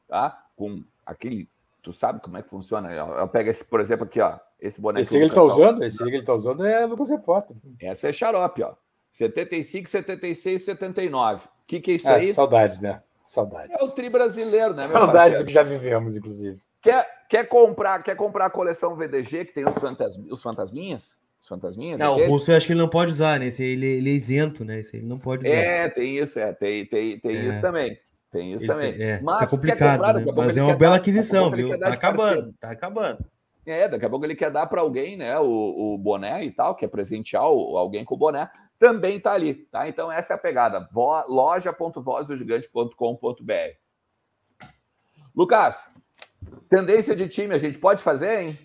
tá? 0.08 0.46
Com 0.56 0.82
aquele, 1.06 1.50
tu 1.82 1.92
sabe 1.92 2.22
como 2.22 2.38
é 2.38 2.44
que 2.44 2.50
funciona? 2.50 2.90
Eu, 2.92 3.28
pego 3.28 3.50
esse, 3.50 3.66
por 3.66 3.82
exemplo, 3.82 4.06
aqui, 4.06 4.22
ó, 4.22 4.38
esse 4.60 4.80
boneco. 4.80 5.02
Esse 5.02 5.18
que 5.18 5.24
ele 5.24 5.34
tá 5.34 5.44
usando, 5.44 5.84
esse 5.84 5.98
que 5.98 6.10
ele 6.10 6.24
tá 6.24 6.34
usando 6.34 6.66
é 6.66 6.86
Lucas 6.86 7.10
Repórter. 7.10 7.58
Essa 7.80 8.10
é 8.10 8.14
xarope, 8.14 8.64
ó. 8.64 8.74
75, 9.12 9.90
76, 9.90 10.64
79. 10.64 11.46
O 11.46 11.50
que, 11.68 11.80
que 11.80 11.92
é 11.92 11.96
isso 11.96 12.10
é, 12.10 12.16
aí? 12.16 12.34
Saudades, 12.34 12.80
né? 12.80 13.04
Saudades. 13.24 13.80
É 13.80 13.84
o 13.84 13.92
tri 13.92 14.10
brasileiro, 14.10 14.70
né? 14.70 14.88
Saudades 14.88 15.40
do 15.40 15.46
que 15.46 15.54
já 15.54 15.64
vivemos, 15.64 16.18
inclusive. 16.18 16.60
Quer, 16.82 17.08
quer, 17.34 17.48
comprar, 17.48 18.04
quer 18.04 18.16
comprar 18.16 18.46
a 18.46 18.50
coleção 18.50 18.96
VDG, 18.96 19.46
que 19.46 19.54
tem 19.54 19.68
os, 19.68 19.76
fantas, 19.76 20.16
os 20.30 20.42
fantasminhas? 20.42 21.18
Os 21.42 21.48
fantasminhas? 21.48 21.98
Não, 21.98 22.16
o 22.16 22.28
russo 22.28 22.52
eu 22.52 22.58
acho 22.58 22.68
que 22.68 22.74
ele 22.74 22.80
não 22.80 22.88
pode 22.88 23.10
usar, 23.12 23.40
né? 23.40 23.48
Esse 23.48 23.64
ele, 23.64 23.88
ele 23.88 24.12
é 24.12 24.14
isento, 24.14 24.64
né? 24.64 24.78
Esse 24.80 24.98
ele 24.98 25.08
não 25.08 25.18
pode 25.18 25.44
usar. 25.46 25.56
É, 25.56 25.90
tem 25.90 26.20
isso, 26.20 26.40
é. 26.40 26.54
Tem, 26.54 26.86
tem, 26.86 27.20
tem 27.20 27.36
é. 27.36 27.46
isso 27.46 27.60
também. 27.60 28.00
Tem 28.32 28.54
isso 28.54 28.66
ele 28.66 28.72
também. 28.72 29.02
é, 29.02 29.20
Mas 29.22 29.50
complicado, 29.50 29.98
comprar, 29.98 30.14
né? 30.14 30.26
Mas 30.36 30.58
é 30.58 30.64
uma 30.64 30.76
bela 30.76 30.98
aquisição, 30.98 31.50
viu? 31.50 31.80
Tá 31.80 31.88
acabando, 31.90 32.54
tá 32.60 32.70
acabando. 32.70 33.26
É, 33.66 33.88
daqui 33.88 34.06
a 34.06 34.10
pouco 34.10 34.26
ele 34.26 34.36
quer 34.36 34.52
dar 34.52 34.68
para 34.68 34.82
alguém, 34.82 35.18
né? 35.18 35.40
O, 35.40 35.96
o 35.96 35.98
boné 35.98 36.46
e 36.46 36.52
tal, 36.52 36.76
quer 36.76 36.88
presentear 36.88 37.42
alguém 37.44 38.06
com 38.06 38.14
o 38.14 38.18
boné 38.18 38.48
também 38.80 39.18
está 39.18 39.32
ali, 39.32 39.54
tá? 39.72 39.88
Então 39.88 40.12
essa 40.12 40.34
é 40.34 40.36
a 40.36 40.38
pegada, 40.38 40.90
loja.vozdogigante.com.br. 40.94 43.78
Lucas, 45.34 45.90
tendência 46.70 47.16
de 47.16 47.28
time 47.28 47.54
a 47.54 47.60
gente 47.60 47.78
pode 47.78 48.04
fazer, 48.04 48.42
hein? 48.42 48.60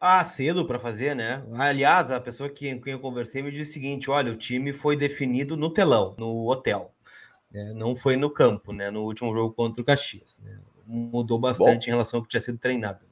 Ah, 0.00 0.24
cedo 0.24 0.66
para 0.66 0.78
fazer, 0.78 1.16
né? 1.16 1.42
Aliás, 1.52 2.10
a 2.10 2.20
pessoa 2.20 2.50
que, 2.50 2.74
com 2.74 2.82
quem 2.82 2.92
eu 2.92 3.00
conversei 3.00 3.42
me 3.42 3.50
disse 3.50 3.70
o 3.70 3.74
seguinte: 3.74 4.10
olha, 4.10 4.32
o 4.32 4.36
time 4.36 4.72
foi 4.72 4.96
definido 4.96 5.56
no 5.56 5.70
telão, 5.70 6.14
no 6.18 6.48
hotel. 6.50 6.92
Né? 7.50 7.72
Não 7.74 7.96
foi 7.96 8.16
no 8.16 8.30
campo, 8.30 8.72
né? 8.72 8.90
No 8.90 9.04
último 9.04 9.32
jogo 9.32 9.54
contra 9.54 9.80
o 9.80 9.84
Caxias. 9.84 10.38
Né? 10.42 10.58
Mudou 10.86 11.38
bastante 11.38 11.86
Bom. 11.86 11.88
em 11.88 11.92
relação 11.92 12.18
ao 12.18 12.22
que 12.22 12.28
tinha 12.28 12.40
sido 12.40 12.58
treinado. 12.58 13.06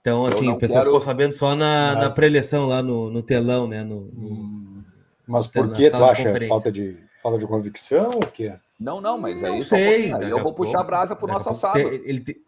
Então, 0.00 0.24
assim, 0.26 0.48
o 0.48 0.56
pessoal 0.56 0.84
quero... 0.84 0.92
ficou 0.94 1.00
sabendo 1.00 1.32
só 1.32 1.54
na, 1.54 1.94
Mas... 1.94 2.04
na 2.04 2.14
pré-eleição 2.14 2.66
lá 2.66 2.82
no, 2.82 3.10
no 3.10 3.22
telão, 3.22 3.66
né? 3.66 3.82
No, 3.82 4.02
no, 4.12 4.28
hum. 4.28 4.84
Mas 5.26 5.46
por 5.46 5.72
que 5.72 5.90
tu 5.90 6.04
acha 6.04 6.46
falta 6.46 6.70
de, 6.70 6.98
falta 7.22 7.38
de 7.38 7.46
convicção 7.46 8.10
ou 8.14 8.22
o 8.22 8.30
quê? 8.30 8.54
Não, 8.78 9.00
não, 9.00 9.16
mas 9.16 9.42
aí 9.42 9.56
não 9.56 9.62
sei. 9.62 10.12
Um 10.12 10.20
eu 10.22 10.42
vou 10.42 10.52
puxar 10.52 10.80
a 10.80 10.84
brasa 10.84 11.16
pro 11.16 11.26
nosso 11.26 11.48
assado. 11.48 11.78
Ele, 11.78 12.02
ele, 12.04 12.44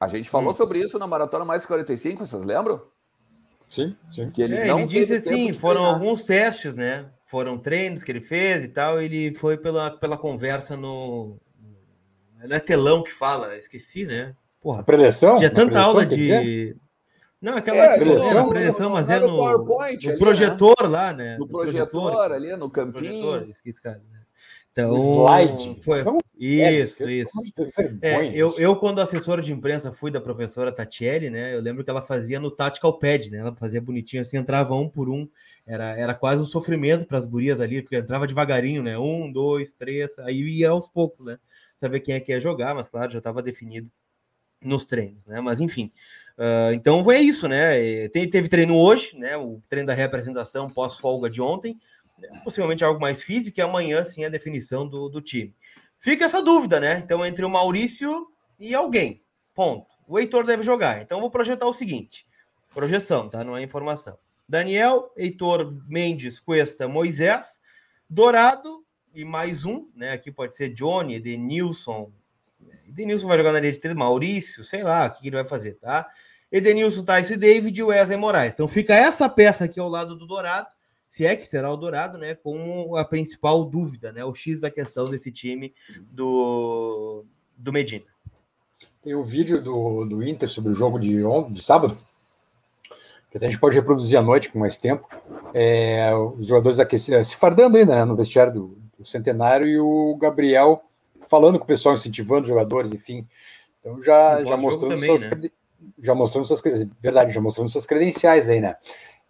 A 0.00 0.08
gente 0.08 0.30
falou 0.30 0.50
hum. 0.50 0.54
sobre 0.54 0.80
isso 0.82 0.98
na 0.98 1.06
Maratona 1.06 1.44
Mais 1.44 1.66
45, 1.66 2.26
vocês 2.26 2.42
lembram? 2.42 2.82
Sim, 3.68 3.94
sim. 4.10 4.26
Que 4.28 4.42
ele, 4.42 4.56
é, 4.56 4.70
ele 4.70 4.86
disse 4.86 5.12
assim, 5.12 5.52
foram 5.52 5.84
alguns 5.84 6.24
testes, 6.24 6.74
né? 6.74 7.06
Foram 7.24 7.58
treinos 7.58 8.02
que 8.02 8.10
ele 8.10 8.20
fez 8.20 8.64
e 8.64 8.68
tal, 8.68 9.00
ele 9.00 9.32
foi 9.34 9.58
pela, 9.58 9.90
pela 9.90 10.16
conversa 10.16 10.76
no... 10.76 11.36
Não 12.42 12.56
é 12.56 12.58
telão 12.58 13.02
que 13.02 13.12
fala, 13.12 13.56
esqueci, 13.58 14.06
né? 14.06 14.34
Porra, 14.60 14.82
preleção? 14.82 15.36
Tinha 15.36 15.50
tanta 15.50 15.78
aula 15.78 16.06
de... 16.06 16.74
Não, 17.40 17.56
aquela 17.56 17.78
é, 17.78 17.98
que 17.98 18.04
preleção, 18.04 18.90
mas 18.90 19.08
é 19.08 19.18
no, 19.18 19.28
no 19.28 19.80
ali, 19.80 20.18
projetor 20.18 20.74
né? 20.82 20.88
lá, 20.88 21.12
né? 21.12 21.34
No, 21.34 21.46
no 21.46 21.48
projetor, 21.48 22.12
projetor, 22.12 22.32
ali, 22.32 22.56
no 22.56 22.70
campinho. 22.70 23.22
Projetor, 23.22 23.50
esqueci, 23.50 23.80
cara. 23.80 24.02
Né? 24.10 24.20
Então, 24.72 24.94
slide. 24.94 25.78
Foi, 25.82 26.02
isso, 26.46 27.08
isso. 27.08 27.30
É, 28.00 28.34
eu, 28.34 28.58
eu, 28.58 28.74
quando 28.76 29.00
assessora 29.00 29.42
de 29.42 29.52
imprensa, 29.52 29.92
fui 29.92 30.10
da 30.10 30.20
professora 30.20 30.72
Tatiele, 30.72 31.28
né? 31.28 31.54
Eu 31.54 31.60
lembro 31.60 31.84
que 31.84 31.90
ela 31.90 32.00
fazia 32.00 32.40
no 32.40 32.50
Tactical 32.50 32.98
Pad, 32.98 33.30
né? 33.30 33.38
Ela 33.38 33.54
fazia 33.54 33.80
bonitinho 33.80 34.22
assim, 34.22 34.38
entrava 34.38 34.74
um 34.74 34.88
por 34.88 35.10
um. 35.10 35.28
Era, 35.66 35.96
era 35.98 36.14
quase 36.14 36.40
um 36.40 36.46
sofrimento 36.46 37.06
para 37.06 37.18
as 37.18 37.26
gurias 37.26 37.60
ali, 37.60 37.82
porque 37.82 37.96
entrava 37.96 38.26
devagarinho, 38.26 38.82
né? 38.82 38.98
Um, 38.98 39.30
dois, 39.30 39.72
três, 39.74 40.18
aí 40.20 40.40
ia 40.40 40.70
aos 40.70 40.88
poucos, 40.88 41.26
né? 41.26 41.38
Saber 41.78 42.00
quem 42.00 42.14
é 42.14 42.20
que 42.20 42.32
ia 42.32 42.40
jogar, 42.40 42.74
mas 42.74 42.88
claro, 42.88 43.12
já 43.12 43.18
estava 43.18 43.42
definido 43.42 43.90
nos 44.62 44.84
treinos, 44.84 45.24
né? 45.26 45.40
Mas 45.40 45.60
enfim, 45.60 45.92
Uh, 46.40 46.72
então 46.72 47.10
é 47.12 47.20
isso, 47.20 47.46
né? 47.46 48.08
Tem, 48.08 48.26
teve 48.26 48.48
treino 48.48 48.74
hoje, 48.74 49.14
né? 49.14 49.36
O 49.36 49.60
treino 49.68 49.86
da 49.86 49.92
representação 49.92 50.70
pós-folga 50.70 51.28
de 51.28 51.42
ontem, 51.42 51.78
né? 52.18 52.40
possivelmente 52.42 52.82
algo 52.82 52.98
mais 52.98 53.22
físico, 53.22 53.60
e 53.60 53.62
amanhã 53.62 54.02
sim 54.04 54.24
a 54.24 54.30
definição 54.30 54.88
do, 54.88 55.10
do 55.10 55.20
time. 55.20 55.54
Fica 56.00 56.24
essa 56.24 56.42
dúvida, 56.42 56.80
né? 56.80 56.98
Então, 57.04 57.24
entre 57.24 57.44
o 57.44 57.50
Maurício 57.50 58.26
e 58.58 58.74
alguém. 58.74 59.22
Ponto. 59.54 59.86
O 60.08 60.18
Heitor 60.18 60.44
deve 60.44 60.62
jogar. 60.62 61.02
Então, 61.02 61.20
vou 61.20 61.30
projetar 61.30 61.66
o 61.66 61.74
seguinte: 61.74 62.26
projeção, 62.70 63.28
tá? 63.28 63.44
Não 63.44 63.54
é 63.54 63.62
informação. 63.62 64.18
Daniel, 64.48 65.12
Heitor, 65.14 65.72
Mendes, 65.86 66.40
Cuesta, 66.40 66.88
Moisés, 66.88 67.60
Dourado 68.08 68.84
e 69.14 69.24
mais 69.24 69.64
um, 69.64 69.88
né? 69.94 70.12
Aqui 70.12 70.32
pode 70.32 70.56
ser 70.56 70.70
Johnny, 70.70 71.16
Edenilson. 71.16 72.10
Edenilson 72.88 73.28
vai 73.28 73.38
jogar 73.38 73.52
na 73.52 73.60
linha 73.60 73.72
de 73.72 73.78
três, 73.78 73.96
Maurício, 73.96 74.64
sei 74.64 74.82
lá 74.82 75.06
o 75.06 75.10
que 75.10 75.28
ele 75.28 75.36
vai 75.36 75.44
fazer, 75.44 75.74
tá? 75.74 76.08
Edenilson, 76.50 77.04
Tyson 77.04 77.34
e 77.34 77.36
David 77.36 77.78
e 77.78 77.82
Wesley 77.84 78.16
Moraes. 78.16 78.54
Então 78.54 78.66
fica 78.66 78.94
essa 78.94 79.28
peça 79.28 79.66
aqui 79.66 79.78
ao 79.78 79.88
lado 79.88 80.16
do 80.16 80.26
Dourado, 80.26 80.68
se 81.10 81.26
é 81.26 81.34
que 81.34 81.44
será 81.44 81.68
o 81.72 81.76
Dourado, 81.76 82.16
né? 82.16 82.36
Com 82.36 82.94
a 82.96 83.04
principal 83.04 83.64
dúvida, 83.64 84.12
né? 84.12 84.24
O 84.24 84.32
X 84.32 84.60
da 84.60 84.70
questão 84.70 85.06
desse 85.06 85.32
time 85.32 85.74
do, 86.08 87.24
do 87.56 87.72
Medina. 87.72 88.04
Tem 89.02 89.16
um 89.16 89.24
vídeo 89.24 89.60
do, 89.60 90.04
do 90.04 90.22
Inter 90.22 90.48
sobre 90.48 90.70
o 90.70 90.74
jogo 90.74 91.00
de, 91.00 91.24
ontem, 91.24 91.54
de 91.54 91.64
sábado, 91.64 91.98
que 93.28 93.36
até 93.36 93.46
a 93.46 93.50
gente 93.50 93.58
pode 93.58 93.74
reproduzir 93.74 94.16
à 94.16 94.22
noite 94.22 94.52
com 94.52 94.60
mais 94.60 94.76
tempo. 94.76 95.08
É, 95.52 96.14
os 96.14 96.46
jogadores 96.46 96.78
aquecidos, 96.78 97.26
se 97.26 97.36
fardando 97.36 97.76
ainda 97.76 97.96
né, 97.96 98.04
no 98.04 98.14
vestiário 98.14 98.52
do, 98.52 98.78
do, 98.96 99.04
Centenário 99.04 99.66
e 99.66 99.80
o 99.80 100.16
Gabriel 100.16 100.84
falando 101.26 101.58
com 101.58 101.64
o 101.64 101.68
pessoal, 101.68 101.96
incentivando 101.96 102.42
os 102.42 102.48
jogadores, 102.48 102.92
enfim. 102.92 103.26
Então 103.80 104.00
já, 104.00 104.44
já 104.44 104.56
mostrando 104.56 104.94
também, 104.94 105.18
suas, 105.18 105.26
né? 105.26 105.50
já 106.00 106.14
mostrando 106.14 106.46
suas 106.46 106.62
verdade, 107.00 107.32
já 107.32 107.40
mostrando 107.40 107.68
suas 107.68 107.86
credenciais 107.86 108.48
aí, 108.48 108.60
né? 108.60 108.76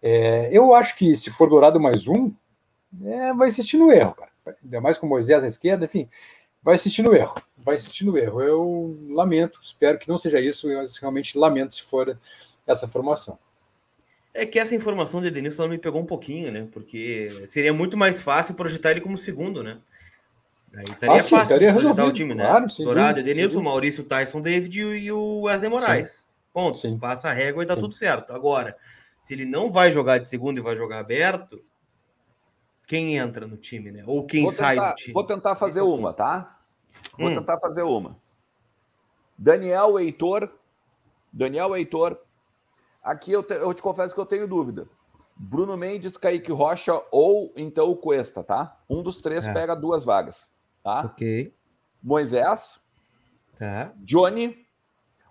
É, 0.03 0.49
eu 0.53 0.75
acho 0.75 0.97
que 0.97 1.17
se 1.17 1.31
for 1.31 1.49
dourado 1.49 1.79
mais 1.79 2.07
um, 2.07 2.33
é, 3.05 3.33
vai 3.35 3.49
insistir 3.49 3.77
no 3.77 3.93
erro, 3.93 4.15
cara. 4.15 4.31
Ainda 4.63 4.81
mais 4.81 4.99
com 4.99 5.07
Moisés 5.07 5.45
à 5.45 5.47
esquerda, 5.47 5.85
enfim, 5.85 6.09
vai 6.63 6.77
insistir 6.77 7.03
no 7.03 7.15
erro. 7.15 7.35
Vai 7.59 7.77
insistir 7.77 8.05
no 8.05 8.17
erro. 8.17 8.43
Eu 8.43 8.99
lamento, 9.09 9.61
espero 9.63 9.99
que 9.99 10.09
não 10.09 10.19
seja 10.19 10.41
isso, 10.41 10.71
eu 10.71 10.87
realmente 11.01 11.37
lamento 11.37 11.75
se 11.75 11.83
for 11.83 12.19
essa 12.67 12.89
formação. 12.89 13.39
É 14.33 14.47
que 14.47 14.59
essa 14.59 14.75
informação 14.75 15.21
de 15.21 15.31
Denilson 15.31 15.69
me 15.69 15.79
pegou 15.79 16.01
um 16.01 16.07
pouquinho, 16.07 16.53
né? 16.53 16.69
Porque 16.73 17.31
seria 17.47 17.73
muito 17.73 17.97
mais 17.97 18.21
fácil 18.21 18.55
projetar 18.55 18.93
ele 18.93 19.01
como 19.01 19.19
segundo, 19.19 19.63
né? 19.63 19.79
Aí 20.75 20.85
estaria 20.85 21.17
ah, 21.17 21.23
sim, 21.23 21.31
fácil 21.31 21.57
estaria 21.57 21.73
projetar 21.73 22.05
o 22.05 22.13
time, 22.13 22.35
né? 22.35 22.45
Claro, 22.47 22.67
Dourado, 22.79 23.21
Edenilson, 23.21 23.61
Maurício, 23.61 24.05
Tyson, 24.05 24.41
David 24.41 24.81
e 24.81 25.11
o 25.11 25.43
Wesley 25.43 25.69
Moraes. 25.69 26.09
Sim. 26.09 26.25
Ponto. 26.53 26.79
Sim. 26.79 26.97
Passa 26.97 27.29
a 27.29 27.33
régua 27.33 27.65
e 27.65 27.69
Sim. 27.69 27.81
tudo 27.81 27.93
certo. 27.93 28.33
Agora, 28.33 28.77
se 29.23 29.35
ele 29.35 29.45
não 29.45 29.71
vai 29.71 29.93
jogar 29.93 30.19
de 30.19 30.29
segundo 30.29 30.59
e 30.59 30.63
vai 30.63 30.77
jogar 30.77 30.99
aberto, 30.99 31.63
quem 32.87 33.17
entra 33.17 33.47
no 33.47 33.57
time, 33.57 33.93
né? 33.93 34.03
Ou 34.07 34.27
quem 34.27 34.43
vou 34.43 34.53
sai 34.53 34.75
tentar, 34.75 34.91
do 34.91 34.95
time? 34.97 35.15
Vou 35.15 35.27
tentar 35.27 35.55
fazer 35.55 35.81
é 35.81 35.83
uma, 35.85 36.13
tá? 36.13 36.59
Vou 37.19 37.29
hum. 37.29 37.35
tentar 37.37 37.59
fazer 37.59 37.83
uma. 37.83 38.17
Daniel 39.39 39.99
Heitor, 39.99 40.51
Daniel 41.33 41.77
Heitor, 41.77 42.19
aqui 43.03 43.33
eu 43.33 43.43
te, 43.43 43.55
eu 43.55 43.73
te 43.73 43.81
confesso 43.81 44.15
que 44.15 44.21
eu 44.21 44.27
tenho 44.27 44.49
dúvida. 44.49 44.89
Bruno 45.37 45.77
Mendes, 45.77 46.17
Kaique 46.17 46.53
Rocha 46.53 47.01
ou 47.11 47.53
então 47.57 47.91
o 47.91 47.97
Cuesta, 47.97 48.43
tá? 48.43 48.77
Um 48.89 49.03
dos 49.03 49.23
três 49.23 49.47
é. 49.47 49.55
pega 49.55 49.75
duas 49.75 50.05
vagas, 50.05 50.53
tá? 50.83 51.03
Ok. 51.03 51.55
Moisés, 52.03 52.81
tá. 53.57 53.93
Johnny, 53.99 54.67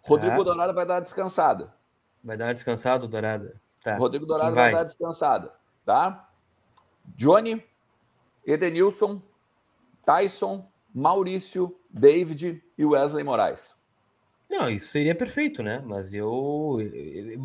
Rodrigo 0.04 0.38
tá. 0.38 0.44
Dourado 0.44 0.74
vai 0.74 0.86
dar 0.86 1.00
descansada. 1.00 1.74
Vai 2.24 2.38
dar 2.38 2.54
descansado, 2.54 3.08
Dourado? 3.08 3.52
Tá. 3.84 3.98
Rodrigo 3.98 4.26
Dourado 4.26 4.56
vai? 4.56 4.72
vai 4.72 4.82
dar 4.82 4.84
descansada, 4.84 5.54
tá? 5.86 6.30
Johnny, 7.16 7.64
Edenilson, 8.46 9.22
Tyson, 10.06 10.68
Maurício, 10.94 11.78
David 11.90 12.64
e 12.78 12.86
Wesley 12.86 13.24
Moraes. 13.24 13.74
Não, 14.50 14.70
isso 14.70 14.88
seria 14.88 15.14
perfeito, 15.14 15.62
né? 15.62 15.82
Mas 15.86 16.14
eu 16.14 16.78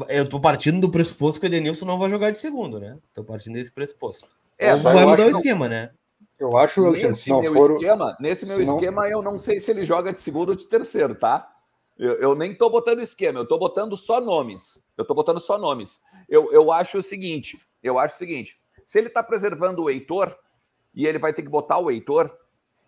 eu 0.08 0.26
tô 0.26 0.40
partindo 0.40 0.80
do 0.80 0.90
pressuposto 0.90 1.38
que 1.38 1.46
o 1.46 1.48
Edenilson 1.48 1.84
não 1.84 1.98
vai 1.98 2.08
jogar 2.08 2.30
de 2.30 2.38
segundo, 2.38 2.80
né? 2.80 2.98
Tô 3.12 3.22
partindo 3.22 3.54
desse 3.54 3.70
pressuposto. 3.70 4.26
É, 4.58 4.72
Ou 4.72 4.80
vai 4.80 5.04
mudar 5.04 5.26
o 5.26 5.30
esquema, 5.30 5.68
né? 5.68 5.90
Eu 6.38 6.56
acho, 6.56 6.84
Alexandre, 6.84 7.10
nesse 7.10 7.30
meu 7.30 7.52
for... 7.52 7.72
esquema, 7.72 8.16
nesse 8.18 8.46
meu 8.46 8.58
não... 8.58 8.74
esquema, 8.74 9.08
eu 9.08 9.22
não 9.22 9.38
sei 9.38 9.60
se 9.60 9.70
ele 9.70 9.84
joga 9.84 10.12
de 10.12 10.20
segundo 10.20 10.50
ou 10.50 10.54
de 10.54 10.66
terceiro, 10.66 11.14
tá? 11.14 11.50
Eu, 11.96 12.14
eu, 12.14 12.34
nem 12.34 12.54
tô 12.54 12.68
botando 12.68 13.00
esquema, 13.00 13.38
eu 13.38 13.46
tô 13.46 13.56
botando 13.56 13.96
só 13.96 14.20
nomes. 14.20 14.82
Eu 14.96 15.04
tô 15.04 15.14
botando 15.14 15.38
só 15.40 15.56
nomes. 15.56 16.00
Eu, 16.34 16.52
eu 16.52 16.72
acho 16.72 16.98
o 16.98 17.02
seguinte, 17.02 17.60
eu 17.80 17.96
acho 17.96 18.16
o 18.16 18.18
seguinte, 18.18 18.60
se 18.84 18.98
ele 18.98 19.08
tá 19.08 19.22
preservando 19.22 19.84
o 19.84 19.88
Heitor 19.88 20.36
e 20.92 21.06
ele 21.06 21.16
vai 21.16 21.32
ter 21.32 21.42
que 21.42 21.48
botar 21.48 21.78
o 21.78 21.88
Heitor, 21.88 22.28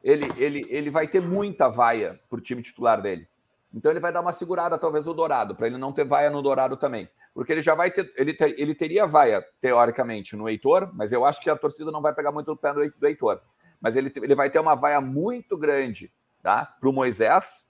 ele, 0.03 0.27
ele, 0.37 0.67
ele 0.69 0.91
vai 0.91 1.07
ter 1.07 1.23
muita 1.23 1.69
vaia 1.69 2.19
pro 2.29 2.41
time 2.41 2.61
titular 2.61 3.01
dele. 3.01 3.29
Então 3.73 3.89
ele 3.89 4.01
vai 4.01 4.13
dar 4.13 4.21
uma 4.21 4.33
segurada, 4.33 4.77
talvez, 4.77 5.07
no 5.07 5.15
Dourado, 5.15 5.55
para 5.55 5.69
ele 5.69 5.79
não 5.79 5.93
ter 5.93 6.05
vaia 6.05 6.29
no 6.29 6.43
Dourado 6.43 6.77
também. 6.77 7.09
Porque 7.33 7.53
ele 7.53 7.63
já 7.63 7.77
vai 7.77 7.89
ter. 7.93 8.13
Ele, 8.17 8.35
ter, 8.35 8.59
ele 8.59 8.75
teria 8.75 9.07
vaia, 9.07 9.45
teoricamente, 9.61 10.35
no 10.35 10.49
Heitor, 10.49 10.91
mas 10.93 11.13
eu 11.13 11.25
acho 11.25 11.41
que 11.41 11.49
a 11.49 11.55
torcida 11.55 11.93
não 11.93 12.03
vai 12.03 12.13
pegar 12.13 12.33
muito 12.33 12.51
no 12.51 12.57
pé 12.57 12.73
do 12.73 13.07
Heitor. 13.07 13.41
Mas 13.81 13.95
ele, 13.95 14.13
ele 14.17 14.35
vai 14.35 14.51
ter 14.51 14.59
uma 14.59 14.75
vaia 14.75 15.01
muito 15.01 15.57
grande 15.57 16.11
tá, 16.43 16.65
para 16.81 16.89
o 16.89 16.93
Moisés. 16.93 17.65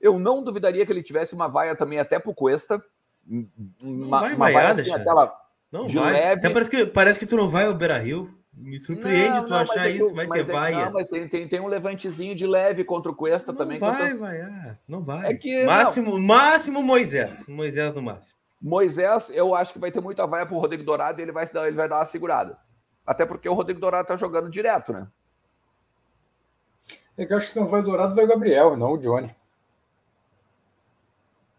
Eu 0.00 0.18
não 0.18 0.42
duvidaria 0.42 0.86
que 0.86 0.92
ele 0.92 1.02
tivesse 1.02 1.34
uma 1.34 1.48
vaia 1.48 1.76
também 1.76 1.98
até 1.98 2.18
para 2.18 2.30
o 2.30 2.34
Cuesta. 2.34 2.82
Uma, 3.84 4.20
vai 4.20 4.34
uma 4.34 4.50
vaia 4.50 4.70
assim, 4.70 4.92
aquela. 4.92 5.32
Não 5.70 5.88
vai. 5.88 6.12
Leve. 6.12 6.38
Até 6.40 6.50
parece 6.50 6.70
que, 6.70 6.86
parece 6.86 7.18
que 7.18 7.26
tu 7.26 7.36
não 7.36 7.48
vai 7.48 7.66
ao 7.66 7.74
Beira 7.74 7.98
Rio. 7.98 8.34
Me 8.56 8.76
surpreende 8.76 9.38
não, 9.38 9.44
tu 9.44 9.50
não, 9.50 9.58
achar 9.58 9.86
é 9.86 9.90
isso, 9.92 10.12
vai 10.14 10.26
ter 10.26 10.40
é 10.40 10.42
vaia. 10.42 10.86
Não, 10.86 10.92
mas 10.92 11.06
tem, 11.06 11.28
tem, 11.28 11.46
tem, 11.46 11.60
um 11.60 11.68
levantezinho 11.68 12.34
de 12.34 12.44
leve 12.44 12.82
contra 12.82 13.12
o 13.12 13.14
Cuesta 13.14 13.52
não 13.52 13.58
também. 13.58 13.78
Vai, 13.78 13.90
essas... 13.90 14.18
vai, 14.18 14.76
não 14.88 15.04
vai. 15.04 15.30
É 15.30 15.34
que, 15.36 15.64
máximo, 15.64 16.18
máximo 16.18 16.82
Moisés. 16.82 17.46
Moisés 17.46 17.94
no 17.94 18.02
máximo. 18.02 18.36
Moisés, 18.60 19.30
eu 19.30 19.54
acho 19.54 19.72
que 19.72 19.78
vai 19.78 19.92
ter 19.92 20.00
muita 20.00 20.26
vaia 20.26 20.44
pro 20.44 20.58
Rodrigo 20.58 20.82
Dourado 20.82 21.20
e 21.20 21.22
ele 21.22 21.30
vai, 21.30 21.48
ele 21.66 21.76
vai 21.76 21.88
dar 21.88 21.98
uma 21.98 22.04
segurada. 22.04 22.58
Até 23.06 23.24
porque 23.24 23.48
o 23.48 23.54
Rodrigo 23.54 23.78
Dourado 23.78 24.08
tá 24.08 24.16
jogando 24.16 24.50
direto, 24.50 24.92
né? 24.92 25.06
É 27.16 27.24
que 27.24 27.32
eu 27.32 27.36
acho 27.36 27.46
que 27.46 27.52
se 27.52 27.60
não 27.60 27.68
vai 27.68 27.80
o 27.80 27.84
Dourado, 27.84 28.14
vai 28.14 28.24
o 28.24 28.28
Gabriel, 28.28 28.76
não 28.76 28.92
o 28.92 28.98
Johnny. 28.98 29.34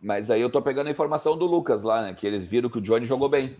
Mas 0.01 0.31
aí 0.31 0.41
eu 0.41 0.49
tô 0.49 0.61
pegando 0.61 0.87
a 0.87 0.91
informação 0.91 1.37
do 1.37 1.45
Lucas 1.45 1.83
lá, 1.83 2.01
né? 2.01 2.13
Que 2.13 2.25
eles 2.25 2.45
viram 2.45 2.69
que 2.69 2.77
o 2.77 2.81
Johnny 2.81 3.05
jogou 3.05 3.27
bem. 3.27 3.55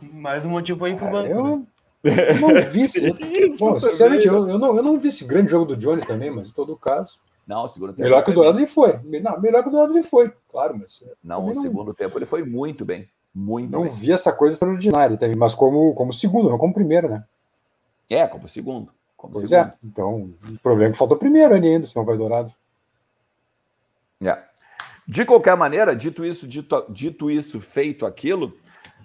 Mais 0.00 0.44
um 0.44 0.50
motivo 0.50 0.78
para 0.78 0.88
ir 0.88 0.96
pro 0.96 1.10
banco. 1.10 1.28
Eu, 1.28 1.56
né? 2.04 2.30
eu 2.30 2.40
não 2.40 2.70
vi 2.70 2.82
esse. 2.82 3.12
Bom, 3.58 3.78
sinceramente, 3.78 4.26
eu, 4.26 4.48
eu, 4.48 4.58
não, 4.58 4.76
eu 4.76 4.82
não 4.82 4.98
vi 4.98 5.08
esse 5.08 5.24
grande 5.24 5.50
jogo 5.50 5.66
do 5.66 5.76
Johnny 5.76 6.06
também, 6.06 6.30
mas 6.30 6.50
em 6.50 6.52
todo 6.52 6.76
caso. 6.76 7.18
Não, 7.46 7.64
o 7.64 7.68
segundo 7.68 7.92
tempo. 7.92 8.02
Melhor 8.02 8.22
que 8.22 8.30
o 8.30 8.34
Dourado 8.34 8.58
ele 8.58 8.66
foi. 8.66 9.00
Não, 9.22 9.40
melhor 9.40 9.62
que 9.62 9.68
o 9.68 9.72
Dourado 9.72 9.92
ele 9.92 10.02
foi, 10.02 10.30
claro, 10.50 10.78
mas. 10.78 11.02
Não, 11.24 11.46
o 11.46 11.54
segundo 11.54 11.94
tempo 11.94 12.18
ele 12.18 12.26
foi 12.26 12.44
muito 12.44 12.84
bem. 12.84 13.08
Muito 13.34 13.70
não 13.70 13.82
bem. 13.82 13.92
vi 13.92 14.12
essa 14.12 14.32
coisa 14.32 14.54
extraordinária, 14.54 15.16
teve, 15.16 15.34
mas 15.34 15.54
como, 15.54 15.94
como 15.94 16.12
segundo, 16.12 16.50
não 16.50 16.58
como 16.58 16.74
primeiro, 16.74 17.08
né? 17.08 17.24
É, 18.08 18.26
como 18.26 18.48
segundo. 18.48 18.92
Como 19.16 19.32
pois 19.32 19.48
segundo. 19.48 19.66
é. 19.66 19.74
Então, 19.82 20.30
o 20.48 20.58
problema 20.62 20.90
é 20.90 20.92
que 20.92 20.98
faltou 20.98 21.16
primeiro 21.16 21.54
ali 21.54 21.68
ainda, 21.68 21.86
senão 21.86 22.04
vai 22.04 22.16
Dourado. 22.16 22.52
É. 24.22 24.38
De 25.08 25.24
qualquer 25.24 25.56
maneira, 25.56 25.96
dito 25.96 26.22
isso, 26.22 26.46
dito, 26.46 26.84
dito 26.90 27.30
isso, 27.30 27.62
feito 27.62 28.04
aquilo, 28.04 28.54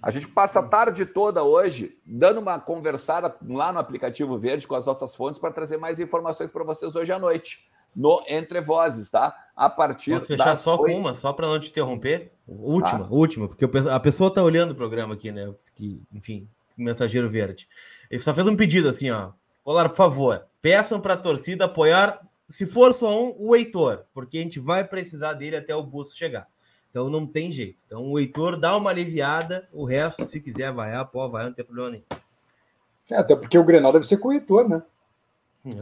a 0.02 0.12
gente 0.12 0.28
passa 0.28 0.60
a 0.60 0.64
tarde 0.64 1.06
toda 1.06 1.42
hoje 1.42 1.98
dando 2.06 2.42
uma 2.42 2.60
conversada 2.60 3.34
lá 3.48 3.72
no 3.72 3.80
aplicativo 3.80 4.38
Verde 4.38 4.68
com 4.68 4.76
as 4.76 4.86
nossas 4.86 5.16
fontes 5.16 5.40
para 5.40 5.54
trazer 5.54 5.78
mais 5.78 6.02
informações 6.02 6.52
para 6.52 6.66
vocês 6.66 6.94
hoje 6.94 7.14
à 7.14 7.18
noite 7.18 7.66
no 7.96 8.22
Entre 8.28 8.60
Vozes, 8.60 9.10
tá? 9.10 9.34
A 9.56 9.70
partir 9.70 10.12
Posso 10.12 10.28
fechar 10.28 10.58
só 10.58 10.78
com 10.78 10.94
uma, 10.94 11.14
só 11.14 11.32
para 11.32 11.48
não 11.48 11.58
te 11.58 11.70
interromper? 11.70 12.34
Última, 12.46 13.06
ah. 13.06 13.08
última, 13.10 13.48
porque 13.48 13.64
a 13.90 14.00
pessoa 14.00 14.28
está 14.28 14.44
olhando 14.44 14.72
o 14.72 14.76
programa 14.76 15.14
aqui, 15.14 15.32
né? 15.32 15.54
Que, 15.74 16.02
enfim, 16.12 16.50
Mensageiro 16.76 17.30
Verde. 17.30 17.70
Ele 18.12 18.22
só 18.22 18.34
fez 18.34 18.46
um 18.46 18.58
pedido 18.58 18.90
assim, 18.90 19.10
ó. 19.10 19.30
Olá, 19.64 19.88
por 19.88 19.96
favor, 19.96 20.44
peçam 20.62 21.00
para 21.00 21.14
a 21.14 21.18
torcida 21.18 21.64
apoiar, 21.64 22.20
se 22.54 22.68
for 22.68 22.94
só 22.94 23.20
um, 23.20 23.34
o 23.40 23.56
Heitor, 23.56 24.04
porque 24.14 24.38
a 24.38 24.42
gente 24.42 24.60
vai 24.60 24.84
precisar 24.84 25.34
dele 25.34 25.56
até 25.56 25.76
o 25.76 25.82
busto 25.82 26.16
chegar. 26.16 26.48
Então 26.92 27.10
não 27.10 27.26
tem 27.26 27.52
jeito. 27.52 27.82
Então 27.88 28.06
o 28.12 28.20
Heitor 28.20 28.60
dá 28.60 28.78
uma 28.78 28.92
aliviada, 28.92 29.68
o 29.74 29.86
resto, 29.86 30.24
se 30.24 30.40
quiser 30.40 30.72
vaiar, 30.72 31.04
pô, 31.08 31.28
vai, 31.28 31.46
não 31.46 31.54
tem 31.54 31.66
problema 31.66 31.90
nenhum. 31.90 32.04
É, 33.10 33.16
até 33.18 33.36
porque 33.36 33.58
o 33.58 33.64
Grenal 33.64 33.92
deve 33.92 34.06
ser 34.06 34.18
com 34.18 34.28
o 34.28 34.34
Heitor, 34.34 34.70
né? 34.70 34.84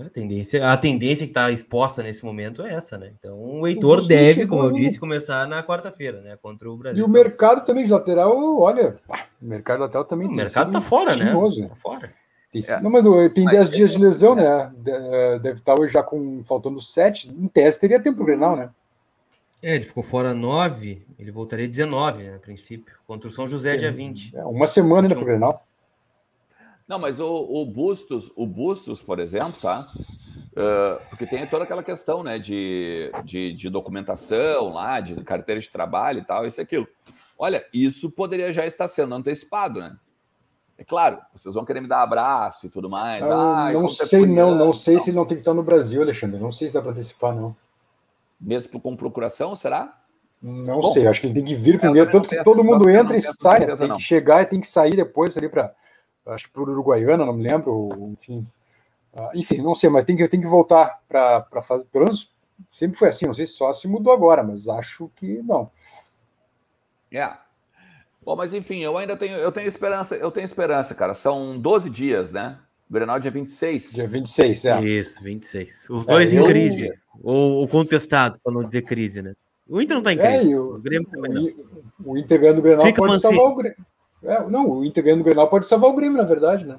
A 0.05 0.09
tendência, 0.11 0.71
a 0.71 0.77
tendência 0.77 1.25
que 1.25 1.31
está 1.31 1.51
exposta 1.51 2.01
nesse 2.03 2.23
momento 2.23 2.63
é 2.63 2.73
essa, 2.73 2.97
né? 2.97 3.11
Então 3.19 3.37
o 3.37 3.67
Heitor 3.67 4.07
deve, 4.07 4.47
como 4.47 4.63
eu 4.63 4.71
disse, 4.71 4.97
começar 4.97 5.45
na 5.47 5.61
quarta-feira, 5.61 6.21
né? 6.21 6.37
Contra 6.41 6.71
o 6.71 6.77
Brasil. 6.77 7.01
E 7.01 7.03
o 7.03 7.09
mercado 7.09 7.65
também 7.65 7.83
de 7.83 7.91
lateral, 7.91 8.59
olha, 8.59 8.97
o 9.41 9.45
mercado 9.45 9.81
lateral 9.81 10.05
também. 10.05 10.25
O 10.25 10.31
mercado 10.31 10.71
tá 10.71 10.79
fora, 10.79 11.17
né? 11.17 11.33
Tá 11.67 11.75
fora. 11.75 12.13
Tem, 12.51 12.61
é. 12.67 12.81
Não, 12.81 12.89
mas 12.89 13.03
tem 13.33 13.45
10 13.45 13.69
dias 13.69 13.91
de 13.91 13.97
lesão, 13.97 14.35
né? 14.35 14.71
É, 14.85 15.39
deve 15.39 15.59
estar 15.59 15.79
hoje 15.79 15.93
já 15.93 16.03
com 16.03 16.43
faltando 16.43 16.81
7. 16.81 17.29
Em 17.29 17.47
teste 17.47 17.81
teria 17.81 18.01
tempo 18.01 18.21
o 18.21 18.25
Grenal, 18.25 18.55
né? 18.55 18.69
É, 19.63 19.75
ele 19.75 19.83
ficou 19.83 20.03
fora 20.03 20.33
9, 20.33 21.05
ele 21.19 21.31
voltaria 21.31 21.67
19, 21.67 22.23
né, 22.23 22.35
a 22.35 22.39
princípio, 22.39 22.95
contra 23.05 23.29
o 23.29 23.31
São 23.31 23.47
José, 23.47 23.77
dia 23.77 23.91
20. 23.91 24.35
É, 24.35 24.43
uma 24.43 24.65
semana 24.65 25.03
ainda 25.03 25.15
pro 25.15 25.23
Grenal. 25.23 25.63
Não, 26.87 26.97
mas 26.97 27.19
o, 27.19 27.27
o, 27.27 27.63
Bustos, 27.65 28.31
o 28.35 28.45
Bustos, 28.47 29.03
por 29.03 29.19
exemplo, 29.19 29.61
tá? 29.61 29.87
Uh, 30.51 30.99
porque 31.09 31.27
tem 31.27 31.45
toda 31.47 31.63
aquela 31.63 31.83
questão, 31.83 32.23
né, 32.23 32.39
de, 32.39 33.11
de, 33.23 33.53
de, 33.53 33.69
documentação 33.69 34.73
lá, 34.73 34.99
de 34.99 35.15
carteira 35.23 35.61
de 35.61 35.69
trabalho 35.69 36.19
e 36.19 36.25
tal, 36.25 36.45
isso 36.45 36.59
e 36.59 36.63
aquilo. 36.63 36.87
Olha, 37.37 37.65
isso 37.71 38.11
poderia 38.11 38.51
já 38.51 38.65
estar 38.65 38.87
sendo 38.87 39.13
antecipado, 39.13 39.79
né? 39.79 39.95
É 40.81 40.83
claro, 40.83 41.19
vocês 41.31 41.53
vão 41.53 41.63
querer 41.63 41.79
me 41.79 41.87
dar 41.87 42.01
abraço 42.01 42.65
e 42.65 42.69
tudo 42.69 42.89
mais. 42.89 43.23
Ah, 43.23 43.71
não 43.71 43.87
sei, 43.87 44.25
não, 44.25 44.55
não 44.55 44.73
sei 44.73 44.95
não. 44.95 45.03
se 45.03 45.11
não 45.11 45.25
tem 45.25 45.37
que 45.37 45.41
estar 45.41 45.53
no 45.53 45.61
Brasil, 45.61 46.01
Alexandre. 46.01 46.39
Não 46.39 46.51
sei 46.51 46.69
se 46.69 46.73
dá 46.73 46.81
para 46.81 46.89
antecipar, 46.89 47.35
não 47.35 47.55
mesmo 48.41 48.81
com 48.81 48.95
procuração, 48.95 49.53
será? 49.53 49.95
Não 50.41 50.81
Bom, 50.81 50.91
sei, 50.91 51.05
acho 51.05 51.21
que 51.21 51.27
ele 51.27 51.35
tem 51.35 51.45
que 51.45 51.53
vir 51.53 51.79
primeiro, 51.79 52.09
tanto 52.09 52.27
que 52.27 52.43
todo 52.43 52.63
mundo 52.63 52.89
entra 52.89 53.15
e 53.15 53.21
sai, 53.21 53.59
certeza, 53.59 53.77
tem 53.77 53.87
não. 53.89 53.97
que 53.97 54.01
chegar 54.01 54.41
e 54.41 54.45
tem 54.47 54.59
que 54.59 54.67
sair 54.67 54.95
depois 54.95 55.37
ali 55.37 55.47
para, 55.47 55.71
acho 56.25 56.45
que 56.45 56.51
para 56.51 56.63
o 56.63 56.65
Uruguaiana, 56.67 57.23
não 57.23 57.33
me 57.33 57.43
lembro, 57.43 58.09
enfim. 58.11 58.47
Uh, 59.13 59.29
enfim, 59.35 59.61
não 59.61 59.75
sei, 59.75 59.91
mas 59.91 60.03
tem 60.03 60.15
que, 60.15 60.27
tem 60.27 60.41
que 60.41 60.47
voltar 60.47 60.99
para 61.07 61.61
fazer, 61.61 61.85
pelo 61.91 62.05
menos 62.05 62.31
sempre 62.67 62.97
foi 62.97 63.09
assim, 63.09 63.27
não 63.27 63.35
sei 63.35 63.45
se 63.45 63.53
só 63.53 63.71
se 63.71 63.87
mudou 63.87 64.11
agora, 64.11 64.41
mas 64.41 64.67
acho 64.67 65.11
que 65.15 65.43
não. 65.43 65.69
É. 67.11 67.17
Yeah. 67.17 67.39
Bom, 68.23 68.35
mas 68.35 68.53
enfim, 68.53 68.79
eu 68.79 68.97
ainda 68.97 69.17
tenho, 69.17 69.35
eu 69.37 69.51
tenho 69.51 69.67
esperança, 69.67 70.15
eu 70.15 70.31
tenho 70.31 70.45
esperança, 70.45 70.93
cara. 70.93 71.13
São 71.13 71.57
12 71.57 71.89
dias, 71.89 72.31
né? 72.31 72.57
O 72.89 72.93
Grenal 72.93 73.19
dia 73.19 73.31
26. 73.31 73.93
Dia 73.93 74.07
26, 74.07 74.65
é. 74.65 74.81
Isso, 74.81 75.23
26. 75.23 75.87
Os 75.89 76.05
dois 76.05 76.33
é, 76.33 76.39
em 76.39 76.43
crise. 76.43 76.93
Ou, 77.23 77.55
ou 77.55 77.67
contestados, 77.67 78.39
para 78.39 78.53
não 78.53 78.63
dizer 78.63 78.83
crise, 78.83 79.21
né? 79.21 79.33
O 79.67 79.81
Inter 79.81 79.95
não 79.95 80.01
está 80.01 80.13
em 80.13 80.19
é, 80.19 80.37
crise. 80.37 80.53
É, 80.53 80.59
o, 80.59 80.75
o, 80.75 80.79
Grêmio 80.79 81.07
também 81.09 81.31
não. 81.31 81.49
O 82.05 82.17
Inter 82.17 82.39
ganhando 82.39 82.59
o 82.59 82.61
Grenal 82.61 82.85
Fica 82.85 83.01
pode 83.01 83.19
salvar 83.21 83.45
o 83.45 83.55
Grêmio. 83.55 83.77
É, 84.23 84.39
não, 84.47 84.69
o 84.69 84.85
Inter 84.85 85.03
ganhando 85.03 85.21
o 85.21 85.23
Grenal 85.23 85.49
pode 85.49 85.67
salvar 85.67 85.89
o 85.89 85.95
Grêmio, 85.95 86.17
na 86.17 86.25
verdade, 86.25 86.65
né? 86.65 86.77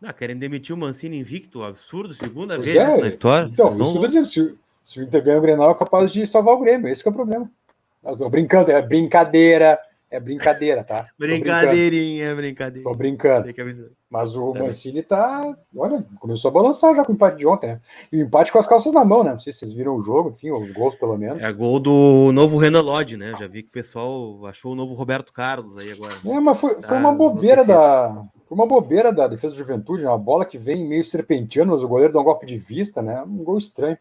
Não, 0.00 0.12
querem 0.12 0.36
demitir 0.36 0.74
o 0.74 0.78
Mancini 0.78 1.18
invicto, 1.18 1.62
absurdo, 1.62 2.14
segunda 2.14 2.56
pois 2.56 2.70
vez 2.70 2.78
é, 2.78 2.96
na 2.96 3.08
história. 3.08 3.48
Então, 3.52 3.68
isso 3.68 3.78
que 3.78 3.96
eu 3.96 4.00
tô 4.00 4.06
dizendo, 4.06 4.26
se, 4.26 4.54
se, 4.84 5.00
o 5.00 5.02
Inter 5.02 5.24
ganha 5.24 5.38
o 5.38 5.42
Grenal, 5.42 5.70
é 5.70 5.74
capaz 5.74 6.12
de 6.12 6.26
salvar 6.26 6.54
o 6.54 6.60
Grêmio, 6.60 6.88
esse 6.88 7.06
é 7.06 7.10
o 7.10 7.14
problema. 7.14 7.50
Eu 8.04 8.16
tô 8.16 8.28
brincando, 8.30 8.70
é 8.70 8.80
brincadeira, 8.80 9.78
é 10.10 10.18
brincadeira, 10.18 10.82
tá? 10.82 11.06
Brincadeirinha, 11.16 12.34
brincadeira. 12.34 12.82
Tô 12.82 12.94
brincando. 12.96 13.48
Mas 14.10 14.34
o 14.34 14.52
tá 14.52 14.64
Mancini 14.64 15.02
tá. 15.02 15.56
Olha, 15.76 16.04
começou 16.18 16.48
a 16.48 16.52
balançar 16.52 16.96
já 16.96 17.04
com 17.04 17.12
o 17.12 17.14
empate 17.14 17.38
de 17.38 17.46
ontem, 17.46 17.68
né? 17.68 17.80
E 18.10 18.16
o 18.16 18.26
empate 18.26 18.50
com 18.50 18.58
as 18.58 18.66
calças 18.66 18.92
na 18.92 19.04
mão, 19.04 19.22
né? 19.22 19.30
Não 19.30 19.38
sei 19.38 19.52
se 19.52 19.60
vocês 19.60 19.72
viram 19.72 19.94
o 19.94 20.02
jogo, 20.02 20.30
enfim, 20.30 20.50
os 20.50 20.72
gols 20.72 20.96
pelo 20.96 21.16
menos. 21.16 21.40
É 21.40 21.52
gol 21.52 21.78
do 21.78 22.32
novo 22.32 22.58
Renan 22.58 22.80
Lodge, 22.80 23.16
né? 23.16 23.34
Já 23.38 23.46
vi 23.46 23.62
que 23.62 23.68
o 23.68 23.72
pessoal 23.72 24.44
achou 24.46 24.72
o 24.72 24.74
novo 24.74 24.94
Roberto 24.94 25.32
Carlos 25.32 25.78
aí 25.78 25.92
agora. 25.92 26.14
É, 26.26 26.40
mas 26.40 26.58
foi, 26.58 26.82
foi 26.82 26.96
uma 26.96 27.12
bobeira 27.12 27.64
da. 27.64 28.24
Foi 28.48 28.58
uma 28.58 28.66
bobeira 28.66 29.12
da 29.12 29.28
defesa 29.28 29.54
da 29.54 29.58
juventude, 29.58 30.02
né? 30.02 30.08
uma 30.08 30.18
bola 30.18 30.44
que 30.44 30.58
vem 30.58 30.84
meio 30.84 31.04
serpenteando, 31.04 31.70
mas 31.70 31.84
o 31.84 31.88
goleiro 31.88 32.12
dá 32.12 32.18
um 32.18 32.24
golpe 32.24 32.44
de 32.44 32.58
vista, 32.58 33.00
né? 33.00 33.22
Um 33.22 33.44
gol 33.44 33.58
estranho. 33.58 33.96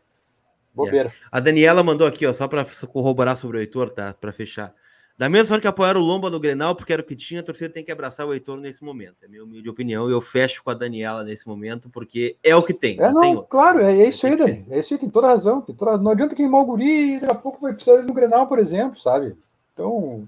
Bobeira. 0.74 1.10
Yeah. 1.10 1.28
A 1.32 1.39
Daniela 1.39 1.84
mandou 1.84 2.07
aqui, 2.07 2.26
ó, 2.26 2.34
só 2.34 2.47
para 2.47 2.66
corroborar 2.91 3.38
sobre 3.38 3.57
o 3.57 3.60
Heitor, 3.60 3.91
tá? 3.91 4.12
Para 4.12 4.32
fechar. 4.32 4.74
Da 5.20 5.28
mesma 5.28 5.47
forma 5.47 5.61
que 5.61 5.67
apoiaram 5.67 5.99
o 5.99 6.03
Lomba 6.05 6.30
no 6.30 6.39
Grenal, 6.39 6.74
porque 6.74 6.93
era 6.93 7.01
o 7.01 7.05
que 7.05 7.13
tinha, 7.13 7.41
a 7.41 7.43
torcida 7.43 7.70
tem 7.70 7.84
que 7.84 7.91
abraçar 7.91 8.26
o 8.26 8.34
Heitor 8.34 8.57
nesse 8.57 8.82
momento. 8.82 9.17
É 9.22 9.28
minha 9.28 9.43
humilde 9.43 9.70
opinião. 9.70 10.09
E 10.09 10.13
eu 10.13 10.22
fecho 10.22 10.63
com 10.63 10.70
a 10.70 10.74
Daniela 10.74 11.26
nesse 11.26 11.45
momento, 11.45 11.89
porque 11.89 12.38
é 12.41 12.55
o 12.55 12.63
que 12.63 12.74
tem. 12.74 12.97
É, 12.97 13.11
não, 13.11 13.34
não 13.34 13.43
claro, 13.43 13.82
é, 13.82 13.91
é, 13.91 14.07
isso 14.07 14.26
aí, 14.26 14.38
Dani. 14.38 14.65
É 14.70 14.80
isso 14.80 14.93
aí, 14.93 14.97
tem 14.97 15.09
toda 15.09 15.28
razão. 15.28 15.59
Tem 15.59 15.76
toda... 15.76 15.97
Não 15.97 16.11
adianta 16.11 16.34
queimar 16.34 16.61
o 16.61 16.65
guri, 16.65 17.20
daqui 17.20 17.34
a 17.34 17.36
pouco 17.36 17.59
vai 17.59 17.74
precisar 17.74 18.01
no 18.01 18.13
Grenal, 18.13 18.47
por 18.47 18.59
exemplo, 18.59 18.97
sabe? 18.97 19.36
Então, 19.74 20.26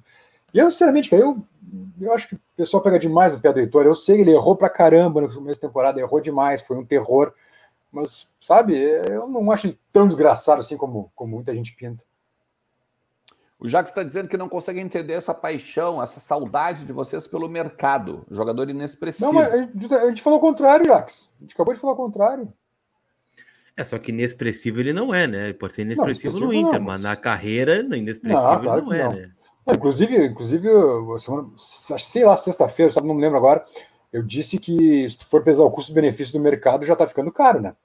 eu, 0.53 0.69
sinceramente, 0.69 1.09
cara, 1.09 1.21
eu, 1.21 1.41
eu 2.01 2.11
acho 2.11 2.27
que 2.27 2.35
o 2.35 2.39
pessoal 2.57 2.83
pega 2.83 2.99
demais 2.99 3.33
o 3.33 3.39
pé 3.39 3.53
do 3.53 3.61
Heitor. 3.61 3.85
Eu 3.85 3.95
sei 3.95 4.17
que 4.17 4.23
ele 4.23 4.31
errou 4.31 4.57
pra 4.57 4.67
caramba 4.67 5.21
no 5.21 5.33
começo 5.33 5.61
da 5.61 5.69
temporada, 5.69 6.01
errou 6.01 6.19
demais, 6.19 6.63
foi 6.63 6.75
um 6.75 6.83
terror. 6.83 7.31
Mas, 7.93 8.29
sabe, 8.41 8.77
eu 8.77 9.25
não 9.25 9.53
acho 9.53 9.67
ele 9.67 9.79
tão 9.93 10.05
desgraçado 10.05 10.59
assim 10.59 10.75
como, 10.75 11.09
como 11.15 11.33
muita 11.33 11.55
gente 11.55 11.73
pinta. 11.77 12.03
O 13.64 13.70
Jacques 13.70 13.91
está 13.91 14.01
dizendo 14.01 14.28
que 14.28 14.36
não 14.36 14.49
consegue 14.49 14.80
entender 14.80 15.14
essa 15.14 15.36
paixão, 15.36 16.01
essa 16.01 16.20
saudade 16.20 16.84
de 16.84 16.91
vocês 16.91 17.28
pelo 17.28 17.47
mercado. 17.47 18.26
Jogador 18.32 18.68
inexpressivo. 18.68 19.32
Não, 19.32 19.34
mas 19.34 19.53
a 19.53 19.57
gente, 19.57 19.93
a 19.93 20.07
gente 20.07 20.22
falou 20.24 20.39
o 20.39 20.41
contrário, 20.41 20.88
Jacques. 20.88 21.30
A 21.39 21.43
gente 21.43 21.53
acabou 21.53 21.72
de 21.72 21.80
falar 21.80 21.93
o 21.93 21.97
contrário. 21.97 22.51
É, 23.78 23.84
só 23.84 23.99
que 23.99 24.12
inexpressivo 24.12 24.80
ele 24.80 24.91
não 24.91 25.14
é, 25.14 25.28
né? 25.28 25.43
Ele 25.45 25.53
pode 25.53 25.74
ser 25.74 25.84
inexpressivo, 25.84 26.39
não, 26.39 26.47
no 26.47 26.53
Inter, 26.53 26.80
não, 26.80 26.88
mas... 26.88 27.01
mas... 27.01 27.03
na 27.03 27.16
carreira, 27.16 27.82
inexpressivo 27.95 28.41
não, 28.41 28.62
claro 28.62 28.80
ele 28.80 28.86
não 28.86 28.93
é, 28.93 29.03
não. 29.03 29.12
né? 29.14 29.32
É, 29.68 29.74
inclusive, 29.74 30.26
inclusive 30.26 30.68
semana, 31.20 31.47
sei 31.55 32.26
lá, 32.26 32.36
sexta-feira, 32.38 32.91
sabe, 32.91 33.07
não 33.07 33.14
me 33.14 33.22
lembro 33.22 33.38
agora, 33.38 33.64
eu 34.12 34.24
disse 34.24 34.57
que 34.57 35.07
se 35.07 35.18
tu 35.20 35.26
for 35.28 35.43
pesar 35.43 35.64
o 35.64 35.72
custo-benefício 35.72 36.34
do 36.34 36.39
mercado, 36.39 36.84
já 36.84 36.95
tá 36.95 37.07
ficando 37.07 37.32
caro, 37.32 37.62
né? 37.62 37.76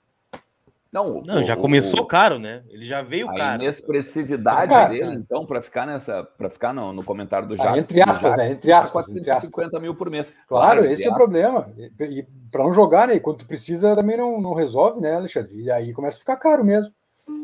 Não, 0.96 1.20
não 1.20 1.40
o, 1.40 1.42
já 1.42 1.54
começou 1.54 2.00
o, 2.00 2.06
caro, 2.06 2.38
né? 2.38 2.62
Ele 2.70 2.86
já 2.86 3.02
veio 3.02 3.28
a 3.28 3.34
caro. 3.34 3.50
A 3.50 3.54
inexpressividade 3.56 4.72
tá 4.72 4.88
dele, 4.88 5.14
então, 5.14 5.44
para 5.44 5.60
ficar 5.60 5.86
nessa, 5.86 6.24
para 6.24 6.48
ficar 6.48 6.72
no, 6.72 6.90
no, 6.90 7.04
comentário 7.04 7.46
do 7.46 7.54
Jacques. 7.54 7.74
Ah, 7.74 7.78
entre 7.78 8.00
aspas, 8.00 8.32
Jacques, 8.32 8.38
né? 8.38 8.50
Entre 8.50 8.72
aspas. 8.72 9.04
450 9.04 9.66
aspas. 9.66 9.82
mil 9.82 9.94
por 9.94 10.08
mês. 10.08 10.32
Claro, 10.48 10.80
claro 10.80 10.84
esse 10.86 11.06
é 11.06 11.10
o 11.10 11.14
problema. 11.14 11.70
E, 11.76 11.90
e 12.04 12.22
para 12.50 12.64
não 12.64 12.72
jogar, 12.72 13.08
né? 13.08 13.18
Quando 13.18 13.40
tu 13.40 13.46
precisa, 13.46 13.94
também 13.94 14.16
não, 14.16 14.40
não 14.40 14.54
resolve, 14.54 14.98
né, 14.98 15.14
Alexandre? 15.14 15.52
E 15.54 15.70
aí 15.70 15.92
começa 15.92 16.16
a 16.16 16.20
ficar 16.20 16.36
caro 16.36 16.64
mesmo. 16.64 16.90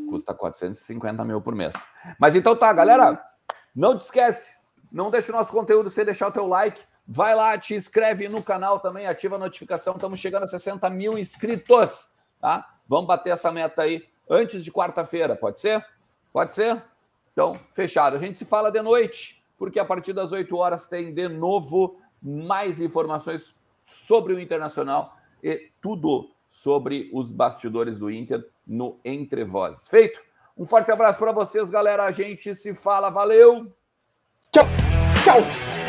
Custa 0.09 0.33
450 0.33 1.23
mil 1.23 1.43
por 1.43 1.55
mês. 1.55 1.75
Mas 2.19 2.35
então 2.35 2.57
tá, 2.57 2.73
galera. 2.73 3.23
Não 3.75 3.97
te 3.97 4.03
esquece, 4.03 4.55
não 4.91 5.11
deixa 5.11 5.33
o 5.33 5.37
nosso 5.37 5.53
conteúdo 5.53 5.89
sem 5.89 6.05
deixar 6.05 6.29
o 6.29 6.33
teu 6.33 6.47
like. 6.47 6.81
Vai 7.07 7.35
lá, 7.35 7.59
te 7.59 7.75
inscreve 7.75 8.29
no 8.29 8.43
canal 8.43 8.81
também, 8.81 9.07
ativa 9.07 9.37
a 9.37 9.39
notificação. 9.39 9.95
Estamos 9.95 10.21
chegando 10.21 10.45
a 10.45 10.47
60 10.47 10.89
mil 10.91 11.19
inscritos, 11.19 12.09
tá? 12.41 12.72
Vamos 12.89 13.07
bater 13.07 13.31
essa 13.31 13.51
meta 13.51 13.83
aí 13.83 14.05
antes 14.29 14.65
de 14.65 14.71
quarta-feira, 14.71 15.37
pode 15.37 15.61
ser? 15.61 15.85
Pode 16.33 16.55
ser? 16.55 16.83
Então, 17.33 17.55
fechado. 17.73 18.17
A 18.17 18.19
gente 18.19 18.39
se 18.39 18.45
fala 18.45 18.71
de 18.71 18.81
noite, 18.81 19.43
porque 19.59 19.79
a 19.79 19.85
partir 19.85 20.13
das 20.13 20.33
8 20.33 20.57
horas 20.57 20.87
tem 20.87 21.13
de 21.13 21.29
novo 21.29 21.99
mais 22.23 22.81
informações 22.81 23.57
sobre 23.85 24.33
o 24.33 24.41
Internacional 24.41 25.17
e 25.43 25.71
tudo 25.81 26.31
sobre 26.47 27.11
os 27.13 27.31
bastidores 27.31 27.99
do 27.99 28.11
Inter 28.11 28.47
no 28.67 28.99
Entre 29.05 29.45
Vozes. 29.45 29.89
Feito? 29.89 30.21
Um 30.57 30.67
forte 30.67 30.91
abraço 30.91 31.19
para 31.19 31.33
vocês, 31.33 31.71
galera. 31.71 32.05
A 32.05 32.11
gente 32.11 32.55
se 32.55 32.75
fala. 32.75 33.11
Valeu! 33.11 33.73
Tchau! 34.53 34.67
Tchau! 35.25 35.82